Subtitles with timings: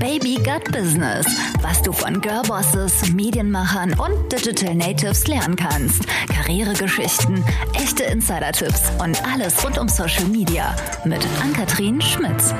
[0.00, 1.26] Baby Gut Business,
[1.60, 6.04] was du von Girlbosses, Medienmachern und Digital Natives lernen kannst.
[6.26, 7.44] Karrieregeschichten,
[7.74, 10.74] echte Insider-Tipps und alles rund um Social Media
[11.04, 12.54] mit Ann-Kathrin Schmitz.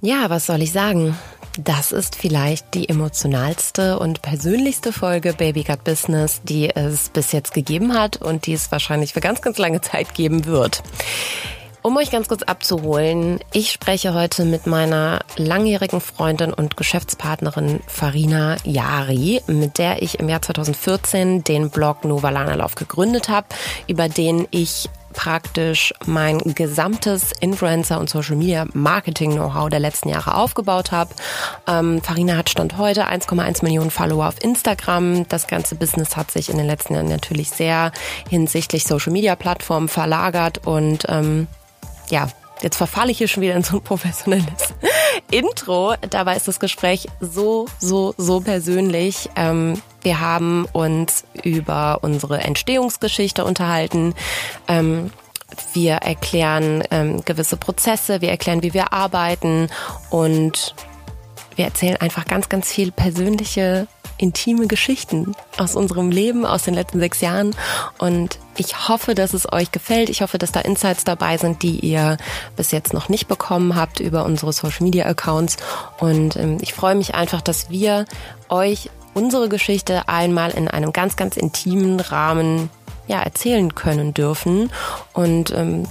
[0.00, 1.14] Ja, was soll ich sagen?
[1.58, 7.52] Das ist vielleicht die emotionalste und persönlichste Folge Baby Gut Business, die es bis jetzt
[7.52, 10.82] gegeben hat und die es wahrscheinlich für ganz, ganz lange Zeit geben wird.
[11.86, 18.56] Um euch ganz kurz abzuholen, ich spreche heute mit meiner langjährigen Freundin und Geschäftspartnerin Farina
[18.64, 23.48] Yari, mit der ich im Jahr 2014 den Blog Novalana Lauf gegründet habe,
[23.86, 31.10] über den ich praktisch mein gesamtes Influencer- und Social-Media-Marketing-Know-how der letzten Jahre aufgebaut habe.
[31.66, 35.28] Ähm, Farina hat Stand heute 1,1 Millionen Follower auf Instagram.
[35.28, 37.92] Das ganze Business hat sich in den letzten Jahren natürlich sehr
[38.30, 41.46] hinsichtlich Social-Media-Plattformen verlagert und ähm,
[42.14, 42.28] ja,
[42.62, 44.72] Jetzt verfalle ich hier schon wieder in so ein professionelles
[45.30, 45.94] Intro.
[46.08, 49.28] Dabei ist das Gespräch so, so, so persönlich.
[49.36, 54.14] Ähm, wir haben uns über unsere Entstehungsgeschichte unterhalten.
[54.68, 55.10] Ähm,
[55.74, 59.68] wir erklären ähm, gewisse Prozesse, wir erklären, wie wir arbeiten
[60.08, 60.74] und
[61.56, 67.00] wir erzählen einfach ganz, ganz viel persönliche, intime Geschichten aus unserem Leben, aus den letzten
[67.00, 67.54] sechs Jahren.
[67.98, 70.08] Und ich hoffe, dass es euch gefällt.
[70.08, 72.16] Ich hoffe, dass da Insights dabei sind, die ihr
[72.56, 75.56] bis jetzt noch nicht bekommen habt über unsere Social Media Accounts.
[75.98, 78.04] Und ähm, ich freue mich einfach, dass wir
[78.48, 82.70] euch unsere Geschichte einmal in einem ganz, ganz intimen Rahmen
[83.06, 84.70] ja, erzählen können dürfen.
[85.12, 85.86] Und ähm,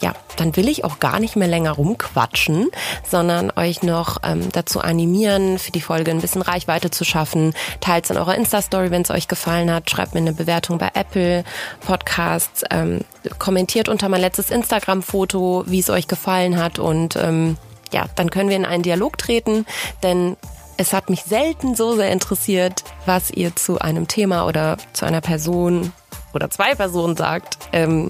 [0.00, 2.68] ja, dann will ich auch gar nicht mehr länger rumquatschen,
[3.08, 7.54] sondern euch noch ähm, dazu animieren, für die Folge ein bisschen Reichweite zu schaffen.
[7.80, 9.90] Teilt in eurer Insta-Story, wenn es euch gefallen hat.
[9.90, 11.44] Schreibt mir eine Bewertung bei Apple
[11.86, 12.64] Podcasts.
[12.70, 13.00] Ähm,
[13.38, 16.78] kommentiert unter mein letztes Instagram-Foto, wie es euch gefallen hat.
[16.78, 17.56] Und ähm,
[17.92, 19.66] ja, dann können wir in einen Dialog treten,
[20.02, 20.36] denn
[20.76, 25.20] es hat mich selten so sehr interessiert, was ihr zu einem Thema oder zu einer
[25.20, 25.92] Person
[26.32, 27.58] oder zwei Personen sagt.
[27.72, 28.08] Ähm,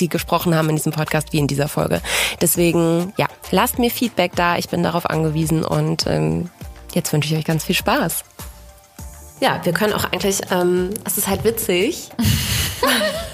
[0.00, 2.00] die gesprochen haben in diesem Podcast wie in dieser Folge.
[2.40, 4.56] Deswegen, ja, lasst mir Feedback da.
[4.56, 6.50] Ich bin darauf angewiesen und ähm,
[6.94, 8.24] jetzt wünsche ich euch ganz viel Spaß.
[9.40, 12.10] Ja, wir können auch eigentlich, ähm, es ist halt witzig.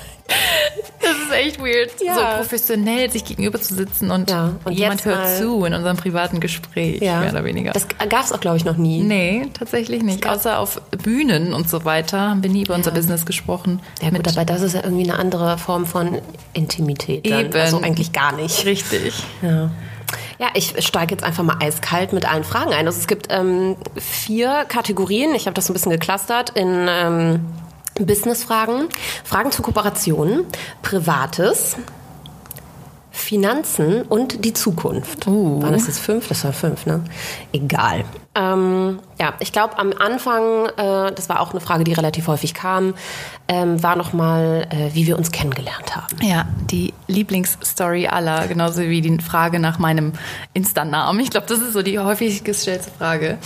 [1.00, 2.14] Das ist echt weird, ja.
[2.14, 6.40] so professionell sich gegenüber zu sitzen und, ja, und jemand hört zu in unserem privaten
[6.40, 7.20] Gespräch, ja.
[7.20, 7.72] mehr oder weniger.
[7.72, 9.02] Das gab es auch, glaube ich, noch nie.
[9.02, 10.26] Nee, tatsächlich nicht.
[10.26, 13.80] Außer auf Bühnen und so weiter haben wir nie über unser Business gesprochen.
[14.02, 16.18] Ja gut, aber das ist ja irgendwie eine andere Form von
[16.52, 17.30] Intimität.
[17.30, 17.46] Dann.
[17.46, 17.54] Eben.
[17.54, 18.64] Also eigentlich gar nicht.
[18.64, 19.14] Richtig.
[19.42, 19.70] Ja.
[20.38, 22.86] Ja, ich steige jetzt einfach mal eiskalt mit allen Fragen ein.
[22.86, 25.34] Also es gibt ähm, vier Kategorien.
[25.34, 27.40] Ich habe das so ein bisschen geklustert in ähm,
[28.00, 28.88] Businessfragen,
[29.22, 30.46] Fragen zu Kooperationen,
[30.82, 31.76] Privates,
[33.14, 35.28] Finanzen und die Zukunft.
[35.28, 35.62] Uh.
[35.62, 36.26] War das jetzt fünf?
[36.26, 37.00] Das war fünf, ne?
[37.52, 38.04] Egal.
[38.34, 42.54] Ähm, ja, ich glaube am Anfang, äh, das war auch eine Frage, die relativ häufig
[42.54, 42.94] kam,
[43.46, 46.16] ähm, war nochmal, äh, wie wir uns kennengelernt haben.
[46.22, 50.14] Ja, die Lieblingsstory aller, genauso wie die Frage nach meinem
[50.52, 51.20] Insta-Namen.
[51.20, 53.38] Ich glaube, das ist so die häufig gestellte Frage.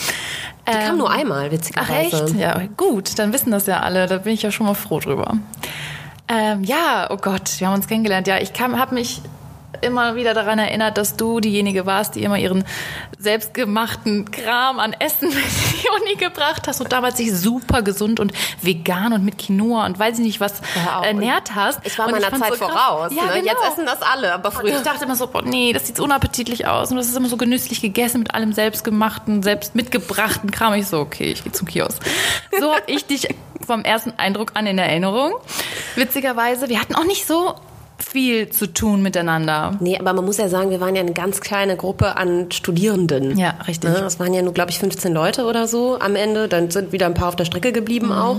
[0.67, 2.17] Die ähm, kam nur einmal, witzigerweise.
[2.17, 2.37] Ach echt?
[2.37, 4.07] Ja, gut, dann wissen das ja alle.
[4.07, 5.35] Da bin ich ja schon mal froh drüber.
[6.29, 8.27] Ähm, ja, oh Gott, wir haben uns kennengelernt.
[8.27, 9.21] Ja, ich habe mich
[9.81, 12.65] immer wieder daran erinnert, dass du diejenige warst, die immer ihren
[13.19, 18.21] selbstgemachten Kram an Essen mit in die Uni gebracht hast und damals sich super gesund
[18.21, 21.81] und vegan und mit Quinoa und weiß ich nicht was ja, ernährt hast.
[21.85, 23.13] Ich war und meiner ich Zeit so voraus.
[23.15, 23.41] Ja, ne?
[23.41, 23.53] genau.
[23.53, 24.73] Jetzt essen das alle, aber früher.
[24.73, 27.29] Und ich dachte immer so, boah, nee, das sieht unappetitlich aus und das ist immer
[27.29, 30.75] so genüsslich gegessen mit allem selbstgemachten, selbst mitgebrachten Kram.
[30.75, 32.03] Ich so, okay, ich gehe zum Kiosk.
[32.59, 33.29] So habe ich dich
[33.67, 35.35] vom ersten Eindruck an in Erinnerung.
[35.95, 37.55] Witzigerweise, wir hatten auch nicht so
[37.99, 39.77] viel zu tun miteinander.
[39.81, 43.37] Nee, aber man muss ja sagen, wir waren ja eine ganz kleine Gruppe an Studierenden.
[43.37, 43.91] Ja, richtig.
[43.91, 46.49] Ne, das waren ja nur, glaube ich, 15 Leute oder so am Ende.
[46.49, 48.13] Dann sind wieder ein paar auf der Strecke geblieben mhm.
[48.13, 48.37] auch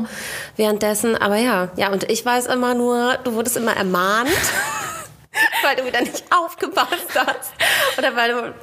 [0.56, 1.16] währenddessen.
[1.16, 4.30] Aber ja, ja, und ich weiß immer nur, du wurdest immer ermahnt,
[5.64, 7.52] weil du wieder nicht aufgepasst hast.
[7.97, 8.53] Oder weil du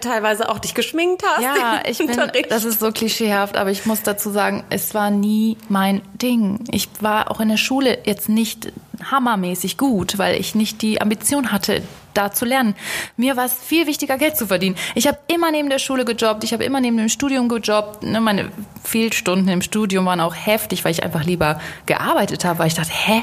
[0.00, 1.42] teilweise auch dich geschminkt hast.
[1.42, 2.10] Ja, ich bin,
[2.48, 6.64] das ist so klischeehaft, aber ich muss dazu sagen, es war nie mein Ding.
[6.70, 8.72] Ich war auch in der Schule jetzt nicht
[9.10, 11.82] hammermäßig gut, weil ich nicht die Ambition hatte,
[12.14, 12.74] da zu lernen.
[13.16, 14.76] Mir war es viel wichtiger, Geld zu verdienen.
[14.94, 18.02] Ich habe immer neben der Schule gejobbt, ich habe immer neben dem Studium gejobbt.
[18.02, 18.50] Ne, meine
[18.82, 22.92] Fehlstunden im Studium waren auch heftig, weil ich einfach lieber gearbeitet habe, weil ich dachte,
[22.92, 23.22] hä,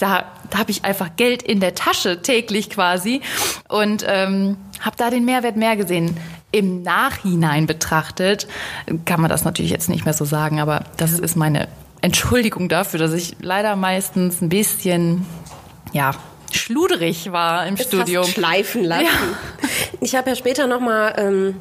[0.00, 3.20] da, da habe ich einfach Geld in der Tasche täglich quasi
[3.68, 6.16] und ähm, habe da den Mehrwert mehr gesehen.
[6.52, 8.48] Im Nachhinein betrachtet
[9.04, 11.68] kann man das natürlich jetzt nicht mehr so sagen, aber das ist meine
[12.00, 15.26] Entschuldigung dafür, dass ich leider meistens ein bisschen,
[15.92, 16.12] ja,
[16.50, 18.24] schluderig war im es Studium.
[18.24, 19.04] schleifen lassen.
[19.04, 19.68] Ja.
[20.00, 21.56] ich habe ja später nochmal ähm,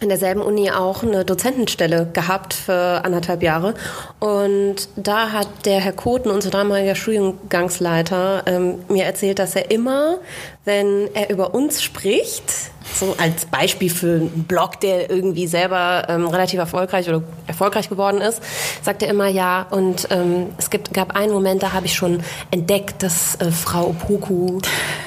[0.00, 3.74] in derselben Uni auch eine Dozentenstelle gehabt für anderthalb Jahre.
[4.20, 10.18] Und da hat der Herr Koten, unser damaliger Studiengangsleiter, ähm, mir erzählt, dass er immer,
[10.64, 12.52] wenn er über uns spricht,
[12.94, 18.20] so als Beispiel für einen Blog, der irgendwie selber ähm, relativ erfolgreich oder erfolgreich geworden
[18.20, 18.42] ist,
[18.82, 19.66] sagt er immer ja.
[19.70, 23.88] Und ähm, es gibt, gab einen Moment, da habe ich schon entdeckt, dass äh, Frau
[23.88, 24.60] Opoku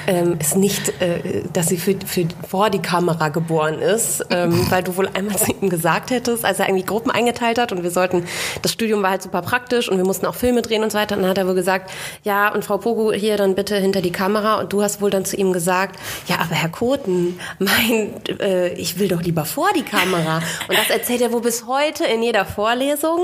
[0.06, 4.82] ähm, ist nicht, äh, dass sie für, für vor die Kamera geboren ist, ähm, weil
[4.82, 7.90] du wohl einmal zu ihm gesagt hättest, als er irgendwie Gruppen eingeteilt hat und wir
[7.90, 8.24] sollten,
[8.62, 11.16] das Studium war halt super praktisch und wir mussten auch Filme drehen und so weiter.
[11.16, 11.90] Und dann hat er wohl gesagt,
[12.24, 14.58] ja, und Frau Poku, hier dann bitte hinter die Kamera.
[14.60, 17.38] Und du hast wohl dann zu ihm gesagt, ja, aber Herr Koten,
[17.70, 20.38] mein, äh, ich will doch lieber vor die Kamera.
[20.68, 23.20] Und das erzählt er wohl bis heute in jeder Vorlesung.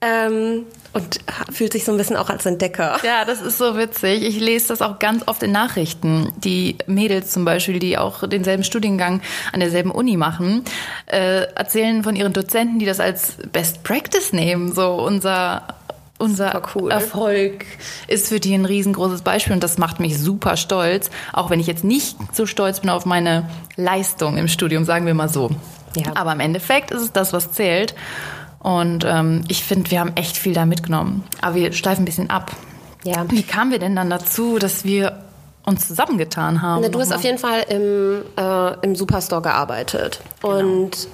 [0.00, 2.98] Ähm, und fühlt sich so ein bisschen auch als Entdecker.
[3.02, 4.22] Ja, das ist so witzig.
[4.22, 6.32] Ich lese das auch ganz oft in Nachrichten.
[6.36, 9.22] Die Mädels zum Beispiel, die auch denselben Studiengang
[9.52, 10.64] an derselben Uni machen,
[11.06, 14.74] äh, erzählen von ihren Dozenten, die das als Best Practice nehmen.
[14.74, 15.66] So unser
[16.22, 16.90] unser cool.
[16.90, 17.66] Erfolg
[18.06, 21.66] ist für die ein riesengroßes Beispiel und das macht mich super stolz, auch wenn ich
[21.66, 25.50] jetzt nicht so stolz bin auf meine Leistung im Studium, sagen wir mal so.
[25.96, 26.12] Ja.
[26.14, 27.94] Aber im Endeffekt ist es das, was zählt.
[28.60, 31.24] Und ähm, ich finde, wir haben echt viel da mitgenommen.
[31.40, 32.52] Aber wir steifen ein bisschen ab.
[33.02, 33.24] Ja.
[33.28, 35.18] Wie kamen wir denn dann dazu, dass wir
[35.66, 36.82] uns zusammengetan haben?
[36.82, 40.20] Na, du hast auf jeden Fall im, äh, im Superstore gearbeitet.
[40.40, 40.58] Genau.
[40.58, 41.08] Und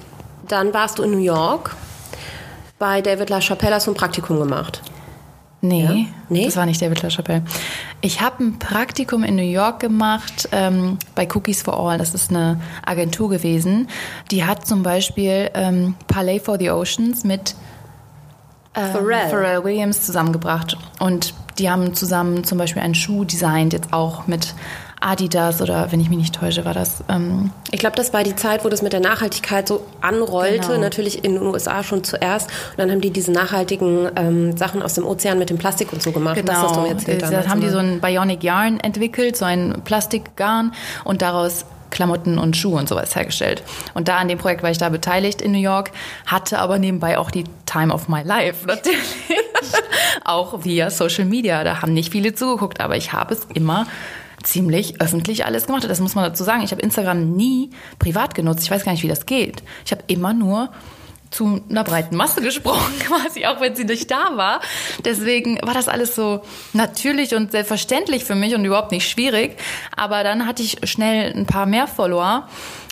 [0.47, 1.75] dann warst du in New York.
[2.77, 4.81] Bei David LaChapelle hast du ein Praktikum gemacht.
[5.61, 6.15] Nee, ja?
[6.29, 7.43] nee, das war nicht David LaChapelle.
[7.99, 11.97] Ich habe ein Praktikum in New York gemacht ähm, bei Cookies for All.
[11.97, 13.89] Das ist eine Agentur gewesen.
[14.31, 17.55] Die hat zum Beispiel ähm, Palais for the Oceans mit
[18.73, 19.29] äh, Pharrell.
[19.29, 20.77] Pharrell Williams zusammengebracht.
[20.99, 24.53] Und die haben zusammen zum Beispiel einen Schuh designt, jetzt auch mit
[25.01, 27.03] Adidas oder wenn ich mich nicht täusche, war das.
[27.07, 30.67] Ähm ich glaube, das war die Zeit, wo das mit der Nachhaltigkeit so anrollte.
[30.67, 30.81] Genau.
[30.81, 32.49] Natürlich in den USA schon zuerst.
[32.71, 36.01] Und dann haben die diese nachhaltigen ähm, Sachen aus dem Ozean mit dem Plastik und
[36.01, 36.35] so gemacht.
[36.35, 36.51] Genau.
[36.51, 37.21] Das hast du mir erzählt.
[37.21, 40.73] Da haben die so ein Bionic Yarn entwickelt, so ein Plastikgarn
[41.05, 43.63] und daraus Klamotten und Schuhe und sowas hergestellt.
[43.93, 45.91] Und da an dem Projekt war ich da beteiligt in New York,
[46.25, 48.99] hatte aber nebenbei auch die Time of my life natürlich.
[50.23, 51.63] auch via Social Media.
[51.63, 53.87] Da haben nicht viele zugeguckt, aber ich habe es immer
[54.43, 56.63] ziemlich öffentlich alles gemacht Das muss man dazu sagen.
[56.63, 58.63] Ich habe Instagram nie privat genutzt.
[58.63, 59.63] Ich weiß gar nicht, wie das geht.
[59.85, 60.69] Ich habe immer nur
[61.31, 64.61] zu einer breiten Masse gesprochen, quasi, auch wenn sie nicht da war.
[65.05, 66.41] Deswegen war das alles so
[66.73, 69.57] natürlich und selbstverständlich für mich und überhaupt nicht schwierig.
[69.95, 72.47] Aber dann hatte ich schnell ein paar mehr Follower.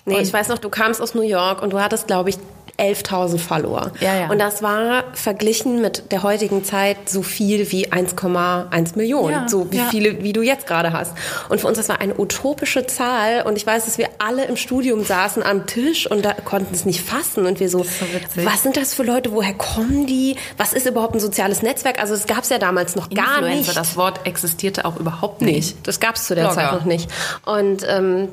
[0.06, 2.38] Nee, ich weiß noch, du kamst aus New York und du hattest, glaube ich,
[2.78, 3.92] 11.000 Follower.
[4.00, 4.30] Ja, ja.
[4.30, 9.32] Und das war verglichen mit der heutigen Zeit so viel wie 1,1 Millionen.
[9.32, 11.14] Ja, so wie viele, wie du jetzt gerade hast.
[11.50, 13.44] Und für uns, das war eine utopische Zahl.
[13.44, 16.86] Und ich weiß, dass wir alle im Studium saßen am Tisch und da konnten es
[16.86, 17.46] nicht fassen.
[17.46, 18.06] Und wir so, so
[18.44, 19.32] was sind das für Leute?
[19.32, 20.36] Woher kommen die?
[20.58, 22.00] Was ist überhaupt ein soziales Netzwerk?
[22.00, 23.76] Also das gab es ja damals noch gar nicht.
[23.76, 25.76] Das Wort existierte auch überhaupt nicht.
[25.76, 26.56] Nee, das gab es zu der Blogger.
[26.56, 27.10] Zeit noch nicht.
[27.46, 28.30] Und ähm,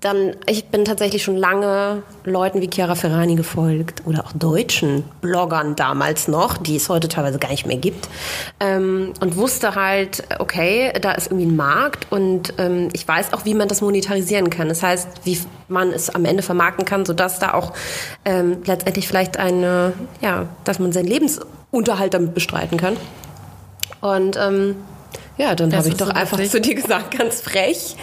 [0.00, 5.76] dann, ich bin tatsächlich schon lange Leuten wie Chiara Ferrani gefolgt oder auch deutschen Bloggern
[5.76, 8.08] damals noch, die es heute teilweise gar nicht mehr gibt.
[8.60, 13.44] Ähm, und wusste halt, okay, da ist irgendwie ein Markt und ähm, ich weiß auch,
[13.44, 14.68] wie man das monetarisieren kann.
[14.68, 15.38] Das heißt, wie
[15.68, 17.72] man es am Ende vermarkten kann, sodass da auch
[18.24, 22.96] ähm, letztendlich vielleicht eine, ja, dass man seinen Lebensunterhalt damit bestreiten kann.
[24.00, 24.76] Und ähm,
[25.38, 27.96] ja, dann habe ich doch so einfach zu dir gesagt, ganz frech,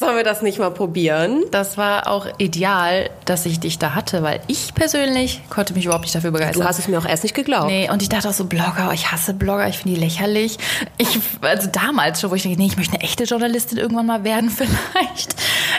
[0.00, 1.44] Sollen wir das nicht mal probieren?
[1.50, 6.04] Das war auch ideal, dass ich dich da hatte, weil ich persönlich konnte mich überhaupt
[6.04, 6.62] nicht dafür begeistern.
[6.62, 7.66] Du hast es mir auch erst nicht geglaubt.
[7.66, 10.56] Nee, und ich dachte auch so, Blogger, ich hasse Blogger, ich finde die lächerlich.
[10.96, 14.24] Ich, also damals schon, wo ich dachte, nee, ich möchte eine echte Journalistin irgendwann mal
[14.24, 15.34] werden, vielleicht.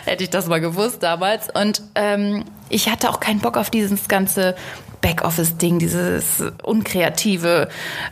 [0.05, 1.48] Hätte ich das mal gewusst damals.
[1.50, 4.53] Und ähm, ich hatte auch keinen Bock auf dieses ganze
[5.01, 7.67] Backoffice-Ding, dieses unkreative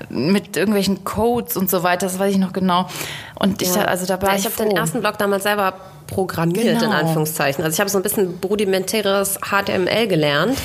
[0.10, 2.88] mit irgendwelchen Codes und so weiter, das weiß ich noch genau.
[3.36, 3.84] Und ich ja.
[3.84, 5.74] also da war ja, ich, ich habe den ersten Blog damals selber
[6.08, 6.86] programmiert, genau.
[6.86, 7.64] in Anführungszeichen.
[7.64, 10.58] Also ich habe so ein bisschen rudimentäres HTML gelernt,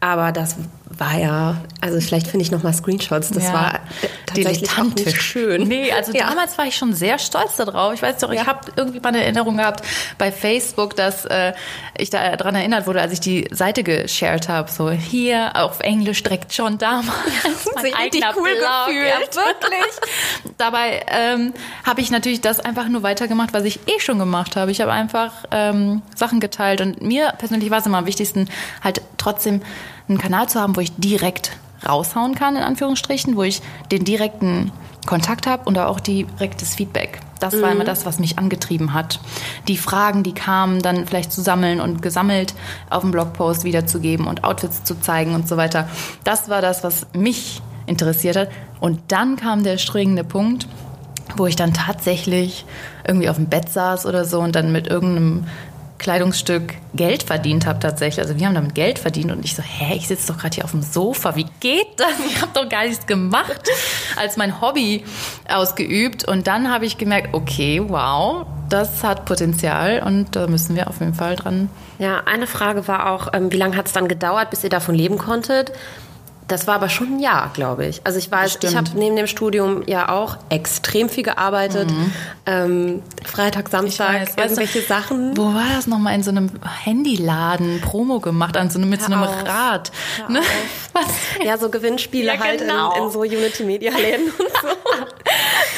[0.00, 0.56] aber das
[0.98, 3.30] war ja, also vielleicht finde ich noch mal Screenshots.
[3.30, 3.52] Das ja.
[3.52, 3.80] war
[4.26, 5.68] tatsächlich auch nicht schön.
[5.68, 6.28] Nee, also ja.
[6.28, 7.94] damals war ich schon sehr stolz darauf.
[7.94, 8.42] Ich weiß doch, ja.
[8.42, 9.84] ich habe irgendwie mal eine Erinnerung gehabt
[10.18, 11.52] bei Facebook, dass äh,
[11.96, 14.70] ich da daran erinnert wurde, als ich die Seite geshared habe.
[14.70, 17.06] So hier auf Englisch direkt schon damals.
[17.74, 18.86] Mein eigener cool Blog.
[18.86, 19.08] Gefühlt.
[19.08, 20.54] Ja, wirklich.
[20.58, 24.70] Dabei ähm, habe ich natürlich das einfach nur weitergemacht, was ich eh schon gemacht habe.
[24.70, 28.48] Ich habe einfach ähm, Sachen geteilt und mir persönlich war es immer am wichtigsten,
[28.82, 29.62] halt trotzdem
[30.08, 31.52] einen Kanal zu haben, wo ich direkt
[31.88, 34.70] raushauen kann, in Anführungsstrichen, wo ich den direkten
[35.06, 37.20] Kontakt habe und auch direktes Feedback.
[37.40, 39.18] Das war immer das, was mich angetrieben hat.
[39.66, 42.54] Die Fragen, die kamen, dann vielleicht zu sammeln und gesammelt
[42.88, 45.88] auf dem Blogpost wiederzugeben und Outfits zu zeigen und so weiter.
[46.22, 48.48] Das war das, was mich interessiert hat.
[48.78, 50.68] Und dann kam der springende Punkt,
[51.36, 52.64] wo ich dann tatsächlich
[53.04, 55.44] irgendwie auf dem Bett saß oder so und dann mit irgendeinem
[56.02, 58.20] Kleidungsstück Geld verdient habe tatsächlich.
[58.20, 60.64] Also wir haben damit Geld verdient und ich so, hä, ich sitze doch gerade hier
[60.64, 61.36] auf dem Sofa.
[61.36, 62.12] Wie geht das?
[62.28, 63.62] Ich habe doch gar nichts gemacht
[64.16, 65.04] als mein Hobby
[65.48, 66.26] ausgeübt.
[66.26, 71.00] Und dann habe ich gemerkt, okay, wow, das hat Potenzial und da müssen wir auf
[71.00, 71.70] jeden Fall dran.
[71.98, 74.94] Ja, eine Frage war auch, ähm, wie lange hat es dann gedauert, bis ihr davon
[74.94, 75.72] leben konntet?
[76.48, 78.00] Das war aber schon ein Jahr, glaube ich.
[78.04, 78.72] Also ich weiß, Bestimmt.
[78.72, 81.88] ich habe neben dem Studium ja auch extrem viel gearbeitet.
[82.46, 85.36] Ähm, Freitag, Samstag, weiß, weißt du, irgendwelche Sachen.
[85.36, 86.14] Wo war das nochmal?
[86.14, 86.50] In so einem
[86.84, 89.44] Handyladen Promo gemacht, an so einem, mit so einem auf.
[89.46, 89.92] Rad.
[90.18, 90.40] Hör Ne?
[91.44, 92.94] Ja, so Gewinnspiele Ja, halt genau.
[92.96, 94.68] in, in so Unity Media Läden und so.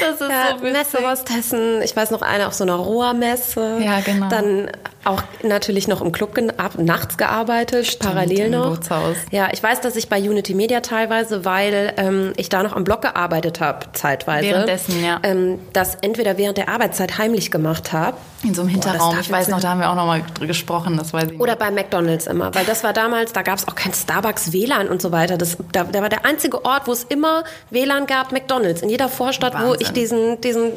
[0.01, 0.73] Das ist Ja, so witzig.
[0.73, 3.79] Messe Rostessen, ich weiß noch eine auf so einer Rohrmesse.
[3.81, 4.29] Ja, genau.
[4.29, 4.69] Dann
[5.07, 8.71] auch natürlich noch im Club ab, nachts gearbeitet, parallel im noch.
[8.77, 9.17] Bootshaus.
[9.31, 12.85] Ja, ich weiß, dass ich bei Unity Media teilweise, weil ähm, ich da noch am
[12.85, 14.49] Blog gearbeitet habe, zeitweise.
[14.49, 15.21] Währenddessen, ja.
[15.23, 18.17] Ähm, das entweder während der Arbeitszeit heimlich gemacht habe.
[18.43, 19.15] In so einem Boah, Hinterraum.
[19.15, 21.31] darf ich weiß noch, nicht- da haben wir auch noch mal drüber gesprochen, das weiß
[21.33, 24.53] ich Oder bei McDonalds immer, weil das war damals, da gab es auch kein Starbucks
[24.53, 25.39] WLAN und so weiter.
[25.39, 28.83] Das, da, da war der einzige Ort, wo es immer WLAN gab, McDonalds.
[28.83, 29.81] In jeder Vorstadt, wo Wahnsinn.
[29.81, 30.73] ich diesen, diesen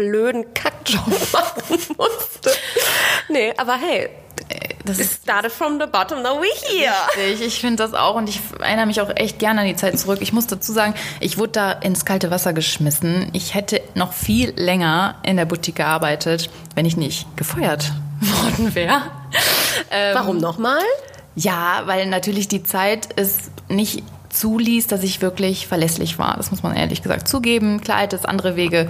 [0.00, 2.50] blöden Kackjob machen musste.
[3.28, 4.08] Nee, aber hey,
[4.86, 6.90] Das it ist started from the bottom, now we're here.
[7.18, 7.46] richtig.
[7.46, 10.18] Ich finde das auch und ich erinnere mich auch echt gerne an die Zeit zurück.
[10.22, 13.28] Ich muss dazu sagen, ich wurde da ins kalte Wasser geschmissen.
[13.34, 19.02] Ich hätte noch viel länger in der Boutique gearbeitet, wenn ich nicht gefeuert worden wäre.
[19.90, 20.80] Ähm, Warum nochmal?
[21.36, 26.36] Ja, weil natürlich die Zeit es nicht zuließ, dass ich wirklich verlässlich war.
[26.36, 27.80] Das muss man ehrlich gesagt zugeben.
[27.80, 28.88] Klar hätte es andere Wege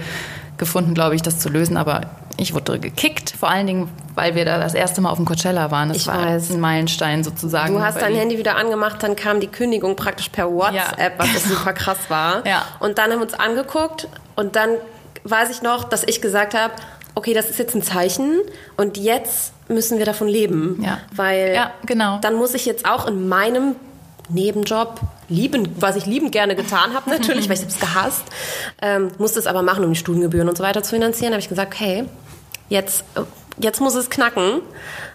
[0.57, 2.01] gefunden, glaube ich, das zu lösen, aber
[2.37, 5.69] ich wurde gekickt, vor allen Dingen, weil wir da das erste Mal auf dem Coachella
[5.71, 5.89] waren.
[5.89, 6.51] Das Ich war weiß.
[6.51, 7.73] ein Meilenstein sozusagen.
[7.75, 11.25] Du hast dein Handy wieder angemacht, dann kam die Kündigung praktisch per WhatsApp, Ja.
[11.35, 12.45] was super krass war.
[12.47, 12.63] Ja.
[12.79, 14.69] Und dann haben wir uns angeguckt und dann
[15.23, 16.73] weiß ich noch, dass ich gesagt habe,
[17.15, 18.39] okay, das ist jetzt ein Zeichen
[18.77, 20.81] und jetzt müssen wir davon leben.
[20.83, 20.99] Ja.
[21.15, 22.19] Weil Ja, genau.
[22.21, 23.75] dann muss ich jetzt auch in meinem
[24.33, 28.23] Nebenjob lieben, was ich liebend gerne getan habe, natürlich, weil ich es gehasst,
[28.81, 31.31] ähm, musste es aber machen, um die Studiengebühren und so weiter zu finanzieren.
[31.31, 32.05] Da habe ich gesagt, okay,
[32.69, 33.03] jetzt,
[33.59, 34.61] jetzt muss es knacken.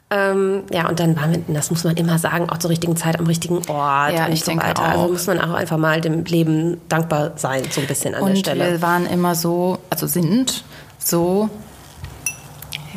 [0.09, 3.19] Ähm, ja, und dann waren wir, das muss man immer sagen, auch zur richtigen Zeit
[3.19, 4.83] am richtigen Ort Ja, und ich so denke weiter.
[4.83, 4.89] auch.
[5.01, 8.31] Also muss man auch einfach mal dem Leben dankbar sein, so ein bisschen an der
[8.31, 8.71] Und Stelle.
[8.73, 10.63] wir waren immer so, also sind
[10.99, 11.51] so,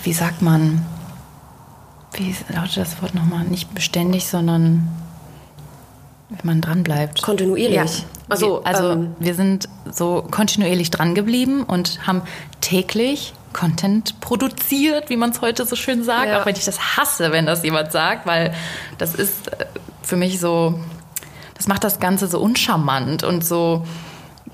[0.04, 0.86] wie sagt man,
[2.14, 3.44] wie lautet das Wort nochmal?
[3.46, 4.88] Nicht beständig, sondern
[6.30, 7.22] wenn man dran bleibt.
[7.22, 7.76] Kontinuierlich.
[8.00, 8.06] Ja.
[8.30, 12.22] Also, wir, also ähm, wir sind so kontinuierlich dran geblieben und haben
[12.62, 16.42] täglich Content produziert, wie man es heute so schön sagt, Ja.
[16.42, 18.54] auch wenn ich das hasse, wenn das jemand sagt, weil
[19.00, 19.66] das ist äh,
[20.04, 20.80] für mich so,
[21.56, 23.86] das macht das Ganze so uncharmant und so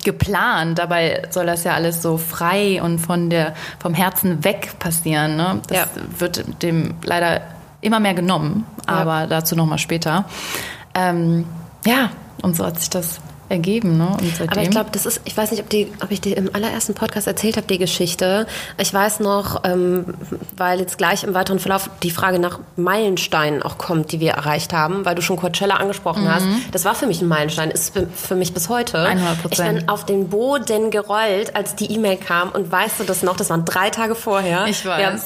[0.06, 0.80] geplant.
[0.80, 5.36] Dabei soll das ja alles so frei und von der, vom Herzen weg passieren.
[5.36, 5.62] Ne?
[5.68, 5.86] Das Ja.
[6.20, 7.42] wird dem leider
[7.82, 10.26] immer mehr genommen, aber dazu nochmal später.
[10.94, 11.46] Ähm,
[11.86, 12.12] ja,
[12.42, 13.98] und so hat sich das ergeben.
[13.98, 14.18] Ne?
[14.48, 16.94] Aber ich glaube, das ist, ich weiß nicht, ob, die, ob ich dir im allerersten
[16.94, 18.48] Podcast erzählt habe, die Geschichte.
[18.78, 20.16] Ich weiß noch, ähm,
[20.58, 24.74] weil jetzt gleich im weiteren Verlauf die Frage nach Meilensteinen auch kommt, die wir erreicht
[24.74, 26.46] haben, weil du schon Coachella angesprochen hast.
[26.72, 28.98] Das war für mich ein Meilenstein, ist für, für mich bis heute.
[28.98, 29.18] 100%.
[29.52, 33.36] Ich bin auf den Boden gerollt, als die E-Mail kam und weißt du das noch,
[33.36, 34.66] das waren drei Tage vorher.
[34.68, 34.98] Ich weiß.
[34.98, 35.22] Wir haben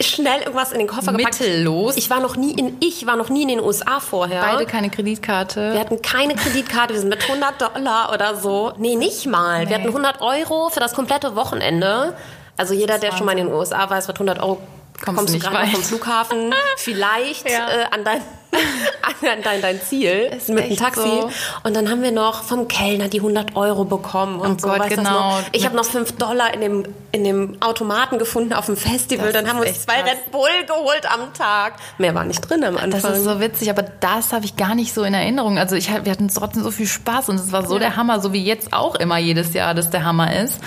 [0.00, 1.40] schnell irgendwas in den Koffer gepackt.
[1.40, 1.96] Mittellos.
[1.96, 4.42] Ich war noch nie in, ich war noch nie in den USA vorher.
[4.42, 5.72] beide keine Kreditkarte.
[5.72, 8.72] Wir hatten keine Kreditkarte, wir sind mit 100 Dollar oder so.
[8.78, 9.68] Nee, nicht mal.
[9.68, 12.16] Wir hatten 100 Euro für das komplette Wochenende.
[12.56, 14.60] Also jeder, der schon mal in den USA war, es wird 100 Euro.
[15.04, 17.68] Kommst Kommst, du gerade vom Flughafen, vielleicht Ja.
[17.68, 18.22] äh, an, dein,
[19.22, 21.00] an dein, dein Ziel Ist mit dem Taxi.
[21.02, 21.30] so.
[21.62, 24.40] Und dann haben wir noch vom Kellner die 100 Euro bekommen.
[24.40, 25.30] Und Oh so, Gott, genau.
[25.30, 25.40] noch?
[25.52, 29.32] Ich habe noch 5 Dollar in dem, in dem Automaten gefunden auf dem Festival.
[29.32, 30.10] Das dann haben wir uns zwei krass.
[30.10, 31.74] Red Bull geholt am Tag.
[31.98, 33.02] Mehr war nicht drin am Anfang.
[33.02, 35.58] Das ist so witzig, aber das habe ich gar nicht so in Erinnerung.
[35.58, 38.32] Also ich, wir hatten trotzdem so viel Spaß und es war so der Hammer, so
[38.32, 40.58] wie jetzt auch immer jedes Jahr, dass der Hammer ist.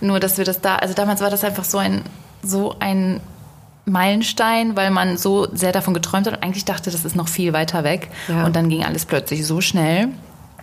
[0.00, 2.02] Nur, dass wir das da, also damals war das einfach so ein,
[2.42, 3.20] so ein
[3.84, 7.52] Meilenstein, weil man so sehr davon geträumt hat und eigentlich dachte, das ist noch viel
[7.52, 8.08] weiter weg.
[8.28, 8.44] Ja.
[8.44, 10.08] Und dann ging alles plötzlich so schnell.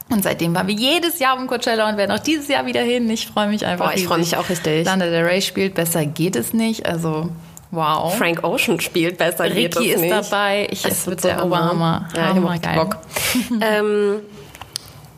[0.10, 3.10] Und seitdem waren wir jedes Jahr um Coachella und werden auch dieses Jahr wieder hin.
[3.10, 3.88] Ich freue mich einfach.
[3.88, 4.32] Boah, ich freu riesig.
[4.32, 4.86] mich auch richtig.
[4.86, 6.86] Lana Del Rey spielt, besser geht es nicht.
[6.88, 7.30] Also,
[7.70, 8.16] wow.
[8.18, 9.50] Frank Ocean spielt besser.
[9.50, 10.12] geht Ricky es ist nicht.
[10.12, 10.68] dabei.
[10.72, 11.46] Ich, es, wird der Hammer.
[11.46, 12.08] Oberhammer.
[12.16, 12.76] Ja, ich auch Hammergeil.
[12.76, 12.98] Bock.
[13.62, 14.22] ähm,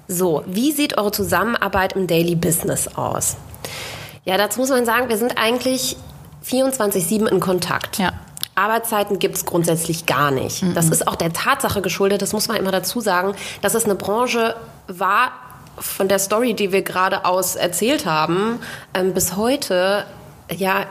[0.07, 3.37] So, wie sieht eure Zusammenarbeit im Daily Business aus?
[4.25, 5.95] Ja, dazu muss man sagen, wir sind eigentlich
[6.45, 7.97] 24-7 in Kontakt.
[7.97, 8.13] Ja.
[8.55, 10.63] Arbeitszeiten gibt es grundsätzlich gar nicht.
[10.75, 13.95] Das ist auch der Tatsache geschuldet, das muss man immer dazu sagen, dass es eine
[13.95, 14.55] Branche
[14.87, 15.31] war,
[15.79, 18.59] von der Story, die wir gerade aus erzählt haben,
[18.93, 20.05] ähm, bis heute
[20.55, 20.85] ja,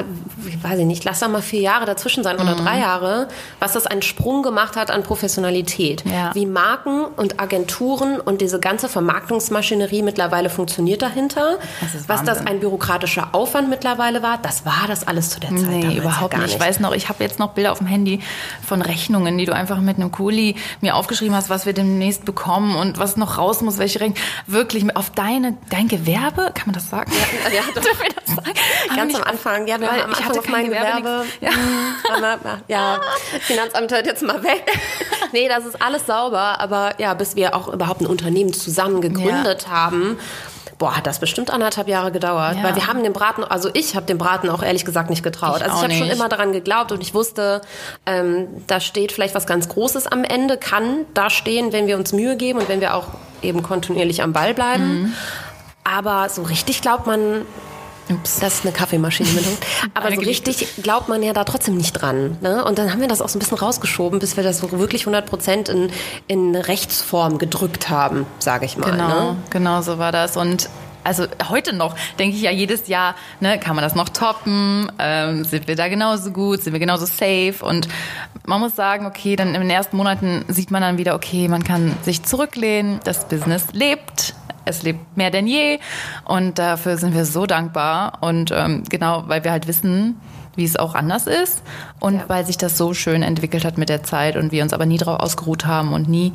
[0.47, 3.73] ich weiß ich nicht, lass da mal vier Jahre dazwischen sein oder drei Jahre, was
[3.73, 6.05] das einen Sprung gemacht hat an Professionalität.
[6.07, 6.35] Ja.
[6.35, 11.59] Wie Marken und Agenturen und diese ganze Vermarktungsmaschinerie mittlerweile funktioniert dahinter.
[11.81, 15.61] Das was das ein bürokratischer Aufwand mittlerweile war, das war das alles zu der Zeit
[15.69, 16.55] Nee, überhaupt ja gar nicht.
[16.55, 18.21] Ich weiß noch, ich habe jetzt noch Bilder auf dem Handy
[18.67, 22.77] von Rechnungen, die du einfach mit einem Kuli mir aufgeschrieben hast, was wir demnächst bekommen
[22.77, 24.19] und was noch raus muss, welche Rechnung.
[24.47, 27.13] Wirklich auf deine, dein Gewerbe, kann man das sagen?
[27.45, 27.83] Ja, ja, doch.
[27.83, 28.59] Dürfen wir das sagen?
[28.97, 31.25] Ganz am Anfang, ja, wir weil haben am ich Anfang hatte auf kein mein Gewerbe.
[31.41, 31.51] Ja.
[31.51, 33.01] Hm, aber, ja,
[33.41, 34.65] Finanzamt hört jetzt mal weg.
[35.33, 39.69] Nee, das ist alles sauber, aber ja, bis wir auch überhaupt ein Unternehmen zusammen gegründet
[39.69, 40.19] haben,
[40.81, 42.57] boah, hat das bestimmt anderthalb Jahre gedauert.
[42.57, 42.65] Ja.
[42.65, 45.59] Weil wir haben den Braten, also ich habe dem Braten auch ehrlich gesagt nicht getraut.
[45.59, 47.61] Ich also ich habe schon immer daran geglaubt und ich wusste,
[48.07, 52.13] ähm, da steht vielleicht was ganz Großes am Ende, kann da stehen, wenn wir uns
[52.13, 53.09] Mühe geben und wenn wir auch
[53.43, 55.03] eben kontinuierlich am Ball bleiben.
[55.03, 55.15] Mhm.
[55.85, 57.45] Aber so richtig glaubt man,
[58.11, 58.39] Ups.
[58.41, 59.59] das ist eine Kaffeemaschine mit Hund.
[59.95, 60.51] Aber Eine so geliebte.
[60.51, 62.39] richtig glaubt man ja da trotzdem nicht dran.
[62.41, 62.65] Ne?
[62.65, 65.03] Und dann haben wir das auch so ein bisschen rausgeschoben, bis wir das so wirklich
[65.03, 65.91] 100 Prozent in,
[66.27, 68.91] in Rechtsform gedrückt haben, sage ich mal.
[68.91, 69.37] Genau, Ne?
[69.51, 70.37] genau so war das.
[70.37, 70.69] Und
[71.05, 74.91] also heute noch denke ich ja jedes Jahr, ne, kann man das noch toppen?
[74.99, 76.63] Ähm, sind wir da genauso gut?
[76.63, 77.57] Sind wir genauso safe?
[77.63, 77.89] Und
[78.47, 81.65] man muss sagen, okay, dann in den ersten Monaten sieht man dann wieder, okay, man
[81.65, 84.35] kann sich zurücklehnen, das Business lebt.
[84.67, 85.79] Es lebt mehr denn je
[86.27, 90.21] und dafür sind wir so dankbar und ähm, genau, weil wir halt wissen,
[90.55, 91.63] wie es auch anders ist
[91.99, 92.25] und Ja.
[92.29, 94.99] weil sich das so schön entwickelt hat mit der Zeit und wir uns aber nie
[94.99, 96.35] drauf ausgeruht haben und nie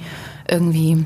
[0.49, 1.05] irgendwie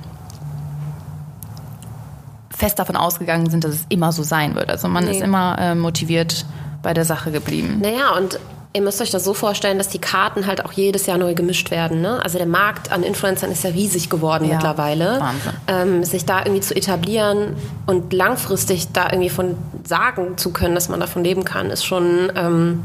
[2.60, 4.70] fest davon ausgegangen sind, dass es immer so sein wird.
[4.70, 5.12] Also man Nee.
[5.12, 6.46] ist immer äh, motiviert
[6.84, 7.80] bei der Sache geblieben.
[7.82, 8.40] Naja, und
[8.74, 11.72] ihr müsst euch das so vorstellen, dass die Karten halt auch jedes Jahr neu gemischt
[11.72, 12.02] werden.
[12.02, 12.20] Ne?
[12.24, 15.20] Also der Markt an Influencern ist ja riesig geworden Ja, mittlerweile.
[15.20, 15.52] Wahnsinn.
[15.68, 17.56] Ähm, sich da irgendwie zu etablieren
[17.88, 19.56] und langfristig da irgendwie von
[19.86, 22.84] sagen zu können, dass man davon leben kann, ist schon, ähm,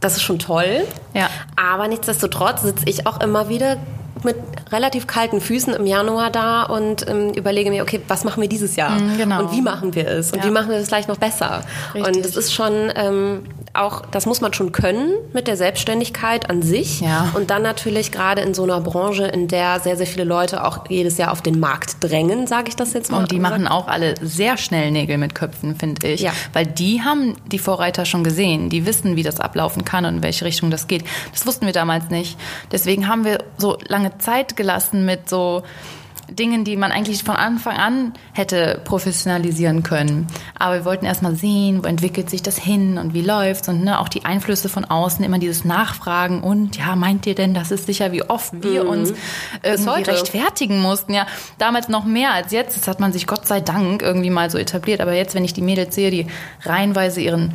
[0.00, 0.84] das ist schon toll.
[1.14, 1.28] Ja.
[1.56, 3.76] Aber nichtsdestotrotz sitze ich auch immer wieder
[4.24, 4.36] mit
[4.72, 8.76] relativ kalten Füßen im Januar da und ähm, überlege mir, okay, was machen wir dieses
[8.76, 8.98] Jahr?
[8.98, 9.40] Mm, genau.
[9.44, 10.32] Und wie machen wir es?
[10.32, 10.46] Und Ja.
[10.46, 11.62] wie machen wir es vielleicht noch besser?
[11.94, 12.16] Richtig.
[12.16, 16.62] Und es ist schon ähm, auch, das muss man schon können mit der Selbstständigkeit an
[16.62, 17.00] sich.
[17.00, 17.30] Ja.
[17.34, 20.88] Und dann natürlich gerade in so einer Branche, in der sehr, sehr viele Leute auch
[20.88, 23.18] jedes Jahr auf den Markt drängen, sage ich das jetzt mal.
[23.18, 26.20] Und die machen auch alle sehr schnell Nägel mit Köpfen, finde ich.
[26.20, 26.32] Ja.
[26.52, 28.70] Weil die haben die Vorreiter schon gesehen.
[28.70, 31.04] Die wissen, wie das ablaufen kann und in welche Richtung das geht.
[31.32, 32.38] Das wussten wir damals nicht.
[32.70, 35.62] Deswegen haben wir so lange Zeit gelassen mit so
[36.30, 40.26] Dingen, die man eigentlich von Anfang an hätte professionalisieren können.
[40.58, 43.84] Aber wir wollten erst mal sehen, wo entwickelt sich das hin und wie läuft's und
[43.84, 47.70] ne, auch die Einflüsse von außen, immer dieses Nachfragen und ja, meint ihr denn, das
[47.70, 49.12] ist sicher, wie oft wir uns
[49.62, 50.10] irgendwie heute.
[50.12, 51.14] rechtfertigen mussten.
[51.14, 51.26] Ja,
[51.58, 52.76] damals noch mehr als jetzt.
[52.76, 55.00] Das hat man sich Gott sei Dank irgendwie mal so etabliert.
[55.00, 56.26] Aber jetzt, wenn ich die Mädels sehe, die
[56.64, 57.54] reihenweise ihren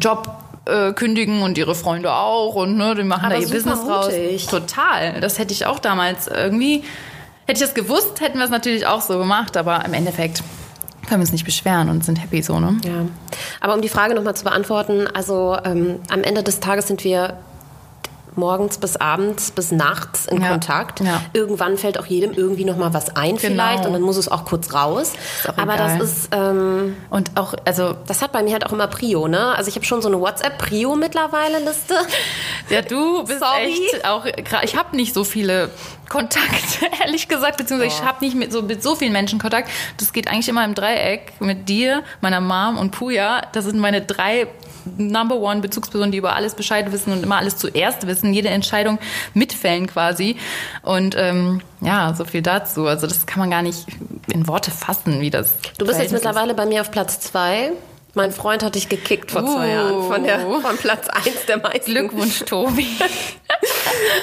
[0.00, 0.28] Job
[0.64, 4.06] äh, kündigen und ihre Freunde auch und ne, die machen Aber da ihr Business raus.
[4.06, 4.46] mutig.
[4.46, 5.20] Total.
[5.20, 6.84] Das hätte ich auch damals irgendwie.
[7.48, 10.42] Hätte ich das gewusst, hätten wir es natürlich auch so gemacht, aber im Endeffekt
[11.08, 12.76] können wir uns nicht beschweren und sind happy so, ne?
[12.84, 13.06] Ja.
[13.62, 17.38] Aber um die Frage nochmal zu beantworten, also ähm, am Ende des Tages sind wir
[18.34, 20.48] morgens bis abends bis nachts in Ja.
[20.50, 21.00] Kontakt.
[21.00, 21.20] Ja.
[21.32, 23.40] Irgendwann fällt auch jedem irgendwie noch mal was ein Genau.
[23.40, 25.12] vielleicht und dann muss es auch kurz raus.
[25.44, 25.98] Auch Aber egal.
[25.98, 29.54] das ist ähm, Und auch, also, das hat bei mir halt auch immer Prio, ne?
[29.56, 31.94] Also ich habe schon so eine WhatsApp Prio mittlerweile Liste.
[32.70, 33.88] ja, du bist Sorry.
[33.92, 34.24] echt auch,
[34.62, 35.70] ich habe nicht so viele
[36.08, 39.68] Kontakte, ehrlich gesagt, beziehungsweise ich habe nicht mit so, mit so vielen Menschen Kontakt.
[39.98, 43.42] Das geht eigentlich immer im Dreieck mit dir, meiner Mom und Puja.
[43.52, 44.46] Das sind meine drei
[44.96, 48.98] Number One Bezugspersonen, die über alles Bescheid wissen und immer alles zuerst wissen, jede Entscheidung
[49.34, 50.36] mitfällen quasi.
[50.82, 52.86] Und ähm, ja, so viel dazu.
[52.86, 53.86] Also das kann man gar nicht
[54.32, 55.54] in Worte fassen, wie das.
[55.78, 57.72] Du bist jetzt mittlerweile bei mir auf Platz zwei.
[58.14, 59.74] Mein Freund hat dich gekickt vor zwei Uh.
[59.74, 61.90] Jahren von, der, von Platz eins der meisten.
[61.92, 62.86] Glückwunsch, Tobi.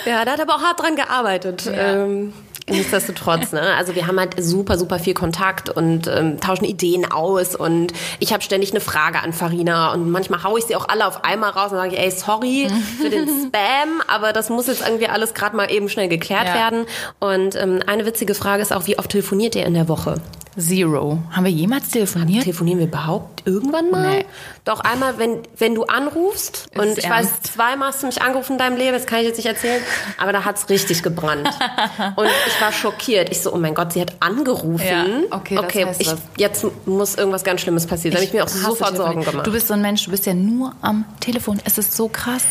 [0.05, 1.69] Ja, der hat aber auch hart dran gearbeitet.
[1.73, 2.33] Ähm,
[2.69, 3.61] nichtsdestotrotz, ne?
[3.77, 8.33] Also wir haben halt super, super viel Kontakt und ähm, tauschen Ideen aus und ich
[8.33, 11.51] habe ständig eine Frage an Farina und manchmal haue ich sie auch alle auf einmal
[11.51, 12.67] raus und sage, ey, sorry
[13.01, 16.53] für den Spam, aber das muss jetzt irgendwie alles gerade mal eben schnell geklärt Ja.
[16.55, 16.85] werden.
[17.19, 20.15] Und ähm, eine witzige Frage ist auch, wie oft telefoniert ihr in der Woche?
[20.57, 21.19] Zero.
[21.31, 22.43] Haben wir jemals telefoniert?
[22.43, 24.19] Telefonieren wir überhaupt irgendwann mal?
[24.19, 24.25] Nee.
[24.63, 27.31] Doch einmal, wenn, wenn du anrufst Ist und es ich ernst?
[27.43, 29.81] weiß, zweimal hast du mich angerufen in deinem Leben, das kann ich jetzt nicht erzählen,
[30.17, 31.47] aber da hat's richtig gebrannt.
[32.15, 33.29] und ich war schockiert.
[33.31, 34.85] Ich so, oh mein Gott, sie hat angerufen.
[34.85, 36.19] Ja, okay, das okay heißt ich, was.
[36.37, 38.13] jetzt muss irgendwas ganz Schlimmes passieren.
[38.13, 38.95] Da habe ich mir auch sofort.
[38.95, 39.45] Sorgen gemacht.
[39.45, 41.59] Du bist so ein Mensch, du bist ja nur am Telefon.
[41.65, 42.43] Es ist so krass.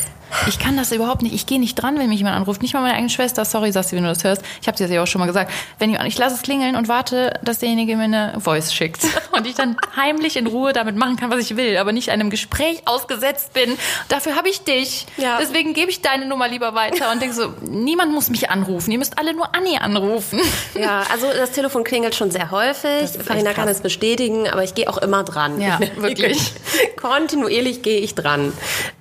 [0.49, 1.35] Ich kann das überhaupt nicht.
[1.35, 2.61] Ich gehe nicht dran, wenn mich jemand anruft.
[2.61, 3.45] Nicht mal meine eigene Schwester.
[3.45, 4.43] Sorry, Sassi, wenn du das hörst.
[4.61, 5.53] Ich habe dir das ja auch schon mal gesagt.
[5.79, 9.05] Wenn ich, ich lasse es klingeln und warte, dass derjenige mir eine Voice schickt.
[9.35, 11.77] Und ich dann heimlich in Ruhe damit machen kann, was ich will.
[11.77, 13.77] Aber nicht einem Gespräch ausgesetzt bin.
[14.09, 15.07] Dafür habe ich dich.
[15.17, 15.39] Ja.
[15.41, 18.93] Deswegen gebe ich deine Nummer lieber weiter und denke so, niemand muss mich anrufen.
[18.93, 20.41] Ihr müsst alle nur Anni anrufen.
[20.79, 23.11] Ja, also das Telefon klingelt schon sehr häufig.
[23.25, 25.61] Farina kann es bestätigen, aber ich gehe auch immer dran.
[25.61, 26.53] Ja, Ich- wirklich.
[27.01, 28.53] Kontinuierlich gehe ich dran.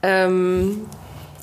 [0.02, 0.86] Ähm,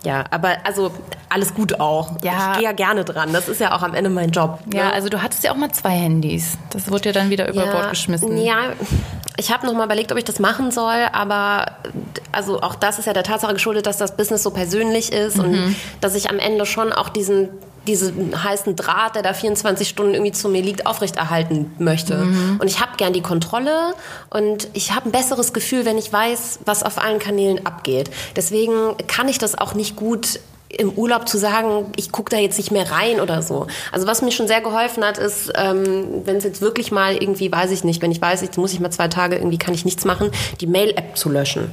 [0.04, 0.90] ja, aber also
[1.28, 2.12] alles gut auch.
[2.22, 2.52] Ja.
[2.52, 3.32] Ich gehe ja gerne dran.
[3.32, 4.60] Das ist ja auch am Ende mein Job.
[4.72, 4.92] Ja, ne?
[4.92, 6.56] also du hattest ja auch mal zwei Handys.
[6.70, 8.36] Das wurde ja dann wieder über Bord geschmissen.
[8.38, 8.72] Ja,
[9.36, 11.72] ich habe noch mal überlegt, ob ich das machen soll, aber
[12.32, 15.44] also auch das ist ja der Tatsache geschuldet, dass das Business so persönlich ist Mhm.
[15.44, 17.48] und dass ich am Ende schon auch diesen
[17.86, 22.16] diesen heißen Draht, der da 24 Stunden irgendwie zu mir liegt, aufrechterhalten möchte.
[22.16, 22.58] Mhm.
[22.60, 23.94] Und ich habe gern die Kontrolle
[24.28, 28.10] und ich habe ein besseres Gefühl, wenn ich weiß, was auf allen Kanälen abgeht.
[28.36, 32.56] Deswegen kann ich das auch nicht gut im Urlaub zu sagen, ich gucke da jetzt
[32.56, 33.66] nicht mehr rein oder so.
[33.90, 37.50] Also was mir schon sehr geholfen hat, ist, ähm, wenn es jetzt wirklich mal irgendwie,
[37.50, 39.84] weiß ich nicht, wenn ich weiß, jetzt muss ich mal zwei Tage, irgendwie kann ich
[39.84, 41.72] nichts machen, die Mail-App zu löschen.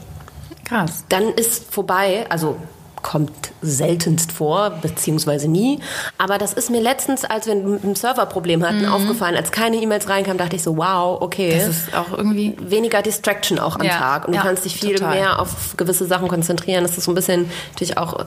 [0.65, 1.05] Krass.
[1.09, 2.57] Dann ist vorbei, also
[3.01, 3.31] kommt
[3.61, 5.79] seltenst vor, beziehungsweise nie.
[6.17, 9.35] Aber das ist mir letztens, als wir ein Serverproblem hatten, aufgefallen.
[9.35, 11.55] Als keine E-Mails reinkamen, dachte ich so, wow, okay.
[11.55, 11.59] Mhm.
[11.59, 14.25] Das ist auch irgendwie weniger Distraction auch am Ja, Tag.
[14.25, 15.15] Und du ja, kannst dich viel total.
[15.15, 16.83] mehr auf gewisse Sachen konzentrieren.
[16.83, 18.25] Das ist so ein bisschen natürlich auch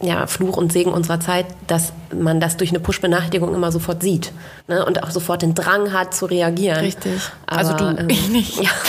[0.00, 4.32] ja, Fluch und Segen unserer Zeit, dass man das durch eine Push-Benachrichtigung immer sofort sieht.
[4.68, 4.84] Ne?
[4.84, 6.78] Und auch sofort den Drang hat zu reagieren.
[6.78, 7.20] Richtig.
[7.46, 8.62] Also du, ähm, ich nicht.
[8.62, 8.70] Ja.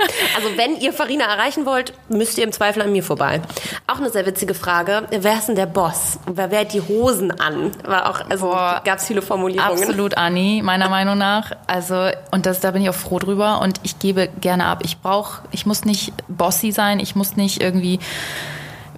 [0.36, 3.40] Also wenn ihr Farina erreichen wollt, müsst ihr im Zweifel an mir vorbei.
[3.86, 5.06] Auch eine sehr witzige Frage.
[5.10, 6.18] Wer ist denn der Boss?
[6.26, 7.72] Wer wehrt die Hosen an?
[7.84, 9.82] War auch, also gab es viele Formulierungen.
[9.82, 11.52] Absolut, Anni, meiner Meinung nach.
[11.66, 14.80] Also, und das, da bin ich auch froh drüber und ich gebe gerne ab.
[14.84, 17.98] Ich brauche, ich muss nicht bossy sein, ich muss nicht irgendwie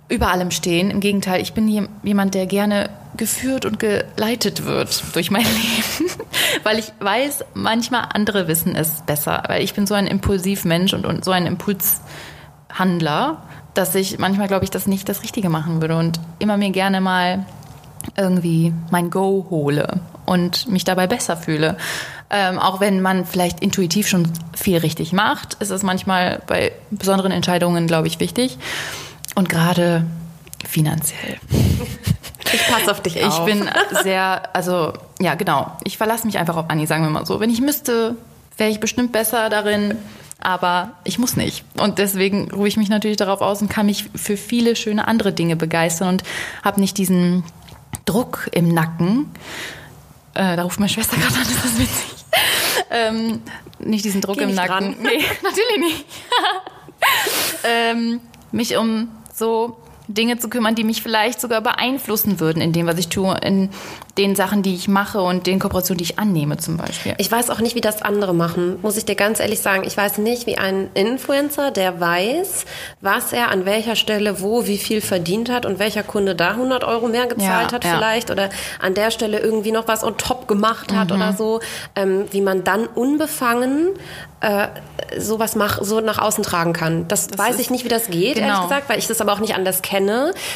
[0.08, 0.90] über allem stehen.
[0.90, 6.10] Im Gegenteil, ich bin jem- jemand, der gerne geführt und geleitet wird durch mein Leben,
[6.62, 11.04] weil ich weiß, manchmal andere wissen es besser, weil ich bin so ein Impulsivmensch und,
[11.06, 13.42] und so ein Impulshandler,
[13.74, 17.00] dass ich manchmal glaube ich, das nicht das Richtige machen würde und immer mir gerne
[17.00, 17.44] mal
[18.16, 21.76] irgendwie mein Go hole und mich dabei besser fühle.
[22.30, 27.30] Ähm, auch wenn man vielleicht intuitiv schon viel richtig macht, ist es manchmal bei besonderen
[27.32, 28.58] Entscheidungen, glaube ich, wichtig.
[29.34, 30.04] Und gerade
[30.66, 31.38] finanziell.
[32.52, 33.44] Ich passe auf dich Ich auf.
[33.46, 33.68] bin
[34.02, 35.76] sehr, also ja, genau.
[35.84, 37.40] Ich verlasse mich einfach auf Anni, sagen wir mal so.
[37.40, 38.16] Wenn ich müsste,
[38.58, 39.96] wäre ich bestimmt besser darin,
[40.40, 41.64] aber ich muss nicht.
[41.78, 45.32] Und deswegen ruhe ich mich natürlich darauf aus und kann mich für viele schöne andere
[45.32, 46.22] Dinge begeistern und
[46.62, 47.42] habe nicht diesen
[48.04, 49.30] Druck im Nacken.
[50.34, 52.24] Äh, da ruft meine Schwester gerade an, ist das witzig.
[52.90, 53.42] ähm,
[53.78, 54.72] nicht diesen Druck Geh im Nacken.
[54.72, 54.96] ran.
[55.00, 56.04] Nee, natürlich nicht.
[57.64, 59.76] ähm, mich um so
[60.08, 63.70] Dinge zu kümmern, die mich vielleicht sogar beeinflussen würden in dem, was ich tue, in
[64.18, 67.14] den Sachen, die ich mache und den Kooperationen, die ich annehme zum Beispiel.
[67.18, 69.84] Ich weiß auch nicht, wie das andere machen, muss ich dir ganz ehrlich sagen.
[69.86, 72.66] Ich weiß nicht, wie ein Influencer, der weiß,
[73.00, 76.84] was er an welcher Stelle wo wie viel verdient hat und welcher Kunde da 100
[76.84, 77.94] Euro mehr gezahlt Ja, hat ja.
[77.94, 81.16] vielleicht oder an der Stelle irgendwie noch was on top gemacht hat Mhm.
[81.16, 81.60] oder so,
[81.96, 83.88] ähm, wie man dann unbefangen
[84.44, 84.66] äh,
[85.20, 87.06] sowas mach, so nach außen tragen kann.
[87.06, 88.62] Das, weiß ist- ich nicht, wie das geht, ehrlich Genau.
[88.64, 90.01] gesagt, weil ich das aber auch nicht anders kenne.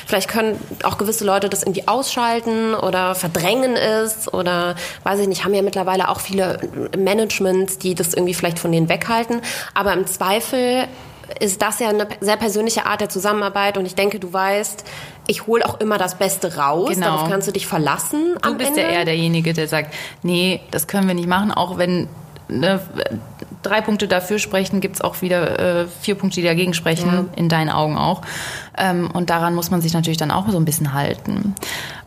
[0.06, 5.44] Vielleicht können auch gewisse Leute das irgendwie ausschalten oder verdrängen es oder weiß ich nicht,
[5.44, 6.60] haben ja mittlerweile auch viele
[6.96, 9.40] Managements, die das irgendwie vielleicht von denen weghalten.
[9.74, 10.86] Aber im Zweifel
[11.40, 14.84] ist das ja eine sehr persönliche Art der Zusammenarbeit und ich denke, du weißt,
[15.26, 16.90] ich hole auch immer das Beste raus.
[16.90, 17.06] Genau.
[17.06, 18.36] Darauf kannst du dich verlassen.
[18.42, 18.82] Du bist Ende.
[18.82, 22.08] ja eher derjenige, der sagt, nee, das können wir nicht machen, auch wenn
[22.48, 22.80] ne,
[23.62, 27.48] drei Punkte dafür sprechen, gibt es auch wieder äh, vier Punkte, die dagegen sprechen, in
[27.48, 28.22] deinen Augen auch.
[28.78, 31.54] Ähm, und daran muss man sich natürlich dann auch so ein bisschen halten.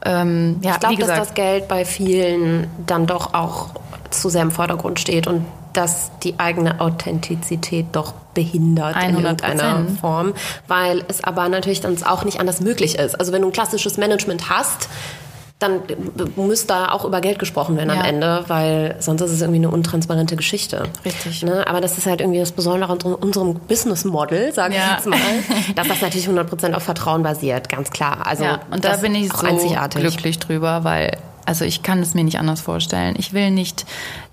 [0.06, 3.70] Ähm, ja, Ich glaube, dass das Geld bei vielen dann doch auch
[4.10, 9.24] zu sehr im Vordergrund steht und dass die eigene Authentizität doch behindert in 100%.
[9.24, 10.34] irgendeiner Form,
[10.68, 13.20] weil es aber natürlich dann auch nicht anders möglich ist.
[13.20, 14.90] Also wenn du ein klassisches Management hast,
[15.60, 15.82] dann
[16.38, 18.06] muss da auch über Geld gesprochen werden am Ja.
[18.06, 20.84] Ende, weil sonst ist es irgendwie eine untransparente Geschichte.
[21.04, 21.44] Richtig.
[21.44, 21.68] Ne?
[21.68, 24.94] Aber das ist halt irgendwie das Besondere an unserem Business Model, sage ich Ja.
[24.96, 25.20] jetzt mal,
[25.76, 28.26] dass das natürlich 100% auf Vertrauen basiert, ganz klar.
[28.26, 30.00] Also ja, und da das bin ich so einzigartig.
[30.02, 33.16] glücklich drüber, weil Also ich kann es mir nicht anders vorstellen.
[33.18, 33.86] Ich will nicht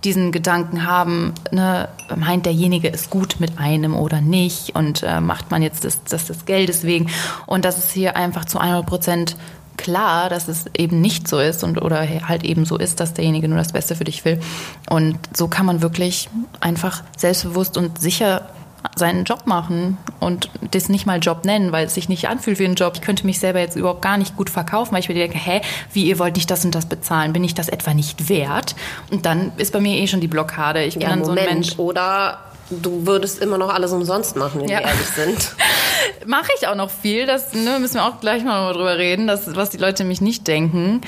[0.05, 5.51] diesen Gedanken haben, ne, meint derjenige ist gut mit einem oder nicht und äh, macht
[5.51, 7.09] man jetzt das, das des Geldes wegen.
[7.47, 9.37] Und das ist hier einfach zu 100 Prozent
[9.77, 13.49] klar, dass es eben nicht so ist und oder halt eben so ist, dass derjenige
[13.49, 14.41] nur das Beste für dich will.
[14.89, 16.29] Und so kann man wirklich
[16.61, 18.49] einfach selbstbewusst und sicher
[18.95, 22.65] seinen Job machen und das nicht mal Job nennen, weil es sich nicht anfühlt wie
[22.65, 22.93] ein Job.
[22.95, 25.61] Ich könnte mich selber jetzt überhaupt gar nicht gut verkaufen, weil ich mir denke, hä,
[25.93, 27.33] wie ihr wollt nicht das und das bezahlen?
[27.33, 28.77] Bin ich das etwa nicht wert?
[29.11, 30.85] Und dann ist bei mir eh schon die Blockade.
[30.85, 31.39] Ich bin ja, dann Moment.
[31.39, 31.79] so ein Mensch.
[31.79, 32.39] Oder
[32.71, 34.79] du würdest immer noch alles umsonst machen, wenn Ja.
[34.81, 35.55] wir ehrlich sind.
[36.27, 39.55] Mache ich auch noch viel, das ne, müssen wir auch gleich mal drüber reden, das,
[39.55, 41.01] was die Leute mich nicht denken,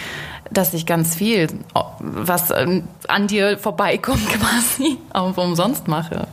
[0.50, 1.48] dass ich ganz viel,
[1.98, 6.26] was ähm, an dir vorbeikommt quasi, auch umsonst mache.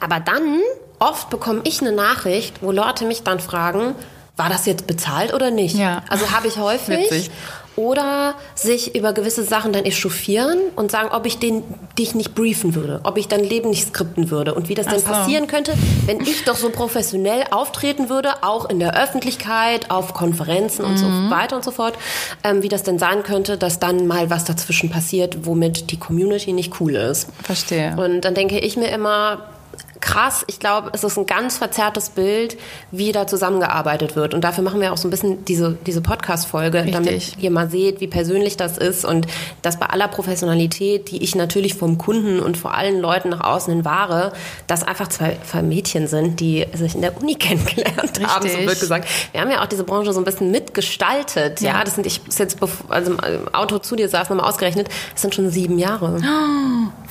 [0.00, 0.58] Aber dann,
[0.98, 3.94] oft bekomme ich eine Nachricht, wo Leute mich dann fragen,
[4.36, 5.76] war das jetzt bezahlt oder nicht?
[5.76, 6.02] Ja.
[6.08, 6.98] Also habe ich häufig.
[7.10, 7.30] Witzig.
[7.76, 11.62] Oder sich über gewisse Sachen dann echauffieren und sagen, ob ich den,
[11.98, 14.92] dich nicht briefen würde, ob ich dein Leben nicht skripten würde und wie das Ach
[14.92, 15.06] denn so.
[15.06, 15.72] passieren könnte,
[16.06, 20.96] wenn ich doch so professionell auftreten würde, auch in der Öffentlichkeit, auf Konferenzen und Mhm.
[20.98, 21.94] so weiter und so fort,
[22.44, 26.52] ähm, wie das denn sein könnte, dass dann mal was dazwischen passiert, womit die Community
[26.52, 27.28] nicht cool ist.
[27.42, 27.96] Verstehe.
[27.96, 29.44] Und dann denke ich mir immer,
[30.02, 32.58] krass, ich glaube, es ist ein ganz verzerrtes Bild,
[32.90, 34.34] wie da zusammengearbeitet wird.
[34.34, 36.92] Und dafür machen wir auch so ein bisschen diese, diese Podcast-Folge, Richtig.
[36.92, 39.26] damit ihr mal seht, wie persönlich das ist und
[39.62, 43.72] dass bei aller Professionalität, die ich natürlich vom Kunden und vor allen Leuten nach außen
[43.72, 44.32] hin wahre,
[44.66, 48.66] dass einfach zwei, zwei Mädchen sind, die sich in der Uni kennengelernt haben, so Richtig.
[48.66, 49.08] wird gesagt.
[49.30, 51.60] Wir haben ja auch diese Branche so ein bisschen mitgestaltet.
[51.60, 51.84] Ja, Ja.
[51.84, 55.34] das sind, ich ist jetzt, also im Auto zu dir saß, nochmal ausgerechnet, das sind
[55.34, 56.20] schon sieben Jahre.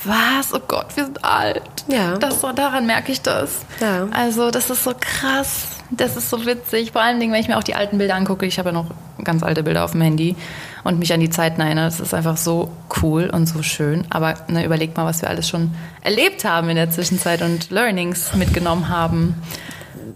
[0.04, 0.52] Was?
[0.52, 1.62] Oh Gott, wir sind alt.
[1.88, 2.18] Ja.
[2.18, 3.60] Das, daran merke ich das.
[3.80, 4.08] Ja.
[4.12, 5.66] Also, das ist so krass.
[5.90, 6.92] Das ist so witzig.
[6.92, 8.46] Vor allen Dingen, wenn ich mir auch die alten Bilder angucke.
[8.46, 8.86] Ich habe ja noch
[9.24, 10.36] ganz alte Bilder auf dem Handy
[10.84, 11.84] und mich an die Zeiten erinnere.
[11.84, 12.70] Das ist einfach so
[13.02, 14.04] cool und so schön.
[14.10, 18.34] Aber ne, überleg mal, was wir alles schon erlebt haben in der Zwischenzeit und Learnings
[18.34, 19.34] mitgenommen haben.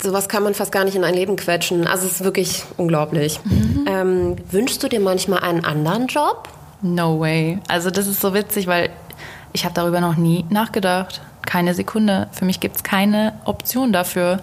[0.02, 1.87] Sowas kann man fast gar nicht in ein Leben quetschen.
[1.87, 3.40] Also es ist wirklich unglaublich.
[3.87, 6.48] Ähm, wünschst du dir manchmal einen anderen Job?
[6.83, 7.61] No way.
[7.68, 8.90] Also das ist so witzig, weil
[9.52, 11.20] ich habe darüber noch nie nachgedacht.
[11.46, 12.28] Keine Sekunde.
[12.32, 14.40] Für mich gibt es keine Option dafür.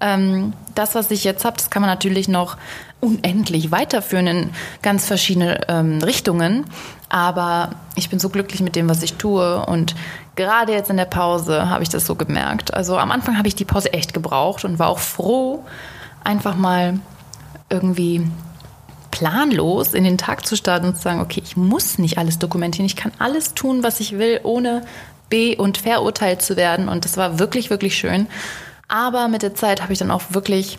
[0.00, 2.56] Ähm, das, was ich jetzt habe, das kann man natürlich noch
[3.00, 4.50] unendlich weiterführen in
[4.82, 6.64] ganz verschiedene ähm, Richtungen.
[7.08, 9.64] Aber ich bin so glücklich mit dem, was ich tue.
[9.66, 9.94] Und
[10.36, 12.74] gerade jetzt in der Pause habe ich das so gemerkt.
[12.74, 15.64] Also am Anfang habe ich die Pause echt gebraucht und war auch froh,
[16.24, 16.98] einfach mal
[17.70, 18.26] irgendwie
[19.10, 22.86] planlos in den Tag zu starten und zu sagen, okay, ich muss nicht alles dokumentieren,
[22.86, 24.82] ich kann alles tun, was ich will, ohne
[25.34, 26.88] be- und verurteilt zu werden.
[26.88, 28.28] Und das war wirklich, wirklich schön.
[28.86, 30.78] Aber mit der Zeit habe ich dann auch wirklich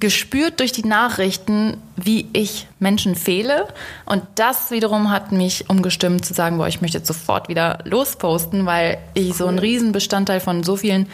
[0.00, 3.68] gespürt durch die Nachrichten, wie ich Menschen fehle.
[4.06, 8.64] Und das wiederum hat mich umgestimmt zu sagen, boah, ich möchte jetzt sofort wieder losposten,
[8.64, 11.06] weil ich so ein Riesenbestandteil von so vielen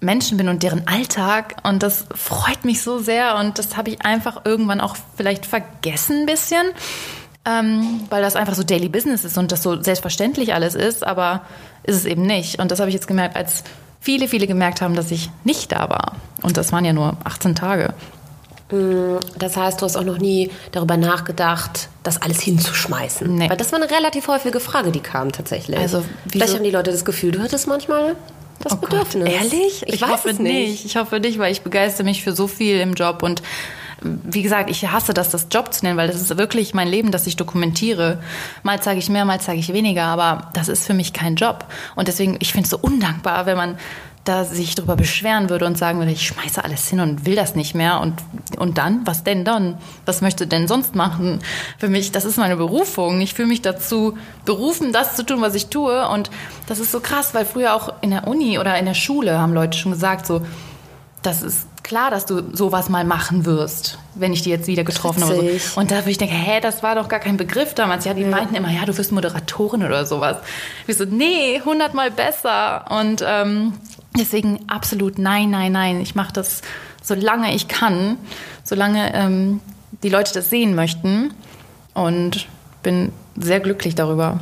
[0.00, 1.56] Menschen bin und deren Alltag.
[1.64, 3.36] Und das freut mich so sehr.
[3.36, 6.64] Und das habe ich einfach irgendwann auch vielleicht vergessen ein bisschen,
[7.46, 11.06] ähm, weil das einfach so Daily Business ist und das so selbstverständlich alles ist.
[11.06, 11.42] Aber
[11.82, 12.58] ist es eben nicht.
[12.58, 13.64] Und das habe ich jetzt gemerkt, als
[14.00, 16.16] viele, viele gemerkt haben, dass ich nicht da war.
[16.42, 17.94] Und das waren ja nur 18 Tage.
[19.38, 23.32] Das heißt, du hast auch noch nie darüber nachgedacht, das alles hinzuschmeißen.
[23.32, 23.48] Nee.
[23.50, 25.78] Weil das war eine relativ häufige Frage, die kam tatsächlich.
[25.78, 28.16] Also, Vielleicht haben die Leute das Gefühl, du hattest manchmal
[28.60, 29.28] das Oh Gott, Bedürfnis.
[29.28, 29.82] ehrlich?
[29.86, 30.84] Ich, weiß hoffe es nicht.
[30.86, 33.42] Ich hoffe nicht, weil ich begeister mich für so viel im Job und
[34.04, 37.10] wie gesagt, ich hasse das, das Job zu nennen, weil das ist wirklich mein Leben,
[37.10, 38.18] das ich dokumentiere.
[38.62, 41.64] Mal zeige ich mehr, mal zeige ich weniger, aber das ist für mich kein Job.
[41.96, 43.76] Und deswegen, ich finde es so undankbar, wenn man
[44.24, 47.54] da sich darüber beschweren würde und sagen würde, ich schmeiße alles hin und will das
[47.54, 48.00] nicht mehr.
[48.00, 48.14] Und,
[48.58, 49.06] und dann?
[49.06, 49.76] Was denn dann?
[50.06, 51.40] Was möchte denn sonst machen?
[51.78, 53.20] Für mich, das ist meine Berufung.
[53.20, 56.08] Ich fühle mich dazu berufen, das zu tun, was ich tue.
[56.08, 56.30] Und
[56.66, 59.52] das ist so krass, weil früher auch in der Uni oder in der Schule haben
[59.52, 60.40] Leute schon gesagt, so,
[61.26, 65.22] das ist klar, dass du sowas mal machen wirst, wenn ich die jetzt wieder getroffen
[65.24, 65.58] habe.
[65.58, 65.80] So.
[65.80, 68.04] Und da würde ich denken, hä, das war doch gar kein Begriff damals.
[68.04, 70.38] Ja, die meinten immer, ja, du wirst Moderatorin oder sowas.
[70.86, 72.84] Ich so, nee, hundertmal besser.
[72.90, 73.74] Und ähm,
[74.18, 76.00] deswegen absolut nein, nein, nein.
[76.00, 76.62] Ich mache das,
[77.02, 78.18] solange ich kann,
[78.62, 79.60] solange ähm,
[80.02, 81.32] die Leute das sehen möchten.
[81.94, 82.48] Und
[82.82, 84.40] bin sehr glücklich darüber.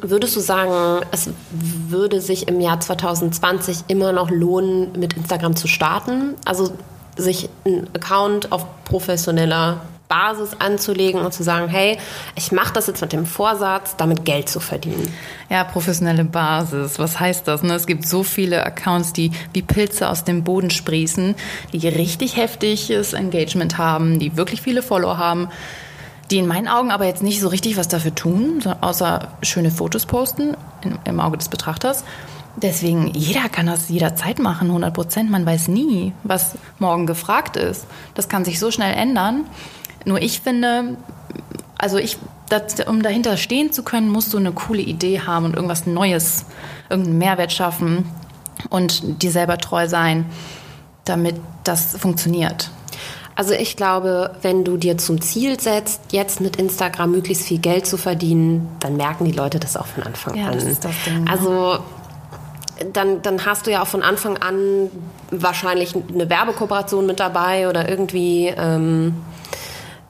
[0.00, 5.68] Würdest du sagen, es würde sich im Jahr 2020 immer noch lohnen, mit Instagram zu
[5.68, 6.34] starten?
[6.44, 6.72] Also
[7.16, 11.96] sich einen Account auf professioneller Basis anzulegen und zu sagen, hey,
[12.34, 15.10] ich mache das jetzt mit dem Vorsatz, damit Geld zu verdienen.
[15.48, 16.98] Ja, professionelle Basis.
[16.98, 17.62] Was heißt das?
[17.62, 17.74] Ne?
[17.74, 21.34] Es gibt so viele Accounts, die wie Pilze aus dem Boden sprießen,
[21.72, 25.48] die richtig heftiges Engagement haben, die wirklich viele Follower haben,
[26.32, 30.06] die in meinen Augen aber jetzt nicht so richtig was dafür tun, außer schöne Fotos
[30.06, 30.56] posten
[31.04, 32.04] im Auge des Betrachters.
[32.56, 35.30] Deswegen, jeder kann das jederzeit machen, 100 Prozent.
[35.30, 37.86] Man weiß nie, was morgen gefragt ist.
[38.14, 39.44] Das kann sich so schnell ändern.
[40.04, 40.96] Nur ich finde,
[41.78, 42.16] also ich,
[42.48, 46.46] das, um dahinter stehen zu können, musst du eine coole Idee haben und irgendwas Neues,
[46.88, 48.06] irgendeinen Mehrwert schaffen
[48.70, 50.26] und dir selber treu sein,
[51.04, 52.70] damit das funktioniert.
[53.34, 57.86] Also ich glaube, wenn du dir zum Ziel setzt, jetzt mit Instagram möglichst viel Geld
[57.86, 60.54] zu verdienen, dann merken die Leute das auch von Anfang ja, an.
[60.54, 61.26] Das ist das Ding.
[61.28, 61.78] Also
[62.92, 64.90] dann, dann hast du ja auch von Anfang an
[65.30, 69.14] wahrscheinlich eine Werbekooperation mit dabei oder irgendwie ähm,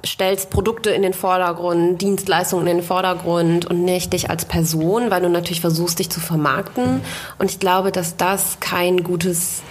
[0.04, 5.22] stellst Produkte in den Vordergrund, Dienstleistungen in den Vordergrund und nicht dich als Person, weil
[5.22, 7.02] du natürlich versuchst, dich zu vermarkten.
[7.38, 9.62] Und ich glaube, dass das kein gutes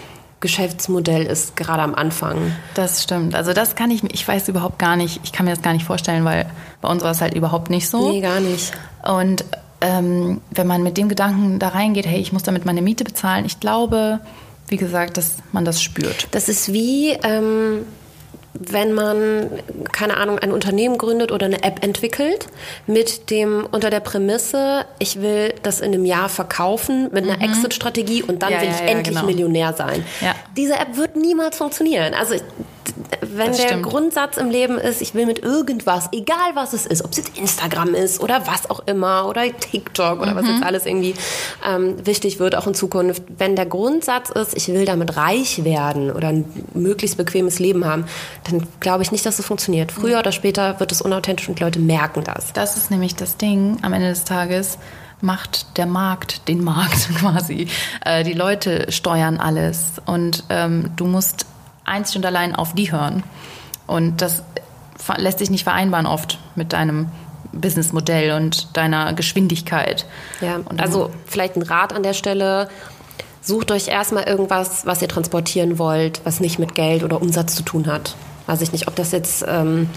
[0.42, 2.54] Geschäftsmodell ist, gerade am Anfang.
[2.74, 3.36] Das stimmt.
[3.36, 5.86] Also das kann ich, ich weiß überhaupt gar nicht, ich kann mir das gar nicht
[5.86, 6.48] vorstellen, weil
[6.82, 8.12] bei uns war es halt überhaupt nicht so.
[8.12, 8.74] Nee, gar nicht.
[9.04, 9.46] Und
[9.82, 13.46] ähm, wenn man mit dem Gedanken da reingeht, hey, ich muss damit meine Miete bezahlen,
[13.46, 14.20] ich glaube,
[14.68, 16.28] wie gesagt, dass man das spürt.
[16.32, 17.86] Das ist wie, ähm,
[18.54, 19.50] wenn man,
[19.92, 22.48] keine Ahnung, ein Unternehmen gründet oder eine App entwickelt,
[22.88, 27.44] mit dem, unter der Prämisse, ich will das in einem Jahr verkaufen mit einer mhm.
[27.44, 29.26] Exit-Strategie und dann ja, will ja, ich ja, endlich genau.
[29.26, 30.04] Millionär sein.
[30.58, 32.14] Diese App wird niemals funktionieren.
[32.14, 32.36] Also
[33.22, 33.84] wenn Das der stimmt.
[33.84, 37.38] Grundsatz im Leben ist, ich will mit irgendwas, egal was es ist, ob es jetzt
[37.38, 40.52] Instagram ist oder was auch immer oder TikTok oder was Mhm.
[40.52, 41.14] jetzt alles irgendwie
[41.66, 46.12] ähm, wichtig wird, auch in Zukunft, wenn der Grundsatz ist, ich will damit reich werden
[46.12, 48.06] oder ein möglichst bequemes Leben haben,
[48.52, 49.92] dann glaube ich nicht, dass es funktioniert.
[49.92, 52.54] Früher oder später wird es unauthentisch und Leute merken das.
[52.54, 54.78] Das ist nämlich das Ding am Ende des Tages.
[55.22, 57.68] Macht der Markt den Markt quasi.
[58.06, 61.46] Äh, die Leute steuern alles und ähm, du musst
[61.86, 63.24] einzig und allein auf die hören.
[63.88, 64.44] Und das
[65.18, 67.10] lässt sich nicht vereinbaren oft mit deinem
[67.52, 70.06] Businessmodell und deiner Geschwindigkeit.
[70.40, 72.70] Ja, also vielleicht ein Rat an der Stelle.
[73.42, 77.64] Sucht euch erstmal irgendwas, was ihr transportieren wollt, was nicht mit Geld oder Umsatz zu
[77.64, 78.16] tun hat.
[78.52, 79.90] Weiß ich nicht, ob das jetzt ähm,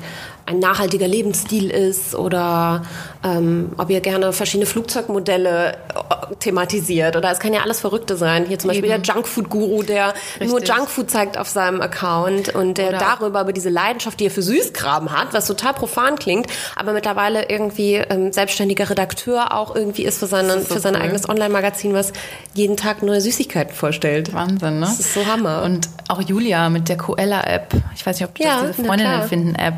[0.47, 2.83] ein nachhaltiger Lebensstil ist oder
[3.25, 7.17] ähm, ob ihr gerne verschiedene Flugzeugmodelle äh, thematisiert.
[7.17, 8.45] Oder es kann ja alles Verrückte sein.
[8.47, 9.03] Hier zum Beispiel Eben.
[9.03, 10.77] der Junkfood-Guru, der nur Richtig.
[10.77, 14.43] Junkfood zeigt auf seinem Account und der Oder- darüber über diese Leidenschaft, die er für
[14.43, 20.19] Süßkram hat, was total profan klingt, aber mittlerweile irgendwie ähm, selbstständiger Redakteur auch irgendwie ist
[20.19, 21.03] für, seine, ist so für sein cool.
[21.03, 22.13] eigenes Online-Magazin, was
[22.53, 24.35] jeden Tag neue Süßigkeiten vorstellt.
[24.35, 24.87] Wahnsinn, ne?
[24.87, 25.63] Das ist so Hammer.
[25.63, 27.73] Und auch Julia mit der Coella-App.
[27.95, 29.73] Ich weiß nicht, ob du Ja, das diese Freundinnen klar.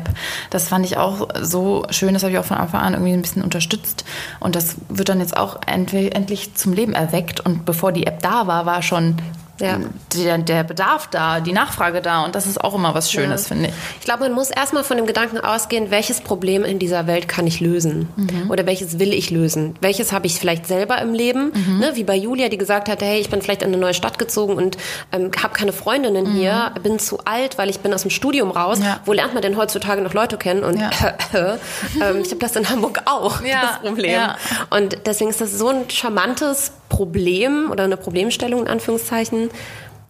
[0.57, 2.15] Das fand ich auch so schön.
[2.15, 4.05] Das habe ich auch von Anfang an irgendwie ein bisschen unterstützt.
[4.39, 7.39] Und das wird dann jetzt auch endlich zum Leben erweckt.
[7.39, 9.17] Und bevor die App da war, war schon
[9.59, 9.79] Ja.
[10.15, 12.23] der, der Bedarf da, die Nachfrage da.
[12.23, 13.47] Und das ist auch immer was Schönes, Ja.
[13.55, 13.73] finde ich.
[13.99, 17.47] Ich glaube, man muss erstmal von dem Gedanken ausgehen, welches Problem in dieser Welt kann
[17.47, 18.09] ich lösen?
[18.15, 18.51] Mhm.
[18.51, 19.75] Oder welches will ich lösen?
[19.81, 21.51] Welches habe ich vielleicht selber im Leben?
[21.53, 21.79] Mhm.
[21.79, 24.19] Ne, wie bei Julia, die gesagt hat, hey, ich bin vielleicht in eine neue Stadt
[24.19, 24.77] gezogen und
[25.11, 28.79] ähm, habe keine Freundinnen hier, bin zu alt, weil ich bin aus dem Studium raus.
[28.79, 28.85] Mhm.
[28.85, 28.99] Ja.
[29.05, 30.63] Wo lernt man denn heutzutage noch Leute kennen?
[30.63, 30.89] Und Ja.
[31.33, 34.21] ähm, ich habe das in Hamburg auch, das Problem.
[34.69, 39.46] Und deswegen ist das so ein charmantes Problem oder eine Problemstellung in Anführungszeichen,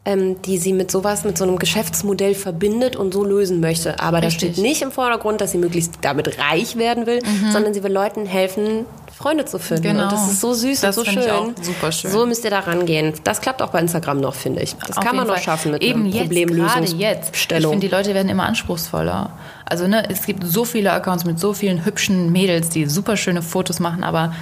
[0.06, 4.00] ähm, die sie mit sowas, mit so einem Geschäftsmodell verbindet und so lösen möchte.
[4.00, 4.54] Aber da Richtig.
[4.54, 7.20] steht nicht im Vordergrund, dass sie möglichst damit reich werden will,
[7.52, 9.84] sondern sie will Leuten helfen, Freunde zu finden.
[9.84, 9.92] Mhm.
[9.94, 10.04] Genau.
[10.04, 11.56] Und das ist so süß Das und so schön.
[11.62, 12.12] super schön.
[12.12, 13.14] So müsst ihr da rangehen.
[13.26, 14.76] Das klappt auch bei Instagram noch, finde ich.
[14.76, 15.44] Das Auf kann man jeden noch Fall.
[15.44, 17.32] schaffen mit Eben jetzt, gerade jetzt.
[17.36, 19.32] Ich finde, die Leute werden immer anspruchsvoller.
[19.66, 23.42] Also ne, es gibt so viele Accounts mit so vielen hübschen Mädels, die super schöne
[23.42, 24.34] Fotos machen, aber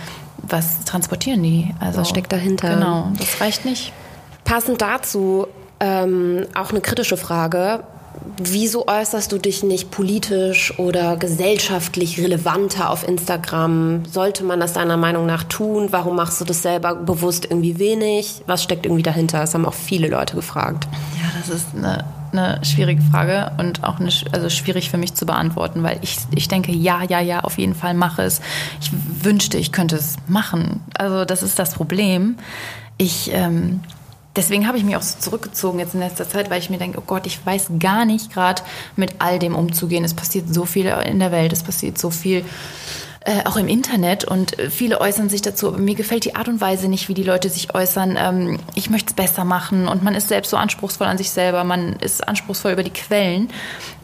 [0.48, 1.74] was transportieren die?
[1.80, 2.76] Also, Was steckt dahinter?
[2.76, 3.94] Genau, das reicht nicht.
[4.46, 5.48] Passend dazu
[5.80, 7.84] ähm, auch eine kritische Frage.
[8.38, 14.06] Wieso äußerst du dich nicht politisch oder gesellschaftlich relevanter auf Instagram?
[14.06, 15.88] Sollte man das deiner Meinung nach tun?
[15.92, 18.42] Warum machst du das selber bewusst irgendwie wenig?
[18.46, 19.40] Was steckt irgendwie dahinter?
[19.40, 20.88] Das haben auch viele Leute gefragt.
[21.22, 25.26] Ja, das ist eine, eine schwierige Frage und auch eine, also schwierig für mich zu
[25.26, 28.42] beantworten, weil ich, ich denke, ja, ja, ja, auf jeden Fall mache es.
[28.80, 28.92] Ich
[29.24, 30.84] wünschte, ich könnte es machen.
[30.94, 32.38] Also das ist das Problem.
[32.98, 33.82] Ich, ähm,
[34.36, 37.00] deswegen habe ich mich auch so zurückgezogen jetzt in letzter Zeit, weil ich mir denke,
[37.00, 38.62] oh Gott, ich weiß gar nicht gerade
[38.96, 40.04] mit all dem umzugehen.
[40.04, 42.44] Es passiert so viel in der Welt, es passiert so viel
[43.28, 46.48] äh, auch im Internet und äh, viele äußern sich dazu, aber mir gefällt die Art
[46.48, 48.18] und Weise nicht, wie die Leute sich äußern.
[48.20, 51.64] Ähm, ich möchte es besser machen und man ist selbst so anspruchsvoll an sich selber,
[51.64, 53.50] man ist anspruchsvoll über die Quellen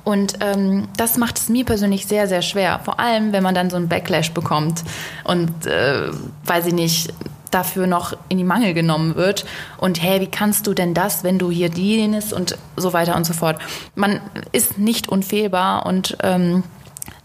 [0.04, 2.80] und ähm, das macht es mir persönlich sehr, sehr schwer.
[2.84, 4.84] Vor allem, wenn man dann so einen Backlash bekommt
[5.24, 6.10] und, äh,
[6.46, 7.14] weiß ich nicht,
[7.52, 9.46] dafür noch in die Mangel genommen wird.
[9.78, 13.26] Und hey, wie kannst du denn das, wenn du hier jenes und so weiter und
[13.26, 13.60] so fort.
[13.96, 14.22] Man
[14.52, 16.64] ist nicht unfehlbar und ähm,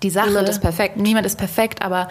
[0.02, 0.28] die Sache.
[0.28, 0.96] Niemand ist perfekt.
[0.96, 2.08] Niemand ist perfekt, aber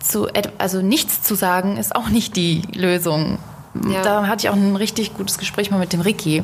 [0.00, 0.28] zu,
[0.58, 3.38] also nichts zu sagen ist auch nicht die Lösung.
[3.88, 4.02] Ja.
[4.02, 6.42] Da hatte ich auch ein richtig gutes Gespräch mal mit dem Ricky.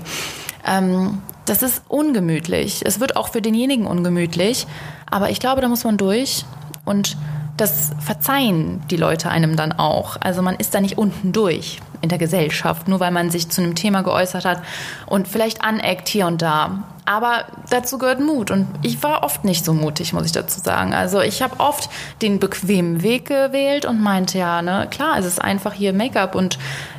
[0.64, 2.82] Ähm, das ist ungemütlich.
[2.84, 4.66] Es wird auch für denjenigen ungemütlich.
[5.10, 6.44] Aber ich glaube, da muss man durch.
[6.84, 7.16] Und
[7.56, 10.16] das verzeihen die Leute einem dann auch.
[10.20, 13.62] Also man ist da nicht unten durch in der Gesellschaft, nur weil man sich zu
[13.62, 14.62] einem Thema geäußert hat
[15.06, 16.84] und vielleicht aneckt hier und da.
[17.06, 20.92] Aber dazu gehört Mut und ich war oft nicht so mutig, muss ich dazu sagen.
[20.92, 21.88] Also ich habe oft
[22.20, 26.58] den bequemen Weg gewählt und meinte ja, ne, klar, es ist einfach hier Make-up und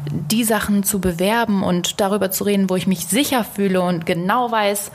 [0.10, 4.50] die Sachen zu bewerben und darüber zu reden, wo ich mich sicher fühle und genau
[4.50, 4.92] weiß,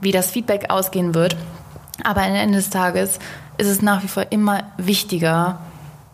[0.00, 1.36] wie das Feedback ausgehen wird.
[2.02, 3.18] Aber am Ende des Tages
[3.58, 5.60] ist es nach wie vor immer wichtiger,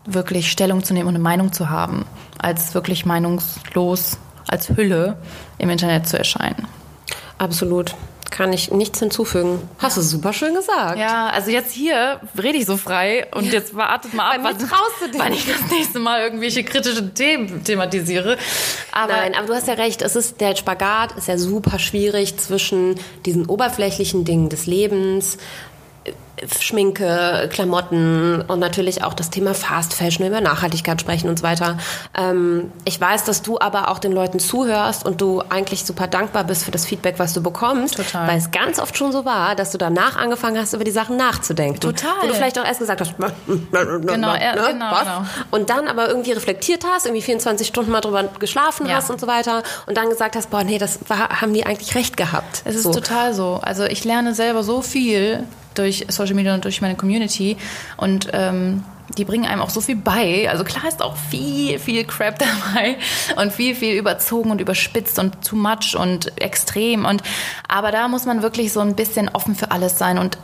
[0.05, 2.05] wirklich Stellung zu nehmen und eine Meinung zu haben,
[2.37, 4.17] als wirklich meinungslos
[4.47, 5.17] als Hülle
[5.57, 6.67] im Internet zu erscheinen.
[7.37, 7.95] Absolut.
[8.29, 9.59] Kann ich nichts hinzufügen.
[9.77, 10.97] Hast du super schön gesagt.
[10.97, 15.01] Ja, also jetzt hier rede ich so frei und jetzt wartet mal ab, was traust
[15.01, 15.19] du dir?
[15.19, 18.37] wann ich das nächste Mal irgendwelche kritischen Themen thematisiere.
[18.91, 20.01] Aber Nein, aber du hast ja recht.
[20.01, 25.37] Es ist der Spagat ist ja super schwierig zwischen diesen oberflächlichen Dingen des Lebens
[26.59, 31.77] Schminke, Klamotten und natürlich auch das Thema Fast Fashion, über Nachhaltigkeit sprechen und so weiter.
[32.17, 36.43] Ähm, ich weiß, dass du aber auch den Leuten zuhörst und du eigentlich super dankbar
[36.43, 37.95] bist für das Feedback, was du bekommst.
[37.97, 38.27] Total.
[38.27, 41.17] Weil es ganz oft schon so war, dass du danach angefangen hast, über die Sachen
[41.17, 41.79] nachzudenken.
[41.79, 42.11] Total.
[42.21, 43.13] Wo du vielleicht auch erst gesagt hast,
[43.47, 44.27] genau, ne, genau,
[44.91, 45.01] was?
[45.01, 45.25] genau.
[45.51, 48.95] Und dann aber irgendwie reflektiert hast, irgendwie 24 Stunden mal drüber geschlafen Ja.
[48.95, 51.95] hast und so weiter und dann gesagt hast, boah, nee, das war, haben die eigentlich
[51.95, 52.63] recht gehabt.
[52.65, 52.91] Es ist so.
[52.91, 53.59] total so.
[53.61, 55.43] Also ich lerne selber so viel
[55.75, 57.57] durch Social Media und durch meine Community
[57.97, 58.83] und ähm,
[59.17, 60.49] die bringen einem auch so viel bei.
[60.49, 62.39] Also klar ist auch viel, viel Crap
[62.73, 62.97] dabei
[63.35, 67.05] und viel, viel überzogen und überspitzt und too much und extrem.
[67.05, 67.21] Und
[67.67, 70.37] aber da muss man wirklich so ein bisschen offen für alles sein und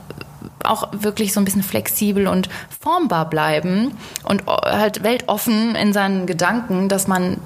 [0.64, 2.50] auch wirklich so ein bisschen flexibel und
[2.82, 7.38] formbar bleiben und halt weltoffen in seinen Gedanken, dass man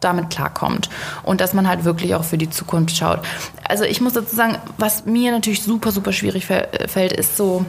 [0.00, 0.88] damit klarkommt
[1.22, 3.20] und dass man halt wirklich auch für die Zukunft schaut.
[3.68, 7.64] Also ich muss dazu sagen, was mir natürlich super, super schwierig fällt, ist so,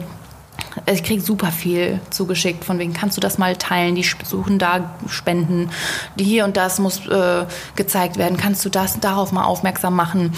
[0.86, 4.94] ich kriege super viel zugeschickt, von wegen, kannst du das mal teilen, die suchen da
[5.08, 5.70] Spenden,
[6.16, 10.32] die hier und das muss äh, gezeigt werden, kannst du das darauf mal aufmerksam machen.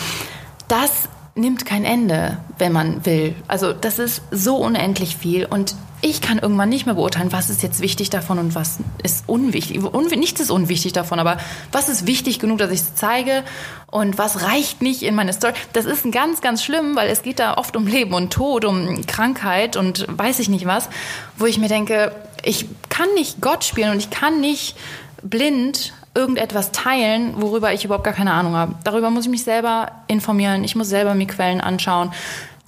[0.69, 0.91] Das
[1.35, 3.35] nimmt kein Ende, wenn man will.
[3.49, 7.63] Also das ist so unendlich viel und ich kann irgendwann nicht mehr beurteilen, was ist
[7.63, 9.83] jetzt wichtig davon und was ist unwichtig.
[9.83, 11.39] Unwi nichts ist unwichtig davon, aber
[11.71, 13.45] was ist wichtig genug, dass ich es zeige
[13.87, 15.55] und was reicht nicht in meine Story.
[15.73, 19.07] Das ist ganz, ganz schlimm, weil es geht da oft um Leben und Tod, um
[19.07, 20.89] Krankheit und weiß ich nicht was,
[21.37, 24.77] wo ich mir denke, ich kann nicht Gott spielen und ich kann nicht
[25.23, 28.75] blind irgendetwas teilen, worüber ich überhaupt gar keine Ahnung habe.
[28.85, 32.13] Darüber muss ich mich selber informieren, ich muss selber mir Quellen anschauen.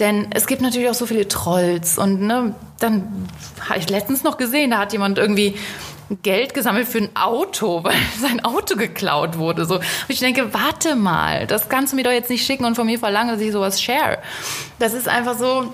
[0.01, 3.29] Denn es gibt natürlich auch so viele Trolls und ne, dann
[3.69, 5.55] habe ich letztens noch gesehen, da hat jemand irgendwie
[6.23, 9.65] Geld gesammelt für ein Auto, weil sein Auto geklaut wurde.
[9.67, 9.77] So.
[9.77, 12.87] Und ich denke, warte mal, das kannst du mir doch jetzt nicht schicken und von
[12.87, 14.19] mir verlangen, dass ich sowas share.
[14.79, 15.73] Das ist einfach so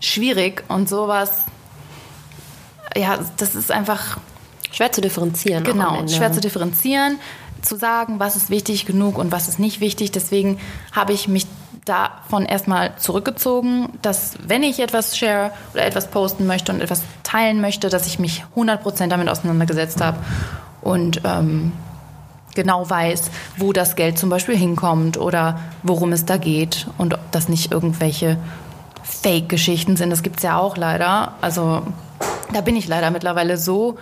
[0.00, 1.44] schwierig und sowas,
[2.94, 4.18] ja, das ist einfach
[4.70, 5.64] Schwer zu differenzieren.
[5.64, 7.18] Genau, schwer zu differenzieren,
[7.62, 10.12] zu sagen, was ist wichtig genug und was ist nicht wichtig.
[10.12, 10.60] Deswegen
[10.92, 11.46] habe ich mich
[11.86, 17.60] davon erstmal zurückgezogen, dass wenn ich etwas share oder etwas posten möchte und etwas teilen
[17.60, 20.18] möchte, dass ich mich 100% damit auseinandergesetzt habe
[20.82, 21.72] und ähm,
[22.54, 27.20] genau weiß, wo das Geld zum Beispiel hinkommt oder worum es da geht und ob
[27.30, 28.36] das nicht irgendwelche
[29.04, 30.10] Fake-Geschichten sind.
[30.10, 31.34] Das gibt es ja auch leider.
[31.40, 31.82] Also
[32.52, 33.96] da bin ich leider mittlerweile so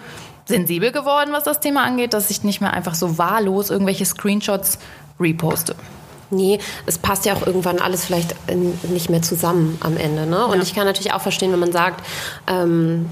[0.47, 4.78] sensibel geworden, was das Thema angeht, dass ich nicht mehr einfach so wahllos irgendwelche Screenshots
[5.20, 5.74] reposte.
[6.31, 8.55] Nee, es passt ja auch irgendwann alles vielleicht äh,
[8.89, 10.27] nicht mehr zusammen am Ende.
[10.27, 10.47] Ne?
[10.47, 10.62] Und Ja.
[10.62, 12.05] ich kann natürlich auch verstehen, wenn man sagt,
[12.47, 13.09] ähm,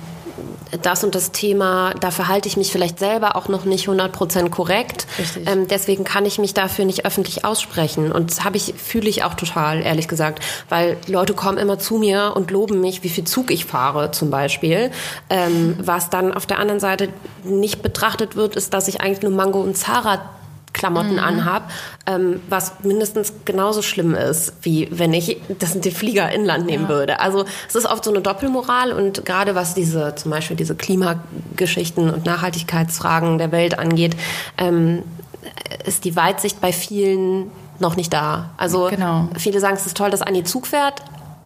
[0.80, 5.06] das und das Thema, da verhalte ich mich vielleicht selber auch noch nicht 100% korrekt.
[5.44, 8.10] Ähm, deswegen kann ich mich dafür nicht öffentlich aussprechen.
[8.10, 10.42] Und das habe ich, fühle ich auch total, ehrlich gesagt.
[10.70, 14.30] Weil Leute kommen immer zu mir und loben mich, wie viel Zug ich fahre zum
[14.30, 14.90] Beispiel.
[15.28, 17.10] Ähm, was dann auf der anderen Seite
[17.44, 20.30] nicht betrachtet wird, ist, dass ich eigentlich nur Mango und Zara
[20.72, 21.70] Klamotten anhab,
[22.06, 27.20] ähm, was mindestens genauso schlimm ist, wie wenn ich das den Flieger inland nehmen würde.
[27.20, 32.10] Also es ist oft so eine Doppelmoral und gerade was diese zum Beispiel diese Klimageschichten
[32.10, 34.16] und Nachhaltigkeitsfragen der Welt angeht,
[34.58, 35.02] ähm,
[35.84, 38.50] ist die Weitsicht bei vielen noch nicht da.
[38.56, 39.28] Also Genau.
[39.36, 41.02] viele sagen, es ist toll, dass Anni Zug fährt.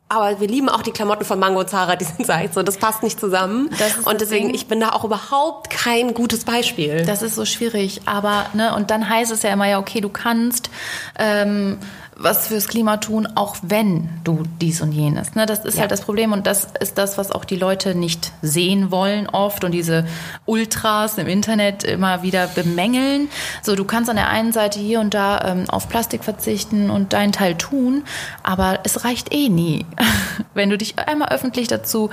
[0.09, 2.77] Aber wir lieben auch die Klamotten von Mango und Zara, die sind seit so, das
[2.77, 3.71] passt nicht zusammen.
[4.05, 7.05] Und deswegen, ich bin da auch überhaupt kein gutes Beispiel.
[7.05, 10.09] Das ist so schwierig, aber ne, und dann heißt es ja immer ja, okay, du
[10.09, 10.71] kannst
[11.19, 11.79] ähm,
[12.19, 15.35] was fürs Klima tun, auch wenn du dies und jenes.
[15.35, 15.83] Ne, das ist Ja.
[15.83, 19.65] halt das Problem und das ist das, was auch die Leute nicht sehen wollen oft
[19.65, 20.07] und diese
[20.47, 23.29] Ultras im Internet immer wieder bemängeln.
[23.63, 27.13] So, du kannst an der einen Seite hier und da ähm, auf Plastik verzichten und
[27.13, 28.03] deinen Teil tun,
[28.43, 29.85] aber es reicht eh nie.
[30.55, 32.09] Wenn du dich einmal öffentlich dazu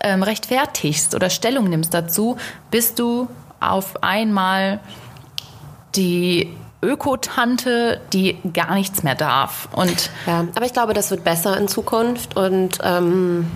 [0.00, 2.36] ähm, rechtfertigst oder Stellung nimmst dazu,
[2.72, 3.28] bist du
[3.60, 4.80] auf einmal
[5.94, 6.52] die
[6.84, 9.68] Ökotante, die gar nichts mehr darf.
[9.72, 13.50] Und Ja, aber ich glaube, das wird besser in Zukunft und ähm,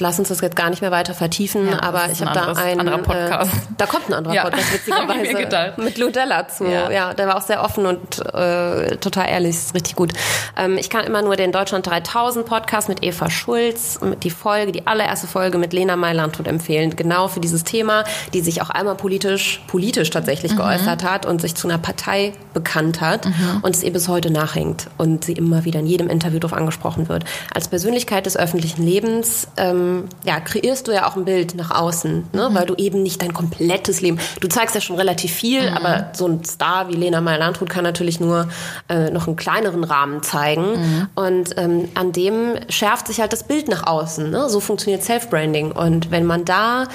[0.00, 1.68] lass uns das jetzt gar nicht mehr weiter vertiefen.
[1.68, 2.80] Ja, aber ich habe da einen.
[2.80, 3.52] anderer Podcast.
[3.52, 5.72] Äh, da kommt ein anderer Ja, Podcast, witzigerweise.
[5.76, 6.64] Mit Ludella zu.
[6.66, 6.90] Ja.
[6.90, 7.14] Ja.
[7.14, 10.12] der war auch sehr offen und äh, total ehrlich, ist richtig gut.
[10.56, 14.72] Ähm, ich kann immer nur den Deutschland 3000 Podcast mit Eva Schulz, mit die Folge,
[14.72, 16.96] die allererste Folge mit Lena Meilandhut empfehlen.
[16.96, 20.56] Genau für dieses Thema, die sich auch einmal politisch, politisch tatsächlich Mhm.
[20.58, 23.26] geäußert hat und sich zu einer Partei bekannt hat
[23.62, 27.08] und es ihr bis heute nachhängt und sie immer wieder in jedem Interview darauf angesprochen
[27.08, 27.24] wird.
[27.54, 29.87] Als Persönlichkeit des öffentlichen Lebens ähm,
[30.24, 32.48] ja, kreierst du ja auch ein Bild nach außen, ne?
[32.52, 36.26] weil du eben nicht dein komplettes Leben, du zeigst ja schon relativ viel, aber so
[36.26, 38.48] ein Star wie Lena Meyer-Landrut kann natürlich nur
[38.88, 43.68] äh, noch einen kleineren Rahmen zeigen und ähm, an dem schärft sich halt das Bild
[43.68, 44.30] nach außen.
[44.30, 44.48] Ne?
[44.48, 46.86] So funktioniert Self-Branding und wenn man da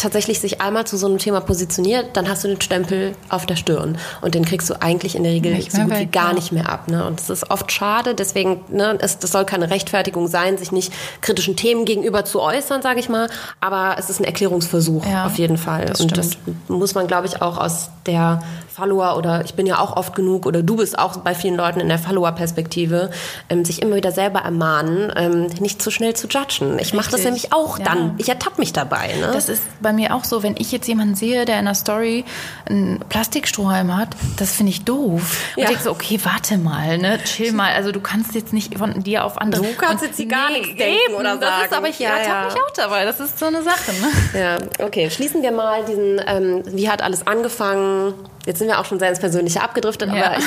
[0.00, 3.56] tatsächlich sich einmal zu so einem Thema positioniert, dann hast du den Stempel auf der
[3.56, 6.52] Stirn und den kriegst du eigentlich in der Regel Nicht so gut wie gar nicht
[6.52, 6.88] mehr ab.
[6.88, 7.04] Ne?
[7.06, 10.92] Und das ist oft schade, deswegen, ne, es, das soll keine Rechtfertigung sein, sich nicht
[11.20, 13.28] kritischen Themen gegenüber zu äußern, sage ich mal,
[13.60, 15.92] aber es ist ein Erklärungsversuch Ja, auf jeden Fall.
[15.98, 16.30] und das
[16.68, 18.42] muss man, glaube ich, auch aus der
[18.80, 21.80] Follower oder ich bin ja auch oft genug oder du bist auch bei vielen Leuten
[21.80, 23.10] in der Follower-Perspektive,
[23.50, 26.78] ähm, sich immer wieder selber ermahnen, ähm, nicht zu schnell zu judgen.
[26.78, 27.84] Ich mache das nämlich auch Ja.
[27.84, 28.14] dann.
[28.16, 29.08] Ich ertappe mich dabei.
[29.20, 29.30] Ne?
[29.34, 32.24] Das ist bei mir auch so, wenn ich jetzt jemanden sehe, der in einer Story
[32.68, 34.08] einen Plastikstrohhalm hat,
[34.38, 35.36] das finde ich doof.
[35.56, 35.64] Und Ja.
[35.64, 37.72] ich denke so, okay, warte mal, ne, chill mal.
[37.74, 39.60] Also du kannst jetzt nicht von dir auf andere...
[39.62, 41.74] Du kannst jetzt hier gar nichts denken oder das Ist, sagen.
[41.74, 43.04] aber ich Ja, ertappe mich auch dabei.
[43.04, 44.40] Das ist so eine Sache, ne?
[44.40, 45.10] Ja, okay.
[45.10, 48.14] Schließen wir mal diesen, ähm, wie hat alles angefangen?
[48.50, 50.26] Jetzt sind wir auch schon sehr ins Persönliche abgedriftet, Ja.
[50.26, 50.44] aber ich,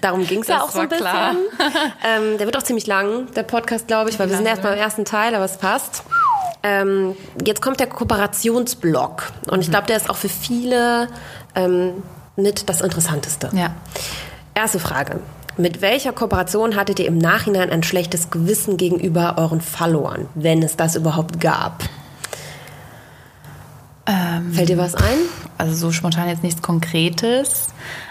[0.00, 1.08] darum ging es ja auch so ein bisschen.
[2.06, 4.78] Ähm, der wird auch ziemlich lang, der Podcast, glaube ich, weil wir sind erst beim
[4.78, 6.04] ersten Teil, aber es passt.
[6.62, 11.08] Ähm, jetzt kommt der Kooperationsblock und ich glaube, der ist auch für viele
[11.56, 12.04] ähm,
[12.36, 13.50] mit das Interessanteste.
[13.54, 13.74] Ja.
[14.54, 15.18] Erste Frage.
[15.56, 20.76] Mit welcher Kooperation hattet ihr im Nachhinein ein schlechtes Gewissen gegenüber euren Followern, wenn es
[20.76, 21.82] das überhaupt gab?
[24.52, 25.18] Fällt dir was ein?
[25.58, 27.68] Also so spontan jetzt nichts Konkretes.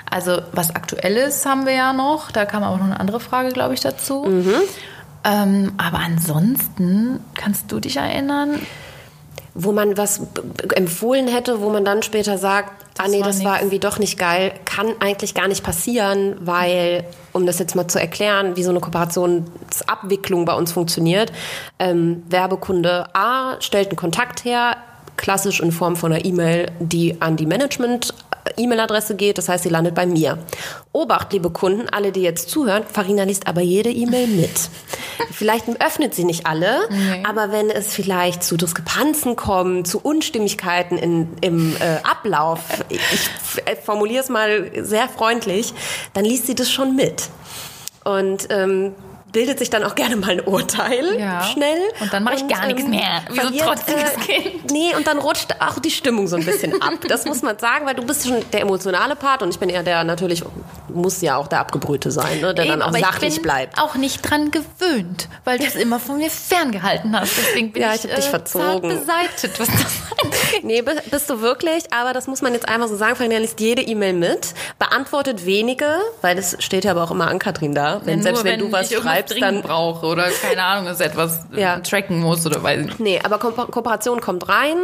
[0.09, 2.31] Also was Aktuelles haben wir ja noch.
[2.31, 4.25] Da kam aber noch eine andere Frage, glaube ich, dazu.
[5.23, 8.59] Ähm, aber ansonsten, kannst du dich erinnern?
[9.53, 10.21] Wo man was
[10.75, 13.63] empfohlen hätte, wo man dann später sagt, ah nee, war das war nix.
[13.63, 17.99] irgendwie doch nicht geil, kann eigentlich gar nicht passieren, weil, um das jetzt mal zu
[17.99, 21.33] erklären, wie so eine Kooperationsabwicklung bei uns funktioniert,
[21.79, 24.77] ähm, Werbekunde A stellt einen Kontakt her,
[25.21, 28.13] klassisch in Form von einer E-Mail, die an die Management
[28.57, 30.37] E-Mail-Adresse geht, das heißt, sie landet bei mir.
[30.91, 34.49] Obacht, liebe Kunden, alle, die jetzt zuhören, Farina liest aber jede E-Mail mit.
[35.31, 36.81] Vielleicht öffnet sie nicht alle,
[37.23, 42.59] aber wenn es vielleicht zu Diskrepanzen kommt, zu Unstimmigkeiten in, im äh, Ablauf,
[42.89, 43.29] ich
[43.83, 45.73] formuliere es mal sehr freundlich,
[46.13, 47.29] dann liest sie das schon mit.
[48.03, 48.93] Und ähm,
[49.31, 51.43] bildet sich dann auch gerne mal ein Urteil Ja.
[51.43, 51.79] schnell.
[51.99, 54.71] Und dann mache ich gar nichts mehr, wie so ein trotziges äh, Kind.
[54.71, 56.93] Nee, und dann rutscht auch die Stimmung so ein bisschen ab.
[57.07, 59.83] Das muss man sagen, weil du bist schon der emotionale Part und ich bin eher
[59.83, 60.43] der, natürlich
[60.93, 63.43] muss ja auch der Abgebrühte sein, ne, der dann Eben, auch aber sachlich ich bin
[63.43, 63.79] bleibt.
[63.79, 67.31] auch nicht dran gewöhnt, weil du es immer von mir ferngehalten hast.
[67.37, 68.89] Deswegen bin Ja, ich, ich hab dich äh, verzogen.
[68.89, 70.61] beseitet, was das.
[70.63, 73.59] Nee, bi- bist du wirklich, aber das muss man jetzt einmal so sagen, Farina liest
[73.61, 75.87] jede E-Mail mit, beantwortet wenige,
[76.21, 78.01] weil das steht ja aber auch immer an Katrin da.
[78.03, 80.99] Wenn, Ja, selbst nur wenn, du was schreibst, dringend dann brauche oder keine Ahnung, es
[80.99, 81.79] etwas Ja.
[81.79, 82.99] tracken muss oder weiß ich nicht.
[82.99, 84.77] Nee, aber Ko Kooperation kommt rein.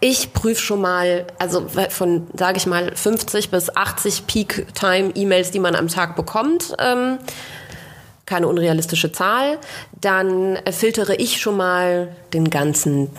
[0.00, 5.74] Ich prüfe schon mal, also von, sage ich mal, 50 bis 80 Peak-Time-E-Mails, die man
[5.74, 6.74] am Tag bekommt.
[6.78, 7.18] Ähm,
[8.26, 9.58] keine unrealistische Zahl.
[10.00, 13.10] Dann äh, filtere ich schon mal den ganzen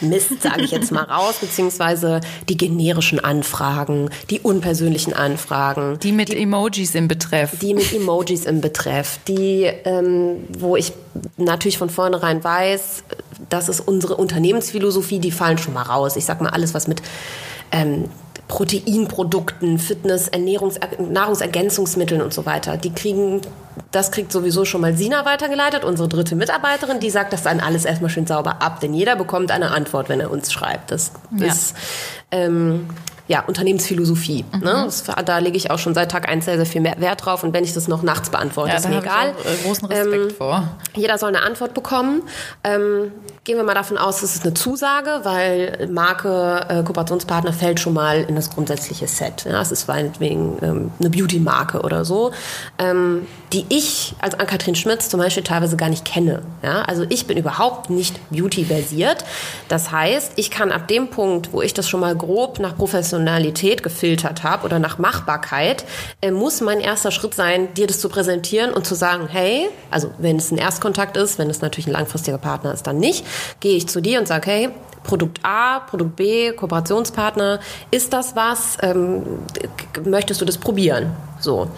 [0.00, 6.30] Mist, sage ich jetzt mal raus, beziehungsweise die generischen Anfragen, die unpersönlichen Anfragen, Die mit
[6.30, 7.58] Emojis im Betreff.
[7.60, 10.92] die mit Emojis im Betreff, die, ähm, wo ich
[11.36, 13.04] natürlich von vornherein weiß,
[13.48, 16.16] das ist unsere Unternehmensphilosophie, die fallen schon mal raus.
[16.16, 17.02] Ich sag mal alles, was mit
[17.72, 18.06] ähm,
[18.48, 22.76] Proteinprodukten, Fitness, Ernährungs Nahrungsergänzungsmitteln und so weiter.
[22.76, 23.40] Die kriegen,
[23.90, 27.84] das kriegt sowieso schon mal Sina weitergeleitet, unsere dritte Mitarbeiterin, die sagt das dann alles
[27.84, 30.90] erstmal schön sauber ab, denn jeder bekommt eine Antwort, wenn er uns schreibt.
[30.90, 31.46] Das Ja.
[31.46, 31.74] ist
[32.30, 32.86] ähm,
[33.28, 34.44] ja, Unternehmensphilosophie.
[34.52, 34.60] Mhm.
[34.60, 34.82] Ne?
[34.84, 37.42] Das, da lege ich auch schon seit Tag eins sehr, sehr viel Wert drauf.
[37.42, 39.30] Und wenn ich das noch nachts beantworte, ja, ist mir egal.
[39.30, 40.68] Äh, großen Respekt ähm, vor.
[40.94, 42.22] Jeder soll eine Antwort bekommen.
[42.62, 43.10] Ähm,
[43.46, 47.92] gehen wir mal davon aus, es ist eine Zusage, weil Marke, äh, Kooperationspartner fällt schon
[47.92, 49.46] mal in das grundsätzliche Set.
[49.48, 52.32] Ja, es ist meinetwegen ähm, eine Beauty-Marke oder so,
[52.78, 56.42] ähm, die ich als Ann-Kathrin Schmitz zum Beispiel teilweise gar nicht kenne.
[56.64, 59.24] Ja, also ich bin überhaupt nicht Beauty-versiert.
[59.68, 63.84] Das heißt, ich kann ab dem Punkt, wo ich das schon mal grob nach Professionalität
[63.84, 65.84] gefiltert habe oder nach Machbarkeit,
[66.20, 70.10] äh, muss mein erster Schritt sein, dir das zu präsentieren und zu sagen, hey, also
[70.18, 73.24] wenn es ein Erstkontakt ist, wenn es natürlich ein langfristiger Partner ist, dann nicht,
[73.60, 74.68] gehe ich zu dir und sage, hey,
[75.02, 77.60] Produkt A, Produkt B, Kooperationspartner,
[77.90, 78.76] ist das was?
[78.82, 79.22] Ähm,
[80.04, 81.12] möchtest du das probieren?
[81.40, 81.68] So.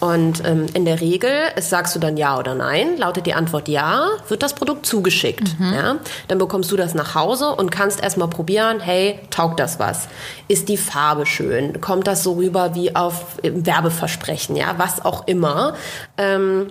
[0.00, 1.30] Und ähm, in der Regel
[1.60, 2.98] sagst du dann ja oder nein.
[2.98, 5.58] Lautet die Antwort ja, wird das Produkt zugeschickt.
[5.58, 5.72] Mhm.
[5.72, 5.96] Ja?
[6.28, 10.08] Dann bekommst du das nach Hause und kannst erstmal probieren, hey, taugt das was?
[10.46, 11.80] Ist die Farbe schön?
[11.80, 14.56] Kommt das so rüber wie auf Werbeversprechen?
[14.56, 15.74] Ja, was auch immer.
[16.18, 16.66] Ähm,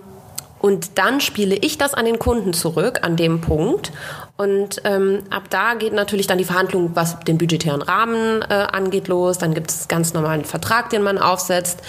[0.63, 3.91] und dann spiele ich das an den Kunden zurück, an dem Punkt.
[4.35, 9.07] Und ähm, ab da geht natürlich dann die Verhandlung, was den budgetären Rahmen äh, angeht,
[9.07, 9.37] los.
[9.37, 11.79] Dann gibt es ganz normalen Vertrag, den man aufsetzt,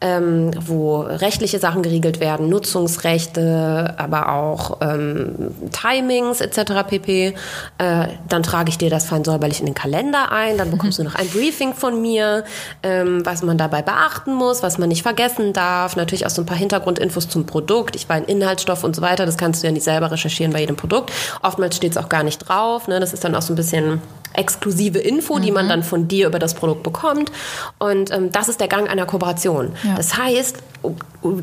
[0.00, 6.88] ähm, wo rechtliche Sachen geregelt werden, Nutzungsrechte, aber auch ähm, Timings etc.
[6.88, 7.34] pp.
[7.76, 10.56] Äh, dann trage ich dir das fein säuberlich in den Kalender ein.
[10.56, 12.44] Dann bekommst du noch ein Briefing von mir,
[12.82, 15.96] ähm, was man dabei beachten muss, was man nicht vergessen darf.
[15.96, 17.94] Natürlich auch so ein paar Hintergrundinfos zum Produkt.
[17.94, 19.26] Ich ein Inhaltsstoff und so weiter.
[19.26, 21.12] Das kannst du ja nicht selber recherchieren bei jedem Produkt.
[21.42, 22.88] Oftmals steht es auch gar nicht drauf.
[22.88, 23.00] Ne?
[23.00, 24.00] Das ist dann auch so ein bisschen
[24.32, 25.42] exklusive Info, mhm.
[25.42, 25.70] die man mhm.
[25.70, 27.30] dann von dir über das Produkt bekommt.
[27.78, 29.72] Und ähm, das ist der Gang einer Kooperation.
[29.82, 29.96] Ja.
[29.96, 30.58] Das heißt,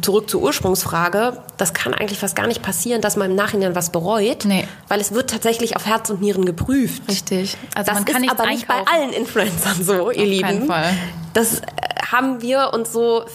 [0.02, 3.92] zurück zur Ursprungsfrage, das kann eigentlich fast gar nicht passieren, dass man im Nachhinein was
[3.92, 4.68] bereut, nee.
[4.88, 7.04] weil es wird tatsächlich auf Herz und Nieren geprüft.
[7.08, 7.58] Richtig.
[7.76, 10.68] Also das ist aber nicht bei allen Influencern so, ihr auf Lieben.
[10.68, 10.94] Fall.
[11.34, 11.64] Das äh,
[12.12, 13.26] haben wir uns so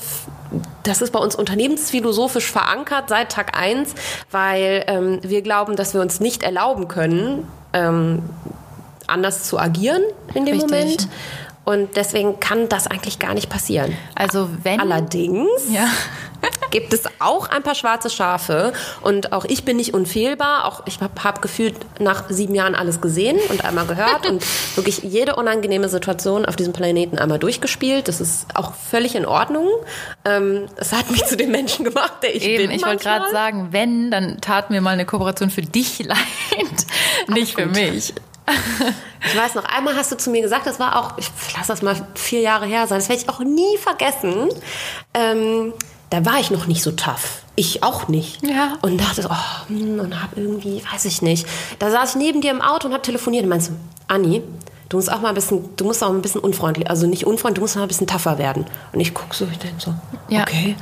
[0.83, 3.95] das ist bei uns unternehmensphilosophisch verankert seit Tag 1,
[4.31, 8.23] weil ähm, wir glauben, dass wir uns nicht erlauben können, ähm,
[9.07, 10.03] anders zu agieren
[10.35, 10.71] in dem Richtig.
[10.71, 11.09] Moment.
[11.65, 13.97] Und deswegen kann das eigentlich gar nicht passieren.
[14.17, 14.81] Also wenn.
[14.81, 15.49] Allerdings.
[15.71, 15.87] Ja
[16.73, 18.73] gibt es auch ein paar schwarze Schafe.
[19.01, 20.67] Und auch ich bin nicht unfehlbar.
[20.67, 24.99] Auch ich habe hab gefühlt nach sieben Jahren alles gesehen und einmal gehört und wirklich
[25.03, 28.09] jede unangenehme Situation auf diesem Planeten einmal durchgespielt.
[28.09, 29.69] Das ist auch völlig in Ordnung.
[30.25, 32.77] Ähm, es hat mich zu dem Menschen gemacht, der ich Eben, bin.
[32.77, 36.19] Ich wollte gerade sagen, wenn, dann tat mir mal eine Kooperation für dich leid,
[37.29, 38.15] nicht für mich.
[39.25, 41.81] Ich weiß noch, einmal hast du zu mir gesagt, das war auch, ich lasse das
[41.81, 44.49] mal vier Jahre her sein, das werde ich auch nie vergessen.
[45.15, 45.73] Ähm,
[46.13, 47.43] da war ich noch nicht so tough.
[47.57, 48.47] Ich auch nicht.
[48.47, 48.77] Ja.
[48.83, 51.47] Und dachte, oh, hm, und hab irgendwie, weiß ich nicht.
[51.79, 53.73] Da saß ich neben dir im Auto und hab telefoniert und meinst du,
[54.09, 54.43] Anni,
[54.91, 57.57] du musst auch mal ein bisschen, du musst auch ein bisschen unfreundlich, also nicht unfreundlich,
[57.57, 58.67] du musst mal ein bisschen tougher werden.
[58.93, 59.95] Und ich guck so, ich denke so,
[60.29, 60.43] ja.
[60.43, 60.77] okay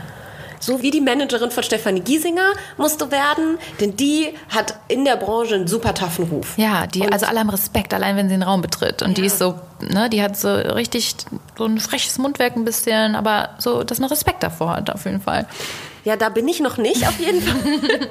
[0.60, 5.16] so wie die Managerin von Stefanie Giesinger musst du werden, denn die hat in der
[5.16, 6.56] Branche einen super taffen Ruf.
[6.56, 9.02] Ja, die, und also alle haben Respekt, allein wenn sie den Raum betritt.
[9.02, 9.14] Und ja.
[9.14, 11.16] die ist so, ne, die hat so richtig
[11.56, 15.20] so ein freches Mundwerk ein bisschen, aber so, dass man Respekt davor hat, auf jeden
[15.20, 15.46] Fall.
[16.04, 17.60] Ja, da bin ich noch nicht, auf jeden Fall.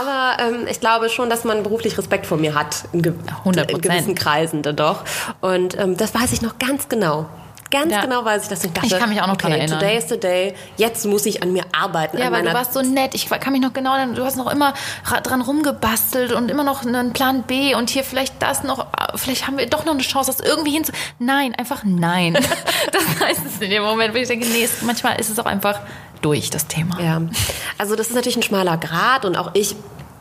[0.00, 2.84] Aber ähm, ich glaube schon, dass man beruflich Respekt vor mir hat.
[2.92, 3.12] In, ge
[3.44, 3.70] 100%.
[3.70, 5.04] in gewissen Kreisen dann doch.
[5.40, 7.28] Und ähm, das weiß ich noch ganz genau
[7.74, 8.00] ganz ja.
[8.00, 9.80] genau weiß ich, dass ich dachte, ich kann mich auch noch okay, daran erinnern.
[9.80, 10.54] Today is the day.
[10.76, 12.18] Jetzt muss ich an mir arbeiten.
[12.18, 13.14] Ja, weil du warst so nett.
[13.14, 14.74] Ich kann mich noch genau, du hast noch immer
[15.22, 19.58] dran rumgebastelt und immer noch einen Plan B und hier vielleicht das noch, vielleicht haben
[19.58, 20.92] wir doch noch eine Chance, das irgendwie hinzu.
[21.18, 22.34] Nein, einfach nein.
[22.92, 25.80] das heißt es in dem Moment, wo ich denke, nee, manchmal ist es auch einfach
[26.22, 27.00] durch das Thema.
[27.02, 27.20] Ja,
[27.76, 29.74] also das ist natürlich ein schmaler Grad und auch ich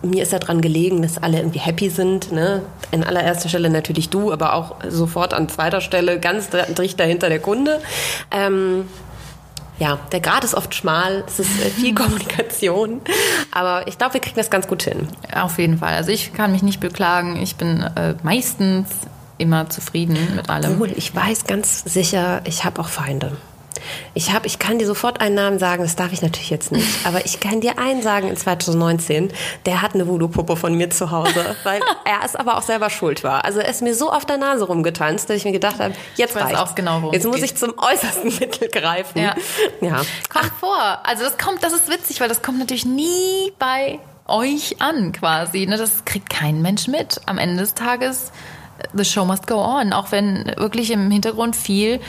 [0.04, 2.32] mir ist daran gelegen, dass alle irgendwie happy sind.
[2.32, 2.62] Ne?
[2.91, 7.39] In allererster Stelle natürlich du, aber auch sofort an zweiter Stelle ganz dicht dahinter der
[7.39, 7.82] Kunde.
[8.32, 8.86] Ähm,
[9.80, 13.01] ja, der Grad ist oft schmal, es ist äh, viel Kommunikation,
[13.51, 15.08] aber ich glaube, wir kriegen das ganz gut hin.
[15.34, 15.93] Auf jeden Fall.
[15.95, 17.38] Also ich kann mich nicht beklagen.
[17.41, 18.89] Ich bin äh, meistens
[19.38, 20.74] immer zufrieden mit allem.
[20.74, 23.36] Obwohl, ich weiß ganz sicher, ich habe auch Feinde.
[24.13, 26.88] Ich, hab, ich kann dir sofort einen Namen sagen, das darf ich natürlich jetzt nicht,
[27.05, 29.31] aber ich kann dir einen sagen in 2019,
[29.65, 33.23] der hat eine Voodoo-Puppe von mir zu Hause, weil er es aber auch selber schuld
[33.23, 33.45] war.
[33.45, 36.36] Also er ist mir so auf der Nase rumgetanzt, dass ich mir gedacht habe, jetzt
[36.36, 36.59] reicht's.
[36.59, 37.45] Auch genau, jetzt muss geht.
[37.45, 39.19] ich zum äußersten Mittel greifen.
[39.19, 39.36] Ja.
[39.81, 40.01] ja.
[40.29, 40.59] Kommt Ach.
[40.59, 40.99] vor.
[41.03, 45.65] Also das kommt, das ist witzig, weil das kommt natürlich nie bei euch an quasi.
[45.65, 45.77] Ne?
[45.77, 47.21] Das kriegt kein Mensch mit.
[47.25, 48.31] Am Ende des Tages
[48.93, 51.99] the show must go on, auch wenn wirklich im Hintergrund viel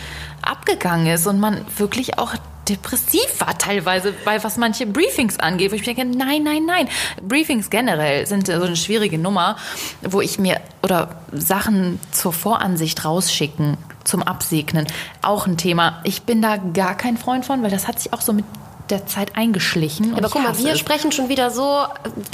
[0.43, 2.35] abgegangen ist und man wirklich auch
[2.69, 6.89] depressiv war teilweise, bei was manche Briefings angeht, wo ich mir denke, nein, nein, nein.
[7.23, 9.57] Briefings generell sind so eine schwierige Nummer,
[10.03, 14.87] wo ich mir oder Sachen zur Voransicht rausschicken zum Absegnen.
[15.23, 16.01] Auch ein Thema.
[16.05, 18.45] Ich bin da gar kein Freund von, weil das hat sich auch so mit
[18.91, 20.11] der Zeit eingeschlichen.
[20.11, 20.79] Ja, aber guck mal, wir es.
[20.79, 21.85] sprechen schon wieder so,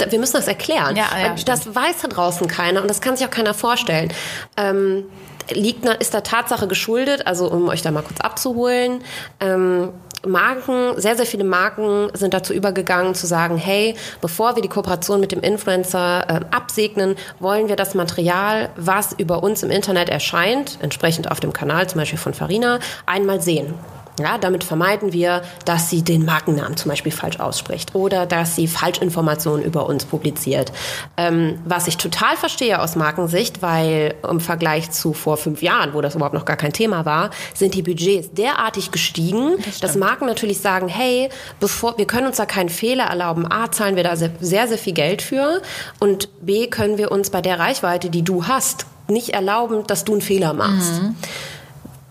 [0.09, 0.95] wir müssen das erklären.
[0.95, 4.11] Ja, ja, das weiß da draußen keiner und das kann sich auch keiner vorstellen.
[4.57, 5.05] Ähm,
[5.49, 9.01] liegt, ist der Tatsache geschuldet, also um euch da mal kurz abzuholen.
[9.39, 9.89] Ähm,
[10.25, 15.19] Marken, sehr, sehr viele Marken sind dazu übergegangen zu sagen, hey, bevor wir die Kooperation
[15.19, 20.77] mit dem Influencer äh, absegnen, wollen wir das Material, was über uns im Internet erscheint,
[20.81, 23.73] entsprechend auf dem Kanal zum Beispiel von Farina, einmal sehen.
[24.21, 28.67] Ja, damit vermeiden wir, dass sie den Markennamen zum Beispiel falsch ausspricht oder dass sie
[28.67, 30.71] Falschinformationen über uns publiziert.
[31.17, 36.01] Ähm, was ich total verstehe aus Markensicht, weil im Vergleich zu vor fünf Jahren, wo
[36.01, 40.25] das überhaupt noch gar kein Thema war, sind die Budgets derartig gestiegen, das dass Marken
[40.25, 43.51] natürlich sagen, hey, bevor wir können uns da keinen Fehler erlauben.
[43.51, 45.61] A, zahlen wir da sehr, sehr, viel Geld für
[45.99, 50.13] und B, können wir uns bei der Reichweite, die du hast, nicht erlauben, dass du
[50.13, 51.01] einen Fehler machst.
[51.01, 51.15] Mhm.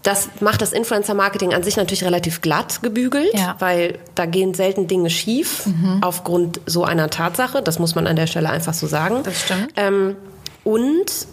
[0.03, 3.57] Das macht das Influencer-Marketing an sich natürlich relativ glatt gebügelt, ja.
[3.59, 5.99] weil da gehen selten Dinge schief mhm.
[6.01, 7.63] aufgrund so einer Tatsache.
[7.63, 9.23] Das muss man an der Stelle einfach so sagen.
[9.25, 9.69] Das stimmt.
[9.77, 10.17] Ähm,
[10.65, 11.27] und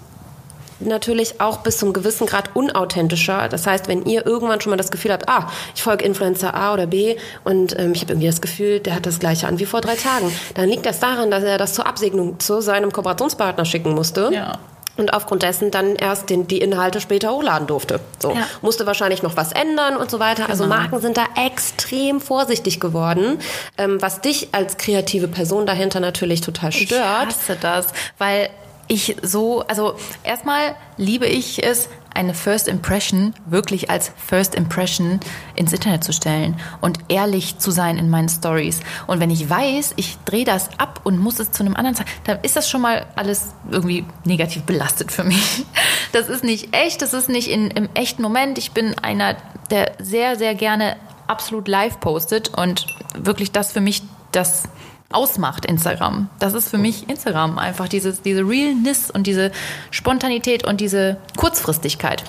[0.79, 3.47] natürlich auch bis zum gewissen Grad unauthentischer.
[3.49, 6.73] Das heißt, wenn ihr irgendwann schon mal das Gefühl habt, ah, ich folge Influencer A
[6.73, 9.65] oder B und ähm, ich habe irgendwie das Gefühl, der hat das gleiche an wie
[9.65, 13.65] vor drei Tagen, dann liegt das daran, dass er das zur Absegnung zu seinem Kooperationspartner
[13.65, 14.29] schicken musste.
[14.31, 14.59] Ja
[14.97, 17.99] und aufgrund dessen dann erst den, die Inhalte später hochladen durfte.
[18.19, 18.47] So ja.
[18.61, 20.49] musste wahrscheinlich noch was ändern und so weiter.
[20.49, 20.75] Also genau.
[20.75, 23.39] Also Marken sind da extrem vorsichtig geworden,
[23.77, 26.91] ähm, was dich als kreative Person dahinter natürlich total stört.
[27.29, 27.87] Ich hasse das,
[28.17, 28.49] weil
[28.87, 35.19] ich so, also erstmal liebe ich es, eine First Impression wirklich als First Impression
[35.55, 38.79] ins Internet zu stellen und ehrlich zu sein in meinen Stories.
[39.05, 42.09] Und wenn ich weiß, ich drehe das ab und muss es zu einem anderen zeigen,
[42.23, 45.65] dann ist das schon mal alles irgendwie negativ belastet für mich.
[46.13, 48.57] Das ist nicht echt, das ist nicht in, im echten Moment.
[48.57, 49.35] Ich bin einer,
[49.69, 50.95] der sehr, sehr gerne
[51.27, 54.63] absolut live postet und wirklich das für mich das
[55.11, 56.29] ausmacht, Instagram.
[56.39, 59.51] Das ist für mich Instagram einfach dieses, diese Realness und diese
[59.91, 62.23] Spontanität und diese Kurzfristigkeit.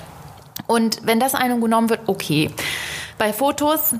[0.67, 2.51] Und wenn das einem genommen wird, okay.
[3.17, 3.95] Bei Fotos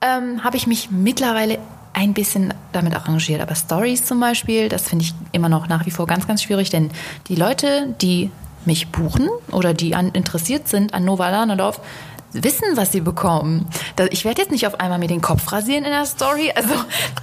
[0.00, 1.58] ähm, habe ich mich mittlerweile
[1.92, 3.40] ein bisschen damit arrangiert.
[3.40, 6.70] Aber Stories zum Beispiel, das finde ich immer noch nach wie vor ganz, ganz schwierig,
[6.70, 6.90] denn
[7.28, 8.30] die Leute, die
[8.66, 11.80] mich buchen oder die an, interessiert sind an Nova Lanadorf,
[12.34, 13.66] wissen, was sie bekommen.
[14.10, 16.52] Ich werde jetzt nicht auf einmal mir den Kopf rasieren in der Story.
[16.54, 16.74] Also,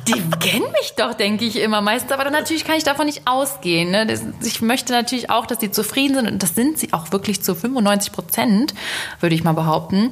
[0.08, 2.12] die kennen mich doch, denke ich immer meistens.
[2.12, 3.92] Aber dann natürlich kann ich davon nicht ausgehen.
[3.92, 4.08] Ne?
[4.44, 6.32] Ich möchte natürlich auch, dass sie zufrieden sind.
[6.32, 8.74] Und das sind sie auch wirklich zu 95 Prozent,
[9.20, 10.12] würde ich mal behaupten.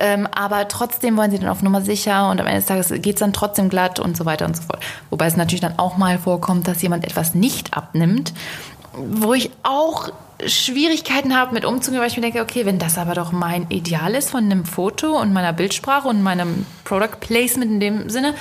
[0.00, 3.14] Ähm, aber trotzdem wollen sie dann auf Nummer sicher und am Ende des Tages geht
[3.14, 4.80] es dann trotzdem glatt und so weiter und so fort.
[5.10, 8.32] Wobei es natürlich dann auch mal vorkommt, dass jemand etwas nicht abnimmt,
[8.98, 10.10] wo ich auch
[10.46, 14.14] Schwierigkeiten habe, mit umzugehen, weil ich mir denke, okay, wenn das aber doch mein Ideal
[14.14, 18.34] ist von einem Foto und meiner Bildsprache und meinem Product Placement in dem Sinne,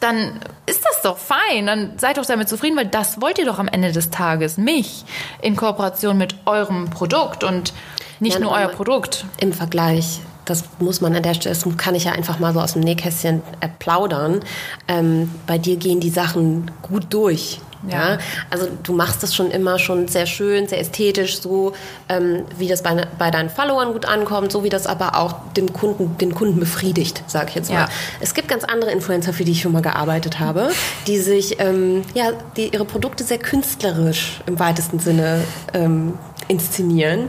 [0.00, 1.66] dann ist das doch fein.
[1.66, 4.58] Dann seid doch damit zufrieden, weil das wollt ihr doch am Ende des Tages.
[4.58, 5.04] Mich
[5.40, 7.72] in Kooperation mit eurem Produkt und
[8.18, 9.24] nicht ja, nur euer Produkt.
[9.38, 10.20] Im Vergleich
[10.50, 12.82] das muss man an der Stelle, das kann ich ja einfach mal so aus dem
[12.82, 13.40] Nähkästchen
[13.78, 14.40] plaudern.
[14.88, 17.60] Ähm, bei dir gehen die Sachen gut durch.
[17.88, 18.12] Ja.
[18.12, 18.18] ja.
[18.50, 21.72] also du machst das schon immer schon sehr schön, sehr ästhetisch, so
[22.08, 25.72] ähm, wie das bei, bei deinen Followern gut ankommt, so wie das aber auch dem
[25.72, 27.80] Kunden, den Kunden befriedigt, sag ich jetzt mal.
[27.80, 27.88] Ja.
[28.20, 30.70] Es gibt ganz andere Influencer, für die ich schon mal gearbeitet habe,
[31.06, 35.42] die sich, ähm, ja, die ihre Produkte sehr künstlerisch im weitesten Sinne
[35.74, 36.18] ähm,
[36.48, 37.28] inszenieren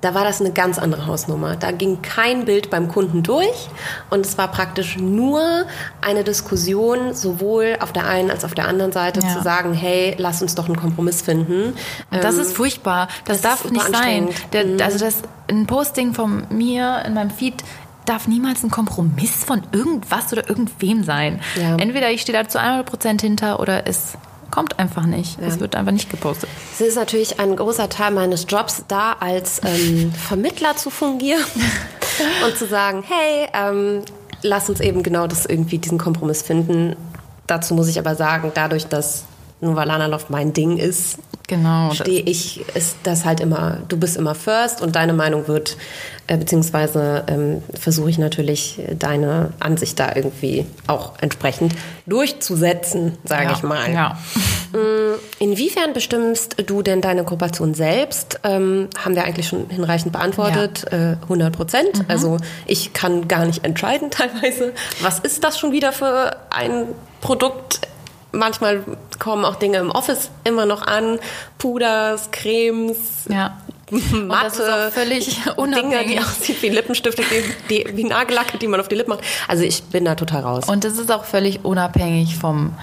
[0.00, 1.56] da war das eine ganz andere Hausnummer.
[1.56, 3.68] Da ging kein Bild beim Kunden durch
[4.08, 5.66] und es war praktisch nur
[6.00, 9.28] eine Diskussion, sowohl auf der einen als auf der anderen Seite, ja.
[9.28, 11.74] zu sagen, hey, lass uns doch einen Kompromiss finden.
[12.10, 13.08] Und das ähm, ist furchtbar.
[13.24, 14.28] Das, das darf nicht sein.
[14.52, 14.80] Der, mhm.
[14.80, 17.62] also das ein Posting von mir in meinem Feed
[18.06, 21.40] darf niemals ein Kompromiss von irgendwas oder irgendwem sein.
[21.56, 21.76] Ja.
[21.76, 24.14] Entweder ich stehe da zu 100% hinter oder es
[24.50, 25.40] kommt einfach nicht.
[25.40, 25.46] Ja.
[25.46, 26.48] Es wird einfach nicht gepostet.
[26.72, 31.44] Es ist natürlich ein großer Teil meines Jobs, da als ähm, Vermittler zu fungieren
[32.46, 34.02] und zu sagen, hey, ähm,
[34.42, 36.96] lass uns eben genau das irgendwie diesen Kompromiss finden.
[37.46, 39.24] Dazu muss ich aber sagen, dadurch, dass
[39.60, 44.16] nur weil Lanalov mein Ding ist, genau, stehe ich, ist das halt immer, du bist
[44.16, 45.76] immer first und deine Meinung wird,
[46.28, 51.74] äh, beziehungsweise ähm, versuche ich natürlich deine Ansicht da irgendwie auch entsprechend
[52.06, 53.92] durchzusetzen, sage ja, ich mal.
[53.92, 54.18] Ja.
[54.72, 58.40] Mm, inwiefern bestimmst du denn deine Kooperation selbst?
[58.44, 60.86] Ähm, haben wir eigentlich schon hinreichend beantwortet.
[60.90, 61.12] Ja.
[61.12, 61.98] Äh, 100 Prozent.
[61.98, 62.04] Mhm.
[62.08, 62.36] Also
[62.66, 64.72] ich kann gar nicht entscheiden teilweise.
[65.02, 66.86] Was ist das schon wieder für ein
[67.20, 67.80] Produkt?
[68.32, 68.84] Manchmal
[69.18, 71.18] kommen auch Dinge im Office immer noch an,
[71.58, 72.96] Puders, Cremes,
[73.28, 73.56] ja.
[74.12, 76.16] matte das ist auch völlig Dinge, unabhängig.
[76.16, 79.24] die aussehen wie Lippenstifte, die, die, wie Nagellacke, die man auf die Lippen macht.
[79.48, 80.68] Also ich bin da total raus.
[80.68, 82.74] Und das ist auch völlig unabhängig vom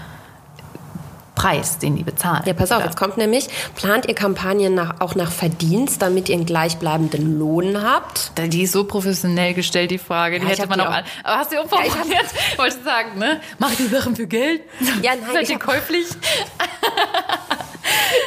[1.37, 2.41] Preis, den die bezahlen.
[2.47, 2.85] Ja, pass auf, Ja.
[2.85, 7.83] jetzt kommt nämlich, plant ihr Kampagnen nach, auch nach Verdienst, damit ihr einen gleichbleibenden Lohn
[7.83, 8.31] habt?
[8.37, 10.39] Die ist so professionell gestellt, die Frage.
[10.39, 10.89] Die Ja, ich hätte man die auch.
[10.89, 10.95] auch.
[10.95, 12.25] an- Aber hast du umformuliert?
[12.57, 13.39] Wollte sagen, ne?
[13.59, 14.61] Macht die Sachen für Geld?
[15.03, 16.07] Ja, nein, Seid ich ihr käuflich?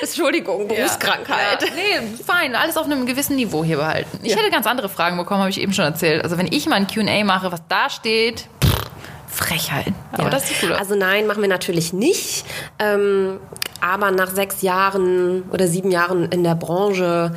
[0.00, 1.62] Entschuldigung, Berufskrankheit.
[1.62, 1.68] Ja.
[1.74, 2.54] Nee, fein.
[2.54, 4.18] Alles auf einem gewissen Niveau hier behalten.
[4.22, 6.22] Ich hätte ganz andere Fragen bekommen, habe ich eben schon erzählt.
[6.24, 8.46] Also wenn ich mal ein Q&A mache, was da steht,
[9.30, 9.92] Frechheit.
[10.12, 10.30] Aber Ja.
[10.30, 10.78] das sieht gut aus.
[10.78, 12.44] Also nein, machen wir natürlich nicht.
[12.78, 13.38] Ähm,
[13.80, 17.36] aber nach sechs Jahren oder sieben Jahren in der Branche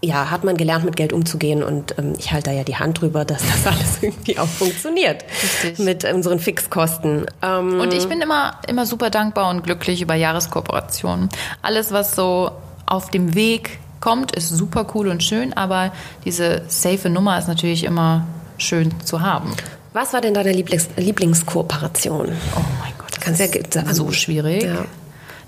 [0.00, 3.00] ja, hat man gelernt, mit Geld umzugehen und ähm, ich halte da ja die Hand
[3.00, 5.80] drüber, dass das alles irgendwie auch funktioniert Richtig.
[5.80, 7.26] mit unseren Fixkosten.
[7.42, 11.28] Ähm, Und ich bin immer, immer super dankbar und glücklich über Jahreskooperationen.
[11.62, 12.52] Alles, was so
[12.86, 15.90] auf dem Weg kommt, ist super cool und schön, aber
[16.24, 18.24] diese safe Nummer ist natürlich immer
[18.56, 19.52] schön zu haben.
[19.98, 22.28] Was war denn deine Lieblings Lieblingskooperation?
[22.28, 23.94] Oh mein Gott, das Kannst ist ja sagen.
[23.94, 24.62] so schwierig.
[24.62, 24.84] Ja.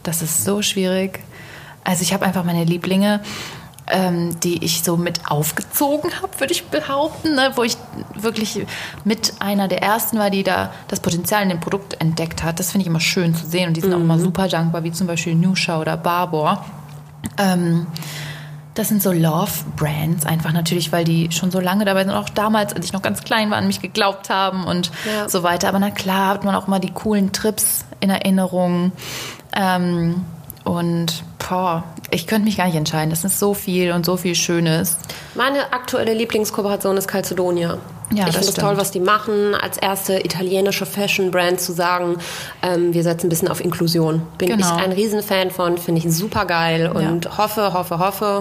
[0.02, 1.20] Das ist so schwierig.
[1.84, 3.20] Also ich habe einfach meine Lieblinge,
[3.86, 7.52] ähm, die ich so mit aufgezogen habe, würde ich behaupten, ne?
[7.54, 7.76] wo ich
[8.14, 8.66] wirklich
[9.04, 12.58] mit einer der ersten war, die da das Potenzial in dem Produkt entdeckt hat.
[12.58, 14.90] Das finde ich immer schön zu sehen und die sind auch immer super dankbar, wie
[14.90, 16.64] zum Beispiel Nusha oder Barbour.
[17.38, 17.86] Ähm,
[18.74, 22.12] das sind so Love-Brands, einfach natürlich, weil die schon so lange dabei sind.
[22.14, 25.28] Auch damals, als ich noch ganz klein war, an mich geglaubt haben und Ja.
[25.28, 25.68] so weiter.
[25.68, 28.92] Aber na klar hat man auch immer die coolen Trips in Erinnerung.
[29.56, 30.24] Ähm,
[30.64, 33.10] und boah, ich könnte mich gar nicht entscheiden.
[33.10, 34.96] Das ist so viel und so viel Schönes.
[35.34, 37.78] Meine aktuelle Lieblingskooperation ist Calcedonia.
[38.12, 42.16] Ja, ich finde es toll, was die machen, als erste italienische Fashion-Brand zu sagen,
[42.60, 44.22] ähm, wir setzen ein bisschen auf Inklusion.
[44.36, 44.66] Bin Genau.
[44.66, 48.40] ich ein Riesenfan von, finde ich super geil und hoffe, hoffe, hoffe,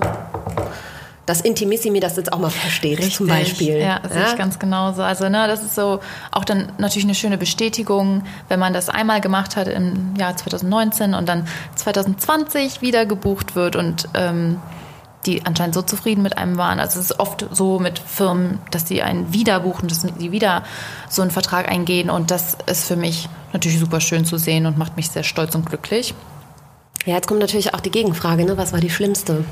[1.30, 3.78] dass Intimissimi das jetzt auch mal versteht, zum Beispiel.
[3.78, 5.04] Ja, das sehe ich ganz genauso.
[5.04, 6.00] Also, ne, das ist so
[6.32, 11.14] auch dann natürlich eine schöne Bestätigung, wenn man das einmal gemacht hat im Jahr 2019
[11.14, 14.60] und dann 2020 wieder gebucht wird und ähm,
[15.28, 16.80] die anscheinend so zufrieden mit einem waren.
[16.80, 20.64] Also es ist oft so mit Firmen, dass die einen wieder buchen, dass die wieder
[21.10, 24.80] so einen Vertrag eingehen und das ist für mich natürlich super schön zu sehen und
[24.80, 26.16] macht mich sehr stolz und glücklich.
[27.06, 28.58] Ja, jetzt kommt natürlich auch die Gegenfrage, ne?
[28.58, 29.46] was war die schlimmste?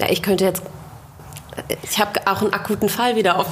[0.00, 0.62] Ja, ich könnte jetzt,
[1.82, 3.46] ich habe auch einen akuten Fall wieder auf,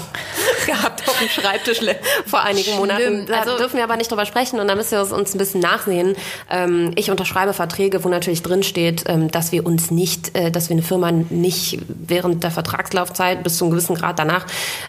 [0.67, 1.81] gehabt auf dem Schreibtisch
[2.27, 2.77] vor einigen.
[2.77, 3.27] Monaten.
[3.27, 5.61] Da Also- dürfen wir aber nicht drüber sprechen und da müsst ihr uns ein bisschen
[5.61, 6.15] nachsehen.
[6.51, 10.69] Ähm, ich unterschreibe Verträge, wo natürlich drin steht, ähm, dass wir uns nicht, äh, dass
[10.69, 14.47] wir eine Firma nicht während der Vertragslaufzeit bis zu einem gewissen Grad danach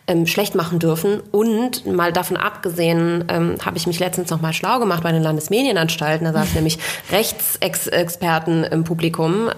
[0.08, 1.22] ähm, schlecht machen dürfen.
[1.32, 6.26] Und mal davon abgesehen, habe ich mich letztens noch mal schlau gemacht bei den Landesmedienanstalten.
[6.26, 6.80] Da saßen nämlich
[7.12, 9.50] Rechtsexperten im Publikum,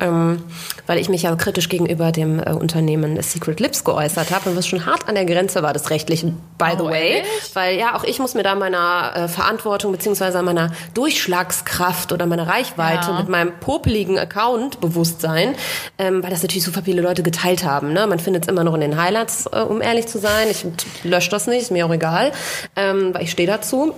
[0.88, 4.68] weil ich mich ja kritisch gegenüber dem äh, Unternehmen Secret Lips geäußert habe und was
[4.68, 7.20] schon hart an der Grenze war des Rechtlichen, by the Oh, way.
[7.20, 7.56] echt?
[7.56, 12.47] Weil ja, auch ich muss mir da meiner äh, Verantwortung beziehungsweise meiner Durchschlagskraft oder meiner
[12.47, 13.20] Reichweite Ja.
[13.20, 15.54] mit meinem popeligen Account bewusst sein,
[15.99, 17.93] ähm, weil das natürlich super viele Leute geteilt haben.
[17.93, 18.08] Ne?
[18.08, 20.47] Man findet es immer noch in den Highlights, äh, um ehrlich zu sein.
[20.49, 20.66] Ich
[21.04, 22.32] lösche das nicht, ist mir auch egal,
[22.76, 23.93] ähm, weil ich stehe dazu.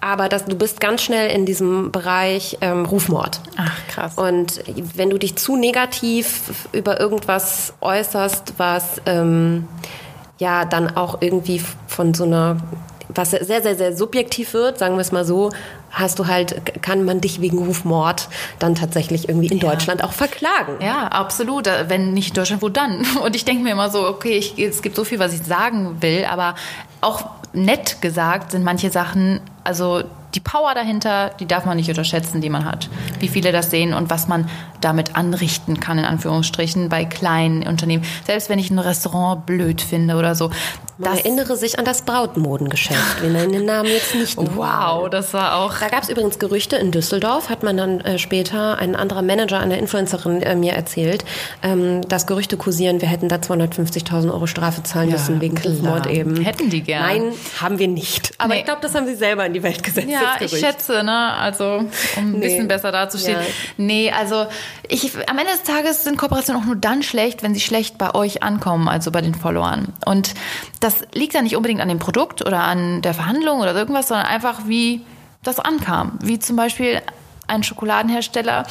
[0.00, 3.40] Aber das, du bist ganz schnell in diesem Bereich ähm, Rufmord.
[3.56, 4.16] Ach, krass.
[4.16, 4.60] Und
[4.94, 9.66] wenn du dich zu negativ über irgendwas äußerst, was ähm,
[10.38, 12.56] ja dann auch irgendwie von so einer,
[13.08, 15.50] was sehr, sehr, sehr subjektiv wird, sagen wir es mal so,
[15.90, 18.28] hast du halt, kann man dich wegen Rufmord
[18.58, 19.70] dann tatsächlich irgendwie in Ja.
[19.70, 20.74] Deutschland auch verklagen.
[20.80, 21.66] Ja, absolut.
[21.66, 23.06] Äh, Wenn nicht in Deutschland, wo dann?
[23.24, 25.96] Und ich denke mir immer so, okay, ich, es gibt so viel, was ich sagen
[26.00, 26.54] will, aber
[27.00, 27.24] auch
[27.54, 30.02] nett gesagt sind manche Sachen, also
[30.34, 32.88] die Power dahinter, die darf man nicht unterschätzen, die man hat.
[33.20, 34.48] Wie viele das sehen und was man
[34.80, 38.04] damit anrichten kann, in Anführungsstrichen, bei kleinen Unternehmen.
[38.26, 40.50] Selbst wenn ich ein Restaurant blöd finde oder so.
[41.00, 43.22] Man Das, erinnere sich an das Brautmodengeschäft.
[43.22, 46.76] Wir nennen den Namen jetzt nicht wow, das war auch Da gab es übrigens Gerüchte
[46.76, 51.24] in Düsseldorf, hat man dann äh, später ein anderer Manager, eine Influencerin äh, mir erzählt,
[51.62, 55.56] ähm, dass Gerüchte kursieren, wir hätten da 250.000 Euro Strafe zahlen Ja, müssen wegen.
[55.58, 56.36] Rufmord eben.
[56.42, 57.02] Hätten die gern.
[57.02, 57.22] Nein,
[57.60, 58.32] haben wir nicht.
[58.38, 58.60] Aber Nee.
[58.60, 60.08] ich glaube, das haben sie selber in die Welt gesetzt.
[60.08, 61.32] Ja, das ich schätze, ne?
[61.34, 62.40] Also, um ein Nee.
[62.48, 63.38] bisschen besser dazustehen.
[63.40, 63.46] Ja.
[63.76, 64.46] Nee, also
[64.88, 68.14] ich, am Ende des Tages sind Kooperationen auch nur dann schlecht, wenn sie schlecht bei
[68.14, 69.92] euch ankommen, also bei den Followern.
[70.04, 70.34] Und
[70.80, 74.26] das liegt ja nicht unbedingt an dem Produkt oder an der Verhandlung oder irgendwas, sondern
[74.26, 75.02] einfach, wie
[75.42, 76.18] das ankam.
[76.22, 77.00] Wie zum Beispiel
[77.48, 78.66] ein Schokoladenhersteller,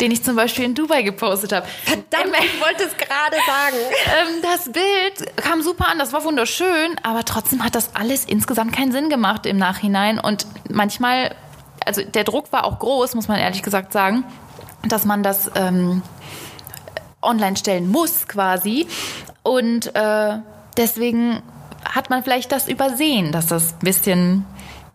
[0.00, 1.66] den ich zum Beispiel in Dubai gepostet habe.
[1.84, 3.76] Verdammt, ich wollte es gerade sagen.
[4.12, 8.74] Ähm, das Bild kam super an, das war wunderschön, aber trotzdem hat das alles insgesamt
[8.74, 10.18] keinen Sinn gemacht im Nachhinein.
[10.18, 11.34] Und manchmal,
[11.86, 14.24] also der Druck war auch groß, muss man ehrlich gesagt sagen,
[14.82, 16.02] dass man das ähm,
[17.22, 18.86] online stellen muss quasi.
[19.42, 20.38] Und äh,
[20.76, 21.42] deswegen
[21.84, 24.44] hat man vielleicht das übersehen, dass das ein bisschen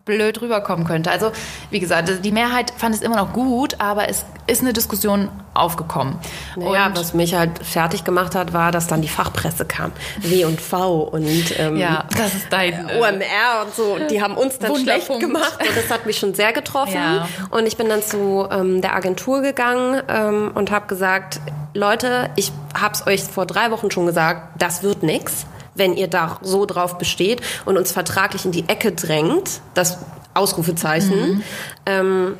[0.08, 1.10] blöd rüberkommen könnte.
[1.10, 1.30] Also,
[1.70, 6.18] wie gesagt, die Mehrheit fand es immer noch gut, aber es ist eine Diskussion aufgekommen.
[6.56, 9.92] Naja, und was mich halt fertig gemacht hat, war, dass dann die Fachpresse kam.
[10.20, 13.98] W und V und ähm, ja, das ist dein äh, OMR und so.
[14.10, 16.94] Die haben uns dann schlecht gemacht und das hat mich schon sehr getroffen.
[16.94, 17.28] Ja.
[17.50, 21.40] Und ich bin dann zu ähm, der Agentur gegangen ähm, und habe gesagt,
[21.74, 25.46] Leute, ich habe es euch vor drei Wochen schon gesagt, das wird nichts
[25.78, 29.98] wenn ihr da so drauf besteht und uns vertraglich in die Ecke drängt, das
[30.34, 31.18] Ausrufezeichen.
[31.18, 31.42] Mhm.
[31.86, 32.34] Ähm,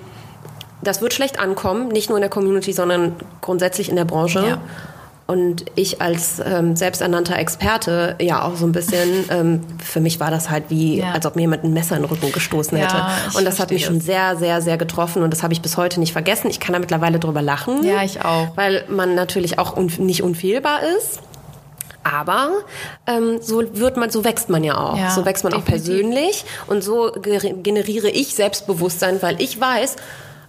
[0.83, 4.47] das wird schlecht ankommen, nicht nur in der Community, sondern grundsätzlich in der Branche.
[4.47, 4.61] Ja.
[5.27, 10.31] Und ich als ähm, selbsternannter Experte, ja auch so ein bisschen, ähm, für mich war
[10.31, 11.13] das halt wie, ja.
[11.13, 12.97] als ob mir jemand ein Messer in den Rücken gestoßen hätte.
[12.97, 15.77] Ja, und das hat mich schon sehr, sehr, sehr getroffen und das habe ich bis
[15.77, 16.49] heute nicht vergessen.
[16.49, 17.85] Ich kann da mittlerweile drüber lachen.
[17.85, 18.57] Ja, ich auch.
[18.57, 21.21] Weil man natürlich auch un nicht unfehlbar ist.
[22.13, 22.51] Aber
[23.07, 24.97] ähm, so wird man, so wächst man ja auch.
[24.97, 25.75] Ja, so wächst man definitiv.
[25.75, 29.97] auch persönlich und so generiere ich Selbstbewusstsein, weil ich weiß,